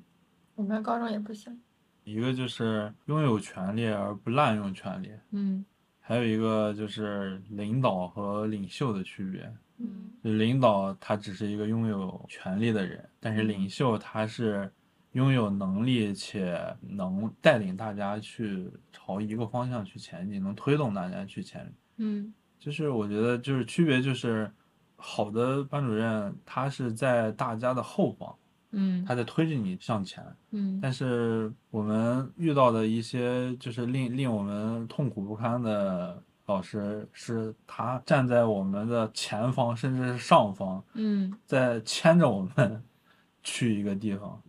[0.55, 1.61] 我们高中也不行。
[2.05, 5.62] 一个就是拥有权利而不滥用权利，嗯，
[6.01, 9.55] 还有一个就是领导和领袖的区别。
[9.77, 14.73] 嗯，领导他只是一个拥有权利的人，但是领袖他是。
[15.15, 21.73] 拥有能力且能带领大家去朝一个方向去前进，能推动大家去前。
[21.97, 24.51] 嗯，就是我觉得就是区别就是，
[24.97, 28.36] 好的班主任他是在大家的后方，
[28.73, 30.81] 嗯，他在推着你向前，嗯。
[30.82, 42.82] 但是我们遇到的一些就是令令我们痛苦不堪的老师，是他站在我们的前方甚至是上方，嗯，在牵着我们
[43.45, 44.43] 去一个地方。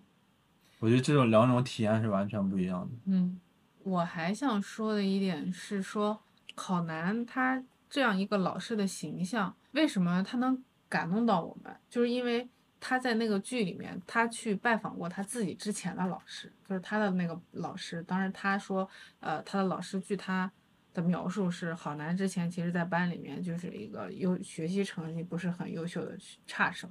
[0.80, 2.96] 我觉得这种两种体验是完全不一样的。
[3.06, 3.40] 嗯，
[3.84, 6.22] 我还想说的一点是说，
[6.56, 11.76] 郝楠他这样一个老师的形象，为什么他能感动到我们？
[11.90, 12.48] 就是因为
[12.80, 18.04] 他在那个剧里面，他去拜访过他自己之前的老师，就是他的那个老师。
[18.04, 18.88] 当时他说，
[19.22, 20.52] 呃，他的老师据他
[20.94, 26.16] 的描述是，郝楠之前其实在班里面就是一个优学习成绩不是很优秀的
[26.46, 26.90] 差生。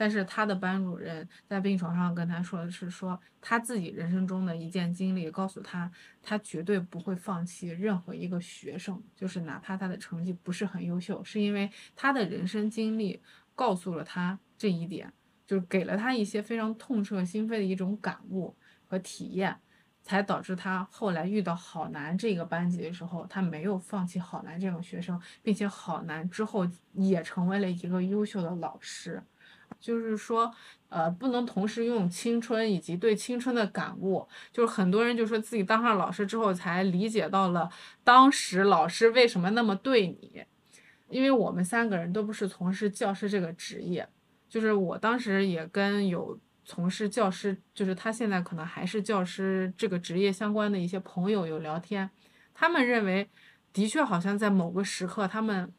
[0.00, 13.20] 但是他的班主任在病床上跟他说的是说他自己人生中的一件经历，告诉他他绝对不会放弃任何一个学生，就是哪怕他的成绩不是很优秀，是因为他的人生经历
[13.54, 15.12] 告诉了他这一点，
[15.46, 18.56] 就是给了他一些非常痛彻心扉的一种感悟
[18.86, 19.54] 和体验，
[20.02, 29.22] 才导致他后来遇到好难这个班级的时候，他没有放弃好难这种学生，并且好难之后也成为了一个优秀的老师。
[29.78, 30.52] 就是说，
[30.88, 34.26] 呃，不能同时拥有青春以及对青春的感悟。
[34.52, 37.70] 就是很多人就说自己当上老师之后，才理解到了
[38.02, 40.44] 当时老师为什么那么对你。
[41.08, 44.08] 因为我们三个人都不是从事教师这个职业，
[44.48, 52.08] 就是我当时也跟有从事教师，就是他现在可能还是教师这个职业相关的一些朋友有聊天，
[52.54, 53.28] 他们认为，
[53.72, 55.72] 的确好像在某个时刻，他们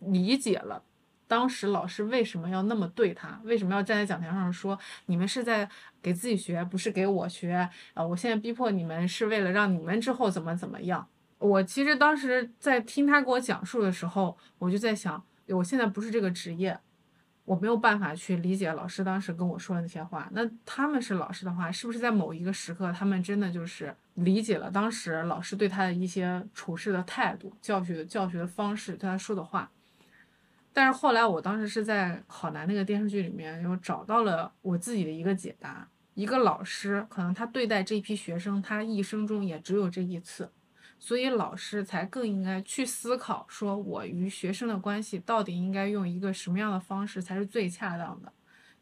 [0.00, 0.82] 理解了。
[1.26, 3.40] 当时老师为什么要那么对他？
[3.44, 5.68] 为什么要站在讲台上说你们是在
[6.02, 7.68] 给自己学，不是给我学？
[7.94, 11.06] 啊，我现在逼迫你们是为了让你们之后怎么怎么样？
[11.38, 16.78] 我其实当时在听他给我讲述的时候，我就在想，我现在不是这个职业，
[17.44, 20.28] 我没有办法去理解老师当时跟我说的那些话。
[20.32, 29.70] 那他们是老师的话，是不是在某一个时刻，他们真的就是理解了当时老师对他的一些处事的态度、教学教学的方式、对他说的话？
[30.74, 35.88] 但是后来，我当时是在好难那个电视剧里面，又找到了我自己的一个解答。
[36.14, 40.50] 一个老师可能他对待这批学生，他一生中也只有这一次，
[40.98, 48.32] 所以老师才更应该去思考，说我与学生的关系到底应该用一个什么样的方式才是最恰当的。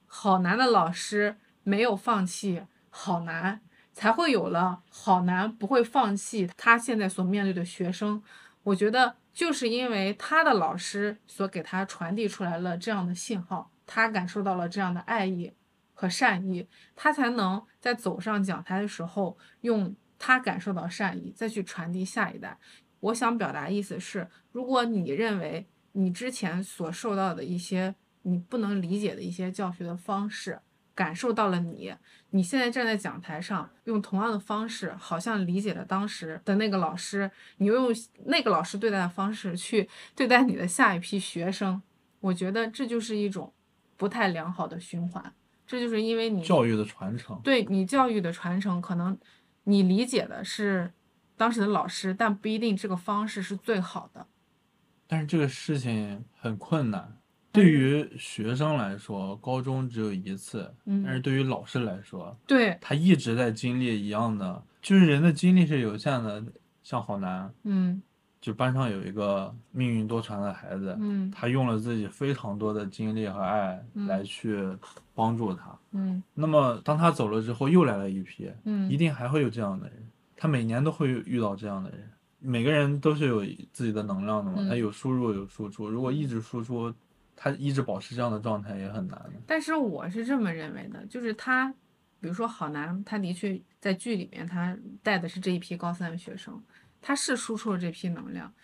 [0.07, 3.61] 好难的老师没有放弃好难，
[3.93, 8.23] 才会有了好男不会放弃他现在所面对的学生。
[8.65, 15.53] 我觉得就是因为他的老师所给他传递出来了这样的信号，他感受到了这样的爱意
[15.95, 22.59] 和善意，他才能在走上讲台的时候用他感受到善意再去传递下一代。
[23.01, 30.61] 我想表达意思是，如果你认为你之前所受到的一些你不能理解的一些教学的方式，
[30.95, 31.95] 感受到了你，
[32.31, 37.89] 你现在站在讲台上，用同样的方式，好像理解了当时的那个老师，你又用
[38.27, 41.81] 那个老师对待的方式去对待你的下一批学生，
[42.21, 43.53] 我觉得这就是一种
[43.97, 45.33] 不太良好的循环。
[45.67, 47.41] 这就是因为你教育的传承。
[47.43, 49.17] 对你教育的传承，可能
[49.65, 50.93] 你理解的是
[51.37, 54.27] 当时的老师，但不一定这个方式是最好的。
[55.07, 57.17] 但是这个事情很困难，
[57.53, 61.03] 对于学生来说，高中只有一次，嗯。
[61.05, 66.43] 但是对于老师来说，对，他一直在经历一样的，就是人的精力是有限的。
[66.83, 68.03] 像好难，嗯。
[68.41, 74.09] 就班上有一个命运多舛的孩子，嗯他用了自己非常多的精力和爱嗯。
[74.09, 74.67] 来去
[75.15, 75.79] 帮助他。
[75.93, 76.21] 嗯。
[76.35, 79.97] 那么当他走了之后，又来了一批，嗯，一定还会有这样的人，
[80.37, 82.11] 他每年都会遇到这样的人。
[82.41, 84.69] 每个人都是有自己的能量的嘛，嗯。
[84.69, 86.93] 他有输入有输出，如果一直输出，
[87.43, 89.21] 他一直保持这样的状态也很难。
[89.49, 91.69] 但是我是这么认为的，就是他，
[92.21, 96.63] 比如说郝楠，他的确在剧里面他带的是这一批高三的学生，
[97.01, 98.55] 他是输出了这批能量，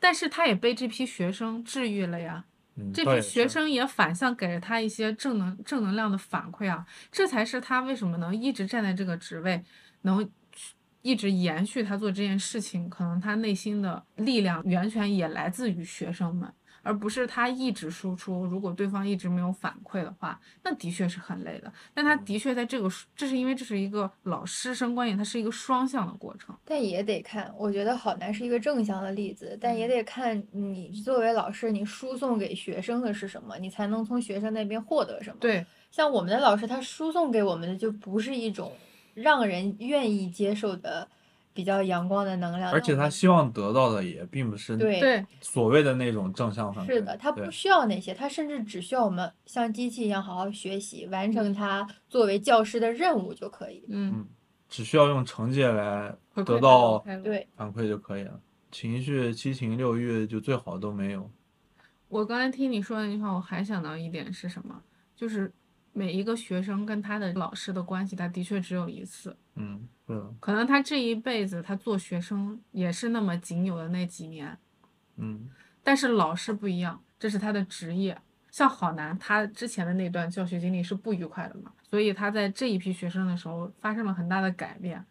[0.00, 2.44] 但是他也被这批学生治愈了呀。
[2.74, 9.62] 嗯，这批学生也反向给了他一些正能正能量的反馈啊，这才是他为什么能一直站在这个职位，
[10.02, 10.28] 能
[11.02, 16.52] 一直延续他做这件事情，可能他内心的力量源泉也来自于学生们，
[16.84, 18.44] 而不是他一直输出。
[18.44, 21.72] 如果对方一直没有反馈的话，那的确是很累的。
[21.92, 26.54] 但他的确在这个，这是因为这是一个老师生关系，它是一个双向的过程。
[26.64, 35.36] 但也得看，我觉得好难是一个正向的例子，但也得看你作为老师，你输送给学生的是什么，你才能从学生那边获得什么。
[35.40, 38.72] 对，像我们的老师，他输送给我们的就不是一种
[39.14, 41.08] 让人愿意接受的
[41.54, 46.94] 比较阳光的能量，而且他希望得到的也并不是对对，所谓的那种正向反馈。
[46.94, 53.84] 是的，他不需要那些，他甚至只需要我们像机器一样好好学习，完成他作为教师的任务就可以。
[53.88, 54.26] 嗯，
[54.68, 56.12] 只需要用成绩来
[56.44, 58.40] 得到对，反馈就可以了，
[58.72, 61.30] 情绪七情六欲就最好都没有。
[62.08, 64.82] 我刚才听你说那句话，我还想到一点是什么？
[65.14, 65.52] 就是
[65.92, 69.36] 每一个学生跟他的老师的关系，他的确只有一次。
[69.56, 69.88] 嗯，
[70.40, 74.58] 可能他这一辈子他做学生也是那么仅有的那几年，
[75.16, 75.48] 嗯
[75.82, 78.18] 但是老师不一样，这是他的职业。
[78.50, 85.04] 像郝楠，他之前的那段教学经历是不愉快的嘛，所以他在这一批学生的时候发生了很大的改变。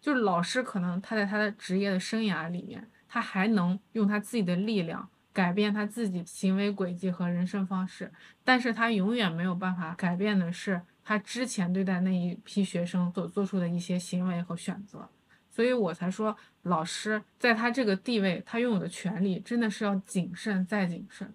[0.00, 8.10] 就是老师可能他在他的职业的生涯里面，他还能用他自己的力量改变他自己行为轨迹和人生方式，
[8.42, 15.06] 但是他永远没有办法改变的是他之前对待那一批学生所做出的一些行为和选择。
[15.50, 21.30] 所以我才说，老师在他这个地位，他拥有的权利真的是要谨慎再谨慎。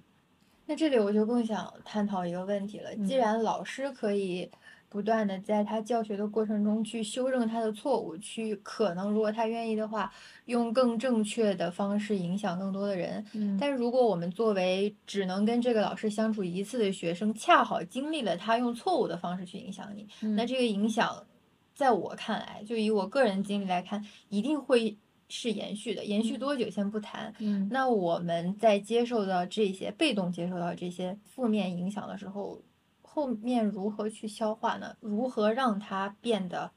[0.65, 2.95] 那这里我就更想探讨一个问题了。
[3.05, 4.49] 既嗯然老师可以
[4.91, 10.11] 不断的在他教学的过程中去修正他的错误，去可能如果他愿意的话，
[10.47, 13.25] 用更正确的方式影响更多的人。
[13.33, 20.05] 嗯但是如果我们作为只能跟这个老师相处一次的学生，恰好经历了他用错误的方式去影响你，
[20.35, 21.25] 那嗯这个影响，
[21.73, 24.97] 在我看来，就以我个人经历来看，一定会
[25.29, 26.03] 是延续的。
[26.03, 32.61] 延续多久先不谈，嗯那我们在接受到这些被动接受到这些负面影响的时候，
[33.13, 34.95] 后面如何去消化呢？
[35.01, 36.71] 如何让它变得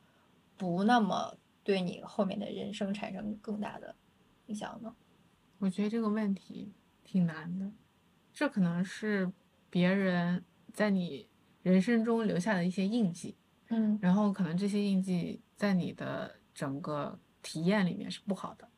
[0.56, 3.94] 不那么对你后面的人生产生更大的
[4.46, 4.92] 影响呢？
[5.60, 6.72] 我觉得这个问题
[7.04, 7.70] 挺难的，
[8.32, 9.30] 这可能是
[9.70, 11.28] 别人在你
[11.62, 13.36] 人生中留下的一些印记，
[13.68, 18.68] 嗯然后可能这些印记在你的整个体验里面是不好的。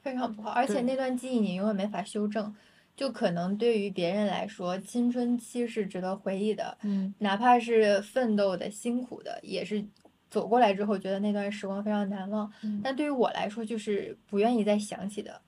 [0.00, 2.52] 非常不好，而且那段记忆你永远没法修正。
[2.94, 9.84] 就可能对于别人来说，青春期是值得回忆的，嗯哪怕是奋斗的、辛苦的，也是
[10.30, 12.50] 走过来之后觉得那段时光非常难忘。
[12.62, 15.40] 嗯但对于我来说，就是不愿意再想起的。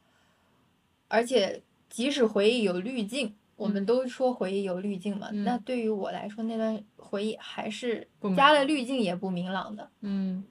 [1.09, 9.89] 而且，即使回忆有滤镜，我们嗯都说回忆有滤镜嘛，那嗯对于我来说，那段回忆还是加了滤镜也不明朗的。
[10.01, 10.43] 嗯，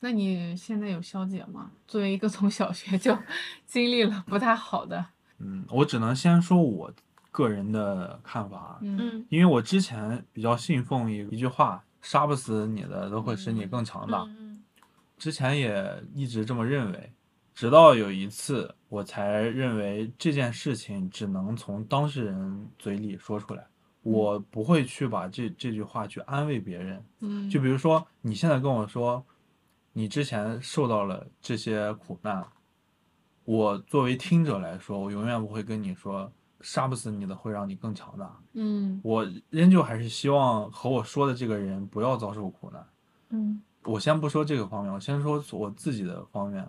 [0.00, 1.72] 那你现在有消解吗？
[1.88, 3.18] 作为一个从小学就
[3.66, 5.04] 经历了不太好的，
[5.38, 6.92] 嗯，我只能先说我
[7.30, 8.80] 个人的看法啊，
[9.28, 14.22] 因为我之前比较信奉一一句话，杀不死你的都会使你更强大。
[14.22, 14.62] 嗯
[15.18, 17.12] 之前也一直这么认为，
[17.54, 23.66] 直到有一次我才认为这件事情只能从当事人嘴里说出来，
[24.02, 27.02] 我不会去把这这句话去安慰别人。
[27.20, 29.24] 嗯，就比如说你现在跟我说，
[29.94, 32.46] 你之前受到了这些苦难，
[33.46, 38.38] 我作为听者来说，我永远不会跟你说杀不死你的会让你更强大。
[38.52, 42.86] 嗯我仍旧还是希望和我说的这个人不要遭受苦难。
[43.30, 46.68] 嗯我先不说这个方面，我先说我自己的方面。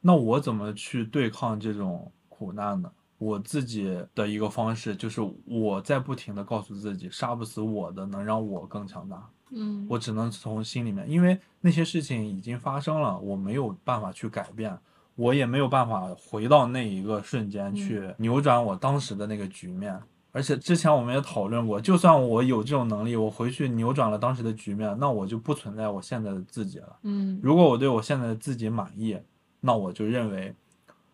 [0.00, 2.90] 那我怎么去对抗这种苦难呢？
[3.18, 9.26] 我自己的一个方式就是我在不停的告诉自己，杀不死我的能让我更强大。
[9.50, 14.76] 嗯，我只能从心里面，因为那些事情已经发生了，我没有办法去改变，
[15.16, 19.98] 我也没有办法回到那一个瞬间去扭转我当时的那个局面。
[20.30, 26.94] 而且之前我们也讨论过，就算我有这种能力，我回去扭转了当时的局面，那我就不存在我现在的自己了。
[27.04, 29.18] 嗯如果我对我现在的自己满意，
[29.60, 30.54] 那我就认为，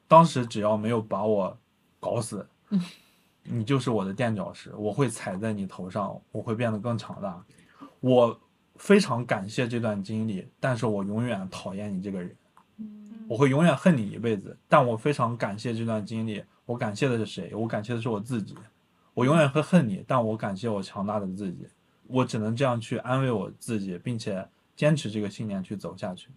[0.08, 1.56] 当时只要没有把我
[2.00, 2.44] 搞死，
[3.44, 7.40] 你就是我的垫脚石，我会踩在你头上，我会变得更强大。
[8.00, 8.36] 我
[8.74, 12.34] 非常感谢这段经历，但是我永远讨厌你这个人，
[13.28, 14.56] 我会永远恨你一辈子。
[14.68, 17.54] 但我非常感谢这段经历，我感谢的是谁？
[17.54, 18.54] 我感谢的是我自己。
[19.14, 21.66] 我永远会恨你，但我感谢我强大的自己。
[22.06, 26.28] 我只能这样去安慰我自己，并且坚持这个信念去走下去。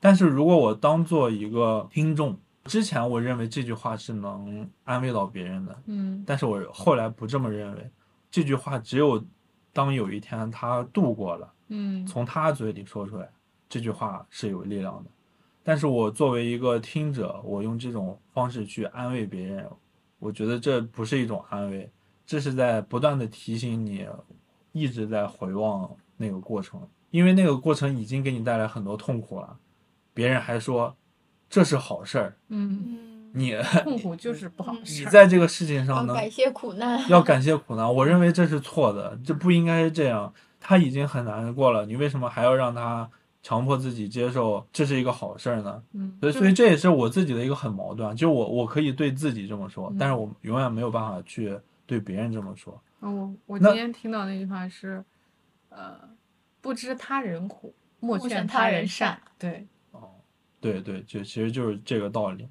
[0.00, 7.90] 但是如果我当做一个听众，之前我认为这句话是能安慰到别人的，嗯但是我后来不这么认为。
[8.30, 9.24] 这句话只有
[9.72, 13.28] 当有一天他度过了，嗯从他嘴里说出来，
[13.68, 15.10] 这句话是有力量的。
[15.68, 19.68] 但是我作为一个听者，我用这种方式去安慰别人，
[20.18, 21.92] 我觉得这不是一种安慰，
[22.24, 24.08] 这是在不断的提醒你，
[24.72, 26.80] 一直在回望那个过程，
[27.10, 29.58] 因为那个过程已经给你带来很多痛苦了，
[30.14, 30.96] 别人还说
[31.50, 33.54] 这是好事儿，嗯，嗯，你
[33.84, 35.04] 痛苦就是不好嗯你。
[35.04, 36.98] 在这个事情上能感谢苦难。
[37.10, 40.32] 要感谢苦难，我认为这是错的，这不应该是这样。
[40.58, 43.10] 他已经很难过了，你为什么还要让他
[43.48, 45.82] 强迫自己接受这是一个好事儿呢？
[45.94, 52.78] 嗯，所以，所以这也是我自己的一个很矛盾，就我我可以对自己这么说，但是嗯我永远没有办法去对别人这么说。
[53.00, 55.02] 哦我我今天听到那句话是，
[55.70, 55.98] 呃，
[56.60, 59.18] 不知他人苦，莫劝劝他他人善。
[59.38, 60.10] 对，哦，
[60.60, 62.46] 对对，就其实就是这个道理。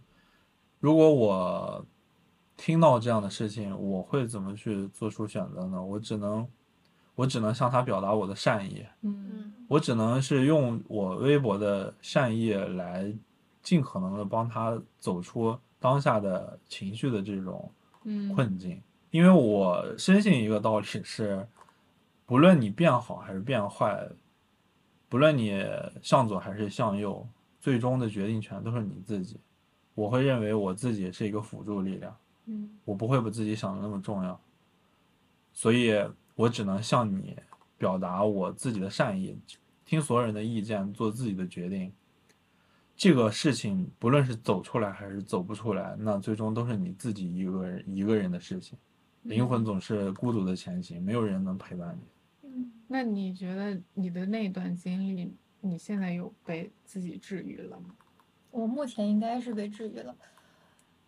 [0.79, 1.85] 如果我
[2.55, 5.79] 听到这样的事情，我会怎么去做出选择呢？
[5.79, 6.47] 我只能，
[7.17, 8.85] 我只能向他表达我的善意。
[9.01, 9.29] 嗯。
[9.33, 9.53] 嗯。
[9.67, 13.13] 我只能是用我微薄的善意来
[13.61, 17.69] 尽可能的帮他走出当下的情绪的这种
[18.03, 18.81] 嗯，困境，
[19.11, 21.45] 因为我深信一个道理是，
[22.25, 24.07] 不论你变好还是变坏，
[25.09, 25.65] 不论你
[26.01, 27.27] 向左还是向右，
[27.59, 29.37] 最终的决定权都是你自己。
[29.95, 32.15] 我会认为我自己是一个辅助力量，
[32.45, 32.69] 嗯。
[32.85, 34.39] 我不会把自己想的那么重要，
[35.51, 35.93] 所以
[36.37, 37.35] 我只能向你
[37.79, 39.35] 表达我自己的善意，
[39.83, 41.91] 听所有人的意见，做自己的决定。
[42.95, 48.77] 这个事情不论是走出来还是走不出来，那最终都是你自己一个人一个人的事情。
[49.23, 52.49] 灵魂总是孤独的前行，没有人能陪伴你。
[52.49, 57.95] 嗯那你觉得你的那段经历，你现在有被自己治愈了吗？
[58.51, 60.15] 我目前应该是被治愈了。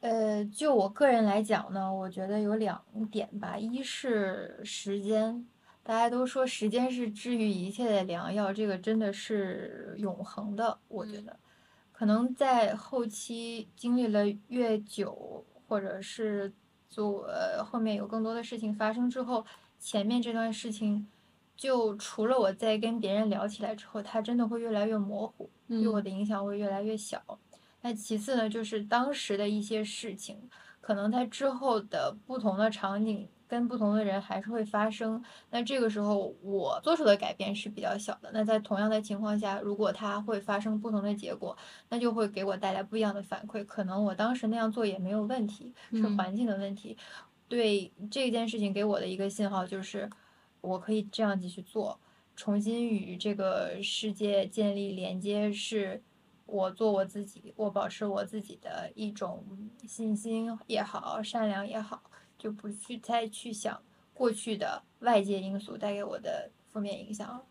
[0.02, 2.82] 呃，就我个人来讲呢，我觉得有两
[3.12, 5.46] 点吧，一是时间，
[5.84, 11.40] 大家都说时间是治愈一切的良药，这个真的是永恒的，我觉嗯得。
[11.92, 16.54] 可能在后期经历了越久，或者是
[16.90, 19.46] 做呃后面有更多的事情发生之后，
[19.82, 21.06] 前面这段事情，
[21.58, 27.22] 就除了我在跟别人聊起来之后，它真的会越来越模糊，对我嗯的影响会越来越小。
[27.82, 30.50] 那其次呢，就是当时的一些事情，
[30.82, 35.24] 可能在之后的不同的场景跟不同的人还是会发生。
[35.50, 38.30] 那这个时候我做出的改变是比较小的。
[38.34, 41.58] 那在同样的情况下，如果它会发生不同的结果，
[41.90, 43.66] 那就会给我带来不一样的反馈。
[43.66, 46.98] 可能我当时那样做也没有问题，是嗯环境的问题。
[47.48, 50.08] 对这件事情给我的一个信号就是，
[50.62, 52.00] 我可以这样继续做，
[52.36, 56.04] 重新与这个世界建立连接，是
[56.50, 59.46] 我做我自己，我保持我自己的一种
[59.88, 62.02] 信心也好，善良也好，
[62.38, 63.82] 就不去再去想
[64.14, 67.46] 过去的外界因素带给我的负面影响了。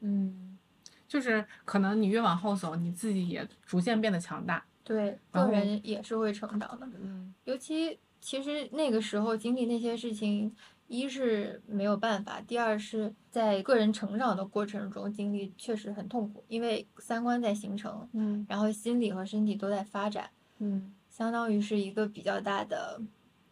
[0.00, 0.58] 嗯，
[1.06, 4.64] 就是可能你越往后走，你自己也逐渐变得强大。
[4.82, 6.88] 对，个人也是会成长的。
[7.00, 10.54] 嗯尤其其实那个时候经历那些事情，
[10.90, 18.44] 一是没有办法，第二是在个人成长的过程中经历确实很痛苦，因为三观在形成，嗯。
[18.48, 20.92] 然后心理和身体都在发展，嗯。
[21.08, 23.00] 相当于是一个比较大的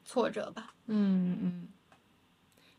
[0.05, 0.75] 挫折吧。
[0.87, 1.69] 嗯嗯。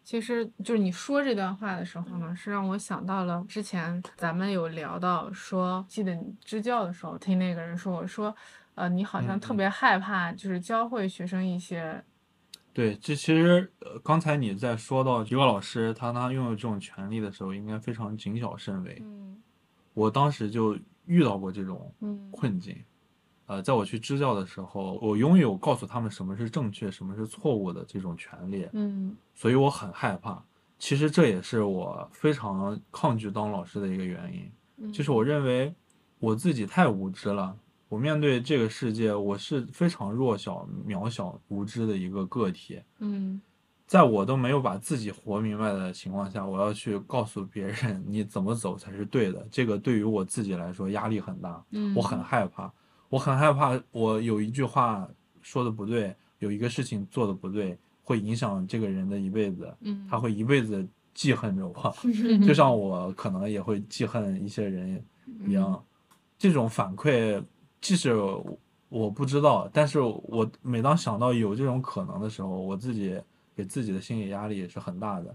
[0.04, 8.36] 其实就是你说这段话的时候呢，是让我想到了之前咱们有聊到说，记得你支教的时候听那个人说，我说，
[8.76, 12.04] 呃，你好像特别害怕，就是教会学生一些，
[12.80, 18.98] 对，这其实呃，刚才你在说到一个老师他他拥有这种权利的时候，应该非常谨小慎微。
[19.02, 19.38] 嗯
[19.94, 22.78] 我当时就遇到过这种嗯困境。
[23.48, 30.42] 呃，在我去支教的时候，我拥有告诉他们什么是正确、什么是错误的这种权利，嗯所以我很害怕。
[30.78, 35.76] 其实这也是我非常抗拒当老师的一个原因，嗯，就是我认为
[36.18, 37.54] 我自己太无知了。
[37.90, 42.80] 我面对这个世界，我是非常弱小、渺小、无知的一个个体。
[43.00, 43.42] 嗯。
[43.88, 52.72] 在我都没有把自己活明白的情况下，我要去告诉别人你怎么走才是对的，这个对于我自己来说压力很大，嗯，我很害怕，
[53.10, 55.10] 我很害怕，我有一句话
[55.42, 61.96] 说的不对，有一个事情做的不对，会影响这个人的一辈子，嗯，他会一辈子记恨着我，
[62.46, 65.04] 就像我可能也会记恨一些人
[65.48, 65.84] 一样。
[66.38, 67.44] 这种反馈，
[67.82, 68.14] 即使
[68.90, 73.20] 我不知道，但是我每当想到有这种可能的时候，我自己
[73.56, 75.26] 给自己的心理压力也是很大的。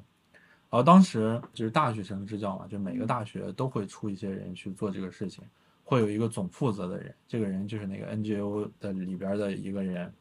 [0.71, 5.45] 然后当时就是大学生支教嘛，就每个大学都会出一些人去做这个事情，
[5.85, 10.13] 会有一个总负责的人，这个人就是那个 NGO 的里边的一个人。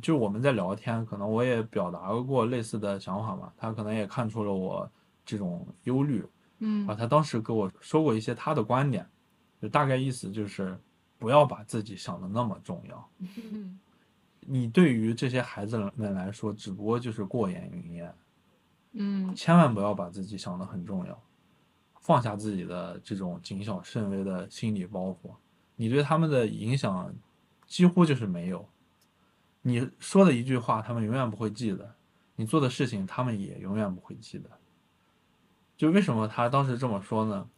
[0.00, 4.90] 就我们在聊天，可能我也表达过类似的想法嘛，他可能也看出了我
[5.24, 6.24] 这种忧虑，
[6.60, 9.06] 嗯啊，他当时跟我说过一些他的观点，
[9.60, 10.78] 就大概意思就是
[11.22, 13.08] 不要把自己想的那么重要。
[13.20, 13.78] 嗯
[14.44, 18.12] 你对于这些孩子们来说，只不过就是过眼云烟，
[18.94, 21.22] 嗯千万不要把自己想的很重要，
[22.00, 25.30] 放下自己的这种谨小慎微的心理包袱，
[25.76, 27.14] 你对他们的影响
[27.68, 28.68] 几乎就是没有。
[29.62, 31.86] 你说的一句话，他们永远不会记得；
[32.34, 34.50] 你做的事情，他们也永远不会记得。
[35.76, 37.48] 就为什么他当时这么说呢？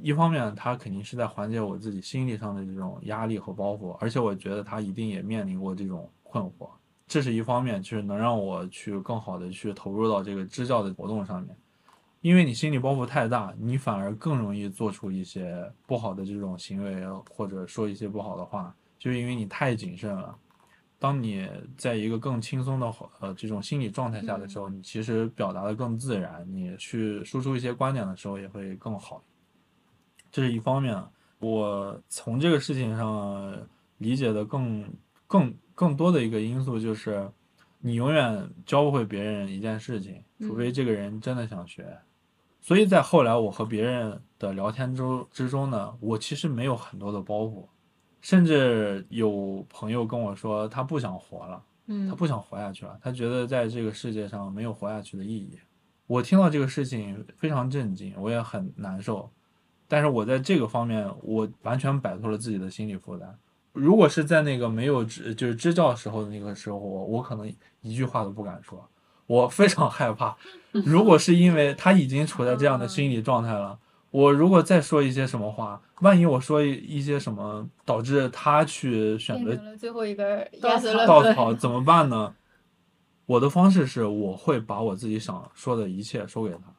[0.00, 6.70] 一方面，他肯定是在缓解我自己心理上的这种压力和包袱，而且我觉得他一定也面临过这种困惑。
[7.06, 11.54] 这是一方面，就是能让我去更好的去投入到这个支教的活动上面。
[12.22, 20.34] 因为你心理包袱太大，你反而更容易做出一些不好的这种行为，或者说一些不好的话，就是因为你太谨慎了。
[20.98, 29.20] 当你在一个更轻松的呃这种心理状态下的时候，你其实表达的更自然，你去输出一些观点的时候也会更好。
[30.32, 31.00] 这是一方面，
[31.38, 33.56] 我从这个事情上
[33.98, 34.84] 理解的更
[35.26, 37.30] 更更多的一个因素就是，
[37.78, 41.98] 你永远教不会别人一件事情，除非这个人真的想学。
[42.62, 47.66] 所以在后来我和别人的聊天中之中呢，我其实没有很多的包袱，
[48.20, 55.58] 甚至有朋友跟我说他不想活了，嗯，他不想活下去了，他觉得在这个世界上没有活下去的意义。
[56.06, 59.28] 我听到这个事情非常震惊，我也很难受，
[59.92, 63.38] 但是我在这个方面我完全摆脱了自己的心理负担。
[63.74, 67.46] 如果是在那个没有支就是支教时候的那个时候，我我可能
[67.82, 68.88] 一句话都不敢说，
[69.26, 70.34] 我非常害怕。
[70.72, 73.78] 如果是因为他已经处在这样的心理状态了，
[74.10, 80.78] 我如果再说一些什么话，万一我说一一些什么导致他去选择最后一根稻。
[81.34, 82.34] 草怎么办呢？
[83.26, 86.72] 我的方式是，我会把我自己想说的一切说给他，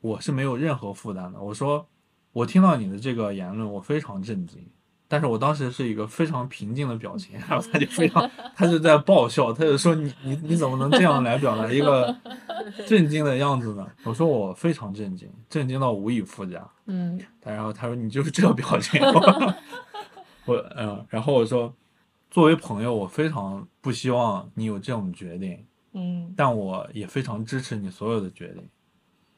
[0.00, 1.40] 我是没有任何负担的。
[1.40, 1.84] 我说，
[2.32, 4.66] 我听到你的这个言论，我非常震惊，
[5.06, 12.16] 但是我当时是一个非常平静的表情，然后他就非常，他就在爆笑，他就说你你你怎么能这样来表达一个
[12.86, 13.86] 震惊的样子呢？
[14.04, 16.66] 我说我非常震惊，震惊到无以复加。
[16.86, 19.00] 嗯然后他说你就是这个表情，
[20.46, 21.72] 我嗯，然后我说，
[22.30, 28.66] 作为朋友，我非常不希望你有这种决定，嗯但我也非常支持你所有的决定。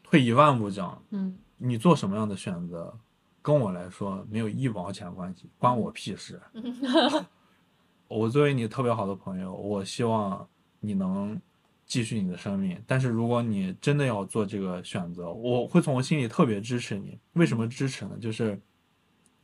[0.03, 2.97] 退一万步讲，嗯你做什么样的选择，
[3.41, 6.41] 跟我来说没有一毛钱关系，关我屁事。
[8.09, 10.47] 我作为你特别好的朋友，我希望
[10.81, 11.41] 你能
[11.87, 12.81] 继续你的生命。
[12.87, 17.19] 但是如果你真的要做这个选择，我会从我心里特别支持你。
[17.33, 18.17] 为什么支持呢？
[18.21, 18.61] 就是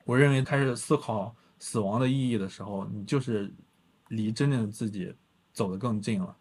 [0.04, 3.52] 我认为开始思考死亡的意义的时候，你就是
[4.08, 5.14] 离真正的自己
[5.52, 6.36] 走得更近了。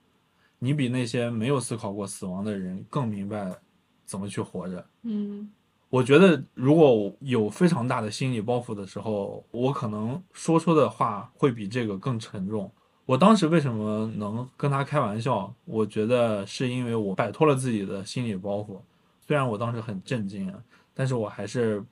[0.59, 3.57] 你比那些没有思考过死亡的人更明白
[4.05, 4.85] 怎么去活着。
[5.03, 5.49] 嗯
[5.89, 12.71] 我觉得，如果有非常大的心理包袱的时候，我可能说出的话会比这个更沉重。
[13.05, 15.51] 我当时为什么能跟他开玩笑？
[15.65, 18.79] 我觉得是因为我摆脱了自己的心理包袱。
[19.25, 20.63] 虽然我当时很震惊啊，
[20.93, 21.83] 但是我还是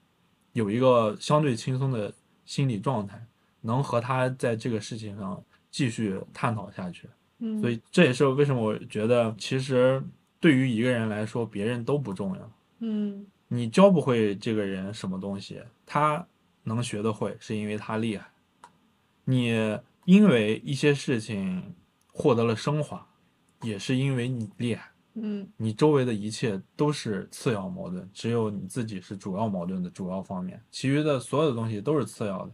[0.53, 2.13] 有一个相对轻松的
[2.45, 3.19] 心理状态，
[3.61, 7.09] 能和他在这个事情上继续探讨下去。
[7.39, 10.01] 嗯，所以这也是为什么我觉得，其实
[10.39, 12.51] 对于一个人来说，别人都不重要。
[12.79, 16.25] 嗯你教不会这个人什么东西，他
[16.63, 18.29] 能学得会，是因为他厉害。
[19.23, 21.75] 你因为一些事情
[22.11, 23.07] 获得了升华，
[23.61, 24.91] 也是因为你厉害。
[25.19, 32.51] 嗯你周围的一切都是次要矛盾，只有你自己是主要矛盾的主要方面，其余的所有的东西都是次要的。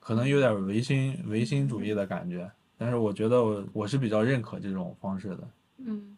[0.00, 5.50] 可能有点唯心唯心主义的感觉，但是我觉得我我是比较认可这种方式的。
[5.78, 6.16] 嗯。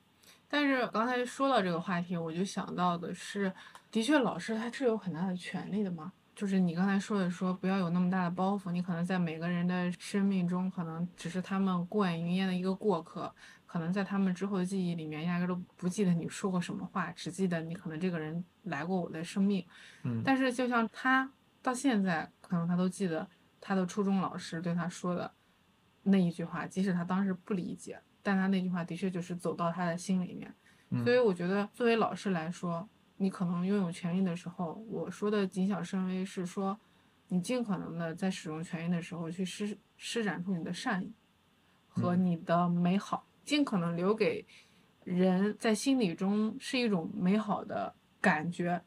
[0.54, 3.52] 但是刚才说到这个话题，我就想到的是，
[3.90, 6.12] 的确老师他是有很大的权利的嘛。
[6.32, 13.34] 就是你刚才说的，说不要有那么大的包袱，你可能在每个人的生命中，可能只是他们过眼云烟的一个过客，
[13.66, 19.66] 可能在他们之后的记忆里面，压根儿都不记得你说过什么话，只记得你可能这个人来过我的生命。
[20.04, 21.28] 嗯但是就像他
[21.60, 23.28] 到现在，可能他都记得
[23.60, 25.32] 他的初中老师对他说的
[26.04, 30.52] 那一句话，即使他当时不理解，但他那句话的确就是走到他的心里面。
[30.90, 32.88] 嗯所以我觉得，作为老师来说，
[33.18, 36.78] 你可能拥有权利的时候，我说的谨小慎微是说，
[37.28, 41.12] 你尽可能的在使用权益的时候去施施展出你的善意
[41.88, 44.46] 和你的美好，尽可能留给
[45.04, 48.82] 人在心里中是一种美好的感觉。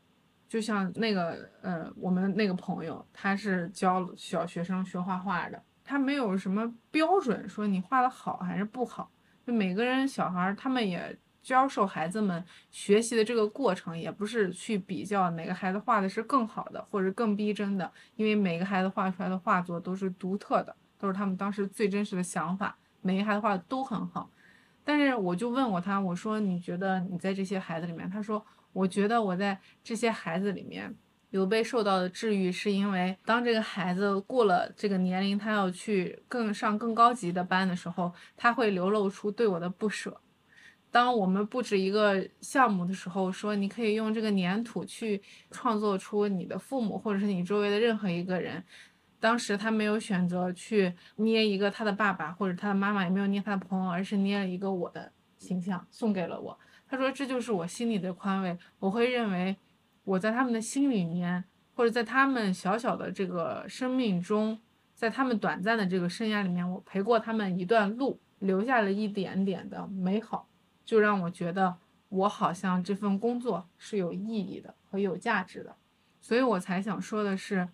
[0.48, 9.12] 就像那个呃，我们那个朋友，他是教小学生学画画的，他没有什么标准说你画的好还是不好，
[9.48, 24.30] 就每个人小孩他们也教授孩子们学习的这个过程，也不是去比较哪个孩子画的是更好的或者更逼真的，因为每个孩子画出来的画作都是独特的，都是他们当时最真实的想法，每个孩子画的都很好。
[24.84, 28.10] 但是我就问过他，我说你觉得你在这些孩子里面？
[28.10, 30.94] 他说我觉得我在这些孩子里面
[31.30, 40.20] 有被受到的治愈，是因为当这个孩子过了这个年龄，他要去更上更高级的班的时候，他会流露出对我的不舍。
[40.90, 45.22] 当我们布置一个项目的时候，说你可以用这个粘土去
[45.52, 48.64] 创作出你的父母或者是你周围的任何一个人。
[49.20, 56.58] 当时他没有选择去捏一个他的爸爸或者他的妈妈，也没有捏他的朋友，而是捏了一个我的形象送给了我。
[56.88, 59.58] 他说这就是我心里的宽慰，我会认为
[60.08, 61.44] 我在他们的心里面，
[61.76, 64.58] 或者在他们小小的这个生命中，
[64.96, 70.48] 在他们短暂的这个生涯里面，我陪过他们一段路，留下了一点点的美好，
[70.86, 71.76] 就让我觉得
[72.08, 75.76] 我好像这份工作是有意义的和有价值的，
[76.22, 77.68] 所以我才想说的是，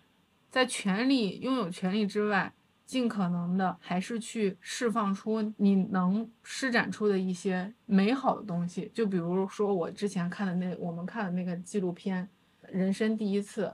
[0.50, 2.52] 在权利拥有权利之外，
[2.86, 8.90] 尽可能的还是去释放出你能施展出的一些美好的东西。
[8.94, 12.28] 就比如说我之前看的那我们看的那个纪录片
[12.70, 13.66] 《人生第一次》，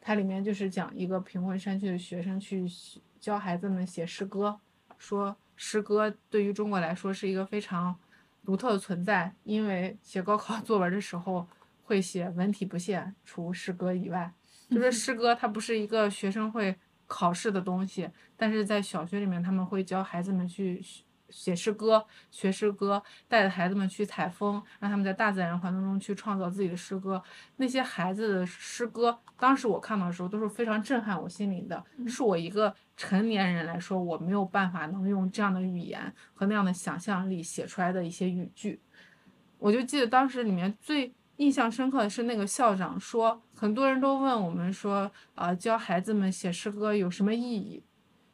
[0.00, 2.66] 它里面就是讲一个贫困山区的学生去
[3.20, 4.58] 教孩子们写诗歌，
[4.98, 7.96] 说诗歌对于中国来说是一个非常
[8.44, 11.46] 独特的存在，因为写高考 作文的时候
[11.84, 14.32] 会写文体不限，除诗歌以外。
[14.70, 20.84] 就是 诗歌，它不是一个学生会考试的东西，但是在小学里面，他们会教孩子们去
[21.28, 27.22] 写诗歌、学诗歌，带着孩子们去采风，让他们在大自然环境中去创造自己的诗歌。
[27.56, 38.80] 那些孩子的诗歌，当时我看到的时候都是非常震撼我心灵的，是我一个成年人来说，我没有办法能用这样的语言和那样的想象力写出来的一些语句。
[39.58, 41.14] 我就记得当时里面最。
[41.38, 47.82] 印象深刻的是那个校长说，很多人都问我们说，啊、教孩子们写诗歌有什么意义？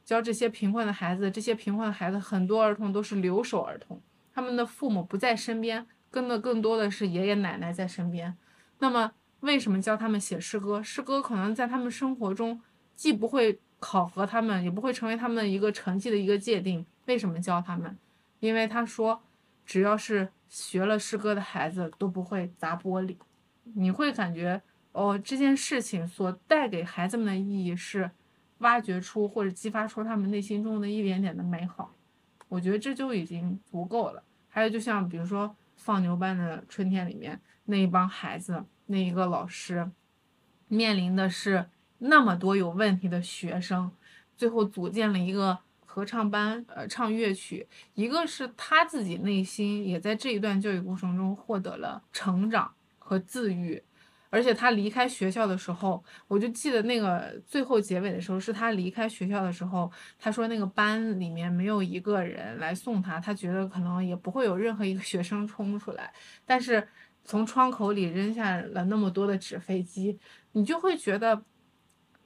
[0.05, 4.02] 教这些贫困的孩子，这些贫困的孩子，很多儿童都是留守儿童，
[4.34, 8.36] 他们的父母不在身边，跟的更多的是爷爷奶奶在身边。
[8.81, 10.83] 那么，为什么教他们写诗歌？
[10.83, 12.60] 诗歌可能在他们生活中
[12.97, 16.84] 既不会考核他们，也不会成为他们的一个成绩的一个界定。
[17.07, 17.97] 为什么教他们？
[18.41, 19.23] 因为他说，
[19.65, 23.17] 只要是学了诗歌的孩子都不会砸玻璃，
[23.75, 24.60] 你会感觉
[24.93, 28.11] 哦，这件事情所带给孩子们的意义是
[28.59, 31.95] 挖掘出或者激发出他们内心中的一点点的美好，
[32.49, 34.23] 我觉得这就已经足够了。
[34.49, 39.91] 还有就像比如说《放牛班的春天》里面那一帮孩子，那一个老师
[40.69, 41.67] 面临的是
[41.99, 43.91] 那么多有问题的学生，
[44.37, 45.59] 最后组建了一个。
[45.85, 53.83] 合唱班，呃，唱乐曲，一个是他自己内心也在这一段教育过程中获得了成长和自愈，
[54.33, 66.11] 而且他离开学校的时候，我就记得那个最后结尾的时候，是他离开学校的时候，他说那个班里面没有一个人来送他，他觉得可能也不会有任何一个学生冲出来，
[66.47, 66.89] 但是
[67.25, 70.19] 从窗口里扔下了那么多的纸飞机，
[70.52, 71.43] 你就会觉得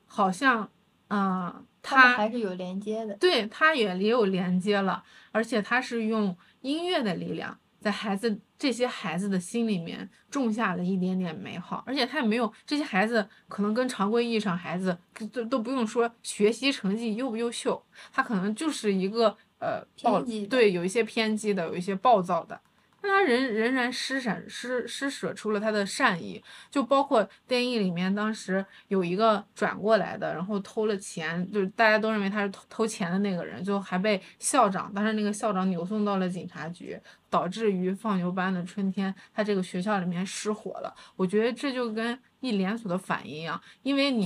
[0.07, 0.71] 好像，
[1.09, 3.17] 嗯、他们他还是有连接的。
[3.17, 5.03] 对，他也也有连接了，
[5.33, 14.97] 而且他是用音乐的力量，在孩子这些孩子的心里面种下了一点点美好，而且他也没有这些孩子可能跟常规意义上孩子
[15.33, 17.83] 都都不用说学习成绩优不优秀，
[18.13, 22.61] 他可能就是一个呃暴对有一些偏激的，有一些暴躁的。
[22.99, 36.99] 但他仍仍然施展施施舍出了他的善意，就包括电影里面当时有一个转过来的，然后偷了钱，就是大家都认为他是偷偷钱的那个人，最后还被校长，当时那个校长扭送到了警察局，
[37.37, 40.95] 导致于放牛班的春天，他这个学校里面失火了。
[41.17, 44.25] 我觉得这就跟一连锁的反应一样，因为你。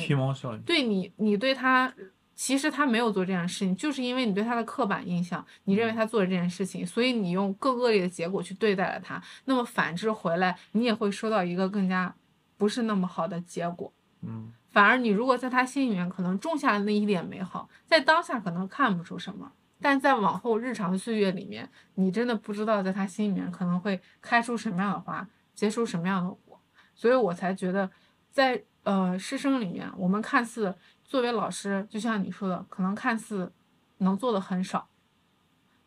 [0.64, 1.92] 对你，你对他，
[2.36, 9.20] 其实他没有做这件事情，就是因为你对他的刻板印象，你认为他做了这件事情，所以你用更恶劣的结果去对待了他。
[9.46, 12.14] 那么反之回来，你也会收到一个更加
[12.56, 13.92] 不是那么好的结果。
[14.22, 19.50] 嗯，反而你如果在他心里面可能种下了那一点美好，在当下可能看不出什么，
[19.80, 26.60] 但在往后日常的岁月里面，你真的不知道在他心里面可能会开出什么样的花，结出什么样的果，
[26.94, 27.90] 所以我才觉得
[28.30, 33.52] 在呃师生里面，我们看似作为老师，就像你说的，可能看似
[33.98, 34.88] 能做的很少，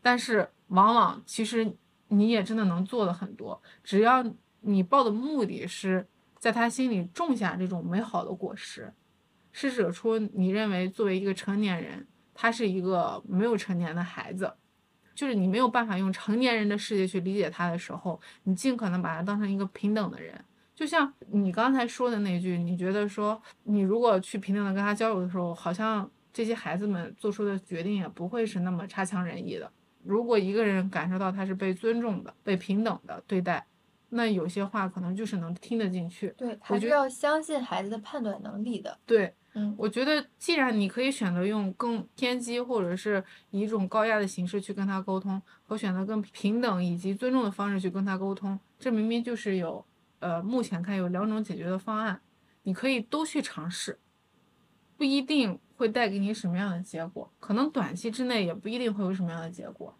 [0.01, 1.75] 但是往往其实
[2.07, 4.25] 你也真的能做的很多，只要
[4.61, 6.07] 你抱的目的是
[6.39, 8.93] 在他心里种下这种美好的果实，
[9.51, 14.51] 施舍出你认为作为一个成年人，他是一个没有成年的孩子，
[15.13, 20.33] 就是你没有办法用成年人的世界去理解他的时候，你尽可能把他当成一个平等的人。
[20.75, 29.71] 就像你刚才说的那句，你觉得说你如果去平等的跟他交流的时候，好像这些孩子们做出的决定也不会是那么差强人意的。
[30.03, 33.63] 如果一个人感受到他是被尊重的、被平等的对待，
[34.15, 36.33] 那有些话可能就是能听得进去。
[36.37, 38.97] 对，还是要相信孩子的判断能力的。
[39.05, 49.83] 对，嗯，我觉得既然你可以选择用更偏激或者是以一种高压的形式去跟他沟通，和选择更平等以及尊重的方式去跟他沟通，这明明就是有
[50.19, 52.21] 呃目前看有两种解决的方案，
[52.63, 53.99] 你可以都去尝试，
[54.95, 59.97] 不一定会带给你什么样的结果，可能短期之内也不一定会有什么样的结果。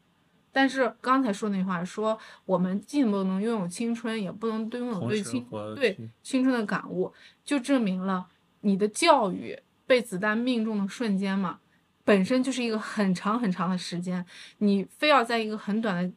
[0.53, 7.11] 但是刚才说那句话说，我们既不能拥有青春，也不能拥有对青对青春的感悟，
[7.43, 8.27] 就证明了
[8.61, 11.59] 你的教育被子弹命中的瞬间嘛，
[12.05, 14.23] 本身就是一个很长很长的时间，
[14.59, 16.13] 你非要在一个很短的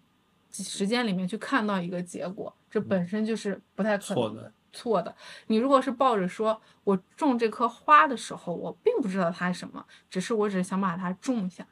[0.52, 4.52] 时间里面去看到一个结果，这本身就是不太可能错的。
[4.72, 5.16] 错的。
[5.46, 11.66] 你如果是抱着说我种这棵花的时候，我并不知道它是什么，只是我只是想把它种下。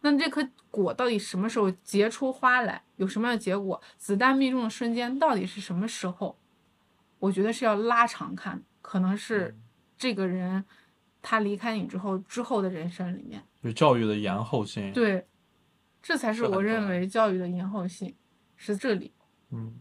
[0.00, 3.80] 那这颗果到底什么时候结出花来，有什么样的结果？
[3.96, 6.36] 子弹命中的瞬间到底是什么时候？
[7.18, 9.56] 我觉得是要拉长看，可能是
[9.96, 10.64] 这个人
[11.22, 15.26] 他离开你之后之后的人生里面，就是教育的延后性。，对，
[16.02, 18.14] 这才是我认为教育的延后性
[18.54, 19.10] 是这里。
[19.50, 19.74] 嗯，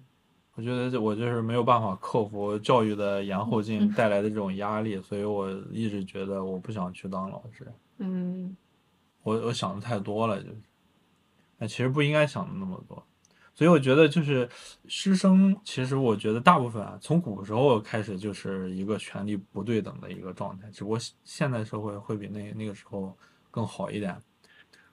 [0.55, 7.67] 我觉得我就是没有办法克服教育的延后性嗯带来的这种压力，所以我一直觉得我不想去当老师。
[7.97, 8.55] 嗯
[9.25, 10.57] 我我想的太多了，就是，
[11.57, 13.03] 哎，其实不应该想的那么多。
[13.55, 14.47] 所以我觉得就是
[14.87, 23.17] 师生，其实我觉得大部分啊，从古时候开始就是一个权力不对等的一个状态，只不过现现代社会会比那那个时候
[23.49, 24.15] 更好一点。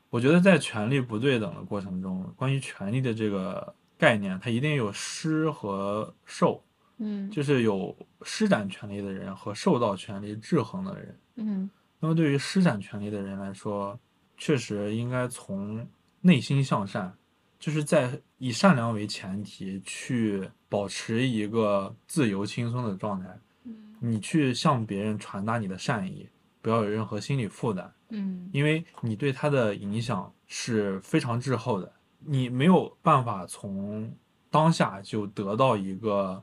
[0.08, 6.62] 我觉得在权力不对等的过程中，关于权力的这个概念，它一定有施和受，
[6.98, 11.18] 嗯就是有施展权力的人和受到权力制衡的人。
[11.34, 13.98] 嗯那么对于施展权力的人来说，
[14.36, 15.86] 确实应该从
[16.20, 17.16] 内心向善，
[17.58, 23.28] 就是在以善良为前提去保持一个自由轻松的状态。
[23.64, 26.28] 嗯你去向别人传达你的善意，
[26.60, 34.12] 不要有任何心理负担，嗯因为你对他的影响是非常滞后的，你没有办法从
[34.50, 36.42] 当下就得到一个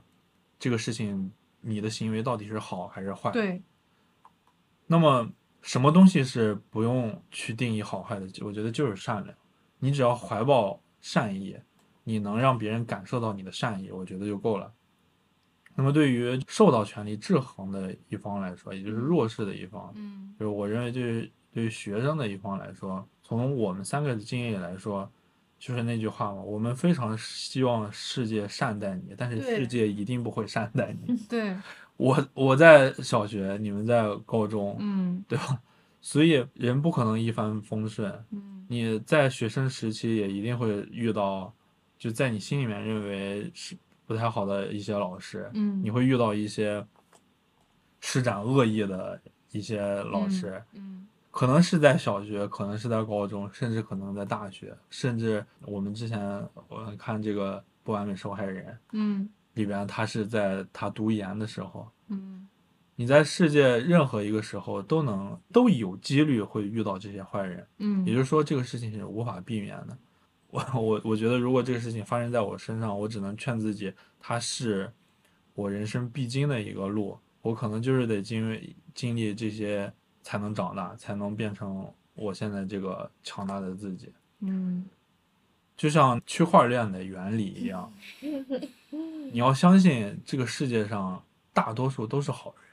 [0.58, 3.30] 这个事情你的行为到底是好还是坏。
[3.30, 3.60] 对，
[4.86, 5.30] 那么
[5.62, 8.26] 什么东西是不用去定义好坏的？
[8.42, 9.36] 我觉得就是善良。
[9.78, 11.56] 你只要怀抱善意，
[12.04, 14.72] 你能让别人感受到你的善意，我觉得就够了。
[15.74, 25.10] 那么对于受到权力制衡的一方来说，也就是弱势的一方，嗯就是我认为对于对于学生的一方来说，从我们三个的经验来说，
[25.58, 31.16] 就是那句话嘛，我们非常希望世界善待你，但是世界一定不会善待你。
[31.28, 31.56] 对，
[32.00, 35.60] 我我在小学，你们在高中，嗯对吧？
[36.00, 38.64] 所以人不可能一帆风顺，嗯。
[38.68, 41.52] 你在学生时期也一定会遇到，
[41.98, 46.82] 就在你心里面认为是不太好的一些老师，嗯，你会遇到一些
[48.00, 49.20] 施展恶意的
[49.52, 51.06] 一些老师，嗯。
[51.30, 56.18] 可能是在小学，可能是在高中，甚至可能在大学，甚至我们之前
[56.68, 59.28] 我看这个《不完美受害人》嗯
[59.60, 62.46] 里边，他是在他读研的时候，嗯。
[62.96, 69.96] 你在世界任何一个时候都能都有几率会遇到这些坏人，嗯，也就是说这个事情是无法避免的。
[70.50, 74.92] 我我我觉得如果这个事情发生在我身上，我只能劝自己，它是
[75.54, 79.90] 我人生必经的一个路，我可能就是得经历经历这些
[80.20, 84.12] 才能长大，才能变成我现在这个强大的自己。
[84.40, 84.84] 嗯
[85.80, 87.90] 就像区块链的原理一样，
[89.32, 92.70] 你要相信这个世界上大多数都是好人，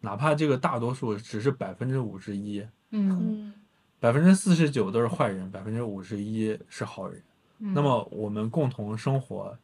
[0.00, 3.52] 哪怕这个大多数只是百分之五十一，嗯嗯
[3.98, 7.22] 百分之四十九都是坏人，百分之五十一是好人。
[7.58, 9.54] 嗯，那么我们共同生活，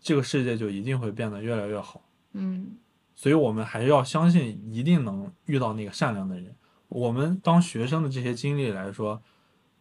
[0.00, 2.02] 这个世界就一定会变得越来越好。
[2.32, 2.74] 嗯
[3.14, 6.56] 所以我们还是要相信，一定能遇到那个善良的人。
[6.88, 9.20] 我们当学生的这些经历来说，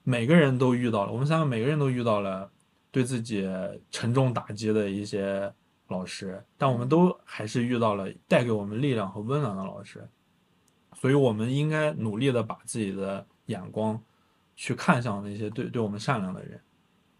[0.03, 2.51] 每个人都遇到了，我们三个每个人都遇到了
[2.91, 3.49] 对自己
[3.89, 5.51] 沉重打击的一些
[5.87, 10.07] 老师，但我们都还是遇到了带给我们力量和温暖的老师。
[10.95, 14.01] 所以，我们应该努力的把自己的眼光
[14.55, 16.59] 去看向那些对对我们善良的人，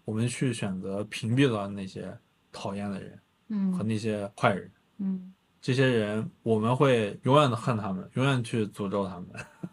[0.06, 2.16] 我们去选择屏蔽了那些
[2.52, 4.72] 讨厌的人嗯和那些坏人。
[5.00, 9.28] 嗯这些人，我们会永远的恨他们，永远去诅咒他们，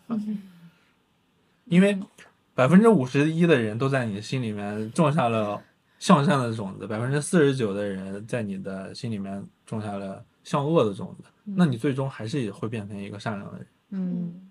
[0.09, 0.43] 嗯
[1.67, 1.99] 因为
[2.55, 5.62] 百分之五十一的人都在你心里面种下了
[5.99, 13.67] 向善的种子，百分之四十九的人在你的心里面种下了向恶的种子，那你最终还是会变成一个善良的人。
[13.91, 14.51] 嗯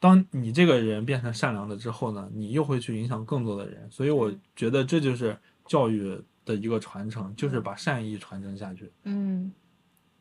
[0.00, 9.52] 当你这个人变成善良的之后呢，你又会去影响更多的人，所以我嗯觉得这就是教育的一个传承，就是把善意传承下去，嗯。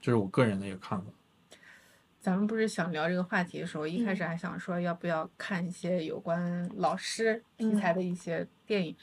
[0.01, 1.05] 这是我个人的一个看法。
[2.23, 4.15] 咱们不是想聊这个话题的时候，一开嗯。
[4.15, 8.95] 始还想说要不要看一些有关老师题材的一些电影，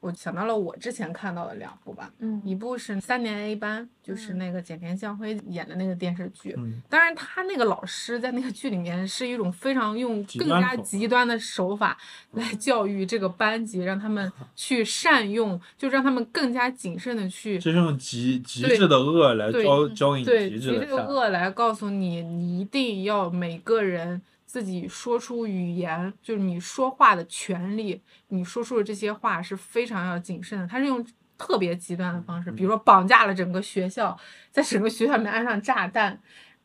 [0.00, 6.54] 我想到了我之前看到的两部吧，嗯一部是三年 A 班，就是嗯那个简田将辉演的那个电视剧。
[6.56, 11.98] 嗯，当然，他那个老师在那个剧里面是一种非常用更加极端的手法
[12.32, 21.06] 来教育这个班级，让他们 去善用，就让他们更加谨慎的去这是用极极致的恶来教教给你对，极极致的致的善。
[21.06, 30.66] 恶来告诉你，你一定要每个人自己说出语言，就是你说话的权利，你说出的这些话是非常要谨慎的。
[30.66, 34.18] 他是用特别极端的方式，比如说绑架了整个学校，
[34.50, 36.18] 在整个学校里面安上炸弹，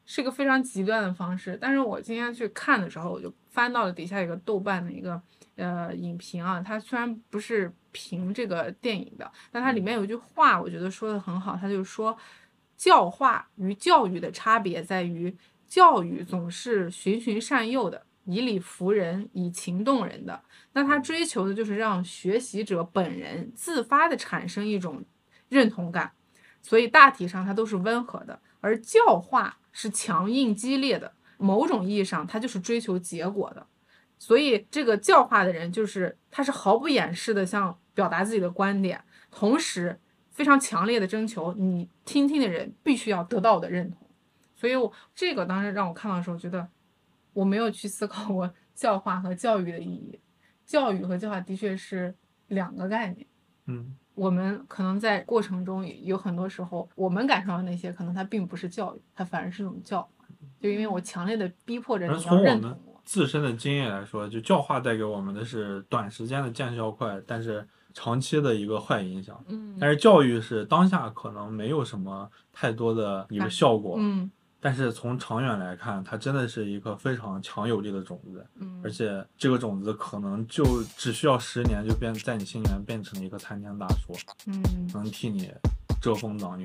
[0.05, 1.57] 是一个非常极端的方式。
[1.59, 5.21] 但是我今天去看的时候，我就翻到了底下有个豆瓣的一个
[5.57, 12.17] 呃影评啊，它虽然不是评这个电影的，但它里面有一句话，我觉得说的很好，它就是说。
[12.75, 15.33] 教化与教育的差别在于，
[15.73, 20.39] 教育总是循循善诱的，以理服人，以情动人的。
[20.73, 25.03] 那他追求的就是让学习者本人自发的产生一种
[25.49, 26.11] 认同感，
[26.61, 33.65] 所以大体上它都是温和的，而教化是强硬激烈的，某种意义上它就是追求结果的。
[34.19, 44.02] 所以这个教化的人，就是他是毫不掩饰的向表达自己的观点，同时非常强烈的征求你听听的人必须要得到我的认同。
[44.63, 46.65] 所以我这个当时让我看到的时候，觉得
[47.33, 50.17] 我没有去思考过教化和教育的意义。
[50.65, 52.15] 教育和教化的确是
[52.47, 53.27] 两个概念。
[53.65, 60.25] 嗯，我们可能在过程中有很多时候，我们感受到那些，可能它并不是教育，它反而是一种教化。
[60.61, 63.01] 就因为我强烈的逼迫着而你要从我们认同我。
[63.03, 69.43] 自身的经验来说，就教化带给我们的是短时间的见效快，但是长期的一个坏影响。
[69.49, 74.31] 嗯但是教育是当下可能没有什么太多的一个效果，嗯
[74.63, 85.51] 但是从长远来看，它真的是一个非常强有力的种子，嗯，而且这个种子可能就只需要十年就变在你心里面变成了一棵参天大树，嗯，能替你
[86.01, 86.63] 遮风挡雨。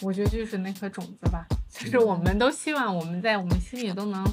[0.00, 4.24] 我觉得就是那颗种子吧，就是我们都希望我们在我们心里都能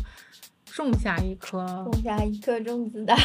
[0.66, 3.14] 种下一颗种下一颗种子的。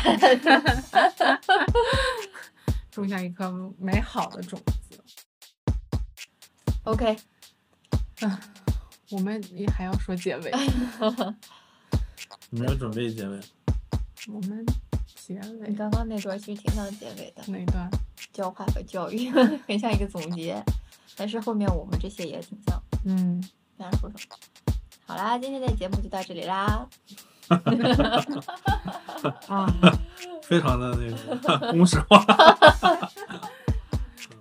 [2.90, 4.98] 种下一颗美好的种子。
[6.82, 7.16] OK，
[9.10, 10.52] 我们也还要说结尾，
[12.50, 13.40] 你没有准备结尾？
[14.28, 14.66] 我们
[15.04, 17.88] 结尾你刚刚那段其实挺像结尾的，哪段？
[18.32, 19.30] 教化和教育
[19.66, 20.62] 很像一个总结，
[21.16, 22.82] 但是后面我们这些也挺像。
[23.04, 23.42] 嗯，
[23.78, 24.36] 大家说说。
[25.06, 26.88] 好啦，今天的节目就到这里啦。
[29.46, 29.72] 啊，
[30.42, 32.18] 非常的那个公式化。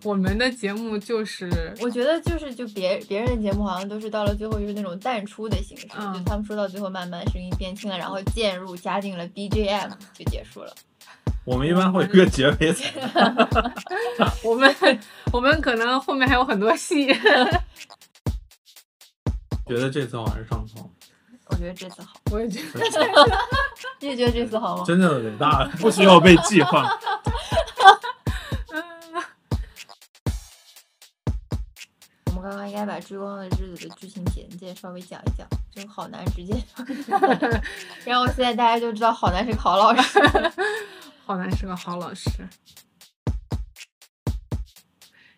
[0.06, 10.72] 我们的节目就是我觉得就是就别别人的节目好像都是到了最后就是那种淡出的形式，嗯就他们说到最后慢慢声音变轻了，然后渐入加进了 BGM 就结束了。
[11.44, 12.76] 我们一般会有一个结尾
[14.44, 14.76] 我们
[15.34, 17.08] 我们可能后面还有很多戏。
[19.68, 20.88] 觉得这次我还是上头，
[21.48, 22.80] 我觉得这次好，我也觉得，
[24.00, 24.84] 你也觉得这次好吗？
[24.86, 26.88] 真正的伟大不需要被计划。
[32.48, 36.54] 刚刚应该把《追光的日子》的剧情简介稍微讲一讲，这个好难直接，
[38.06, 40.20] 然后现在大家就知道好难是个好老师。
[41.26, 42.30] 好难是个好老师。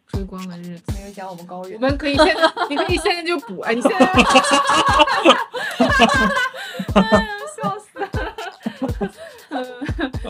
[0.08, 3.72] 追光的日子，没有讲我们高我，们可以现在，你可以现在就补啊！
[3.72, 4.06] 你现在，
[6.94, 8.10] 哎呀，笑死了！
[9.50, 9.66] 嗯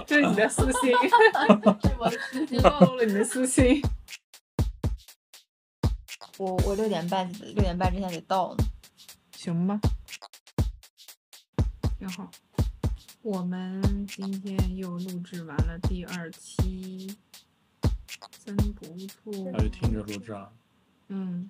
[0.06, 2.61] 这是你的私心，是我的私你心。
[2.61, 3.81] 暴露了你的私心。
[6.38, 8.64] 我我六点半六点半之前得到呢。
[9.35, 9.80] 行吧，
[11.98, 12.30] 挺好。
[13.22, 17.16] 我们今天又录制完了第二期，
[18.45, 19.51] 真不错。
[19.51, 20.51] 还是听着录制啊？
[21.09, 21.49] 嗯，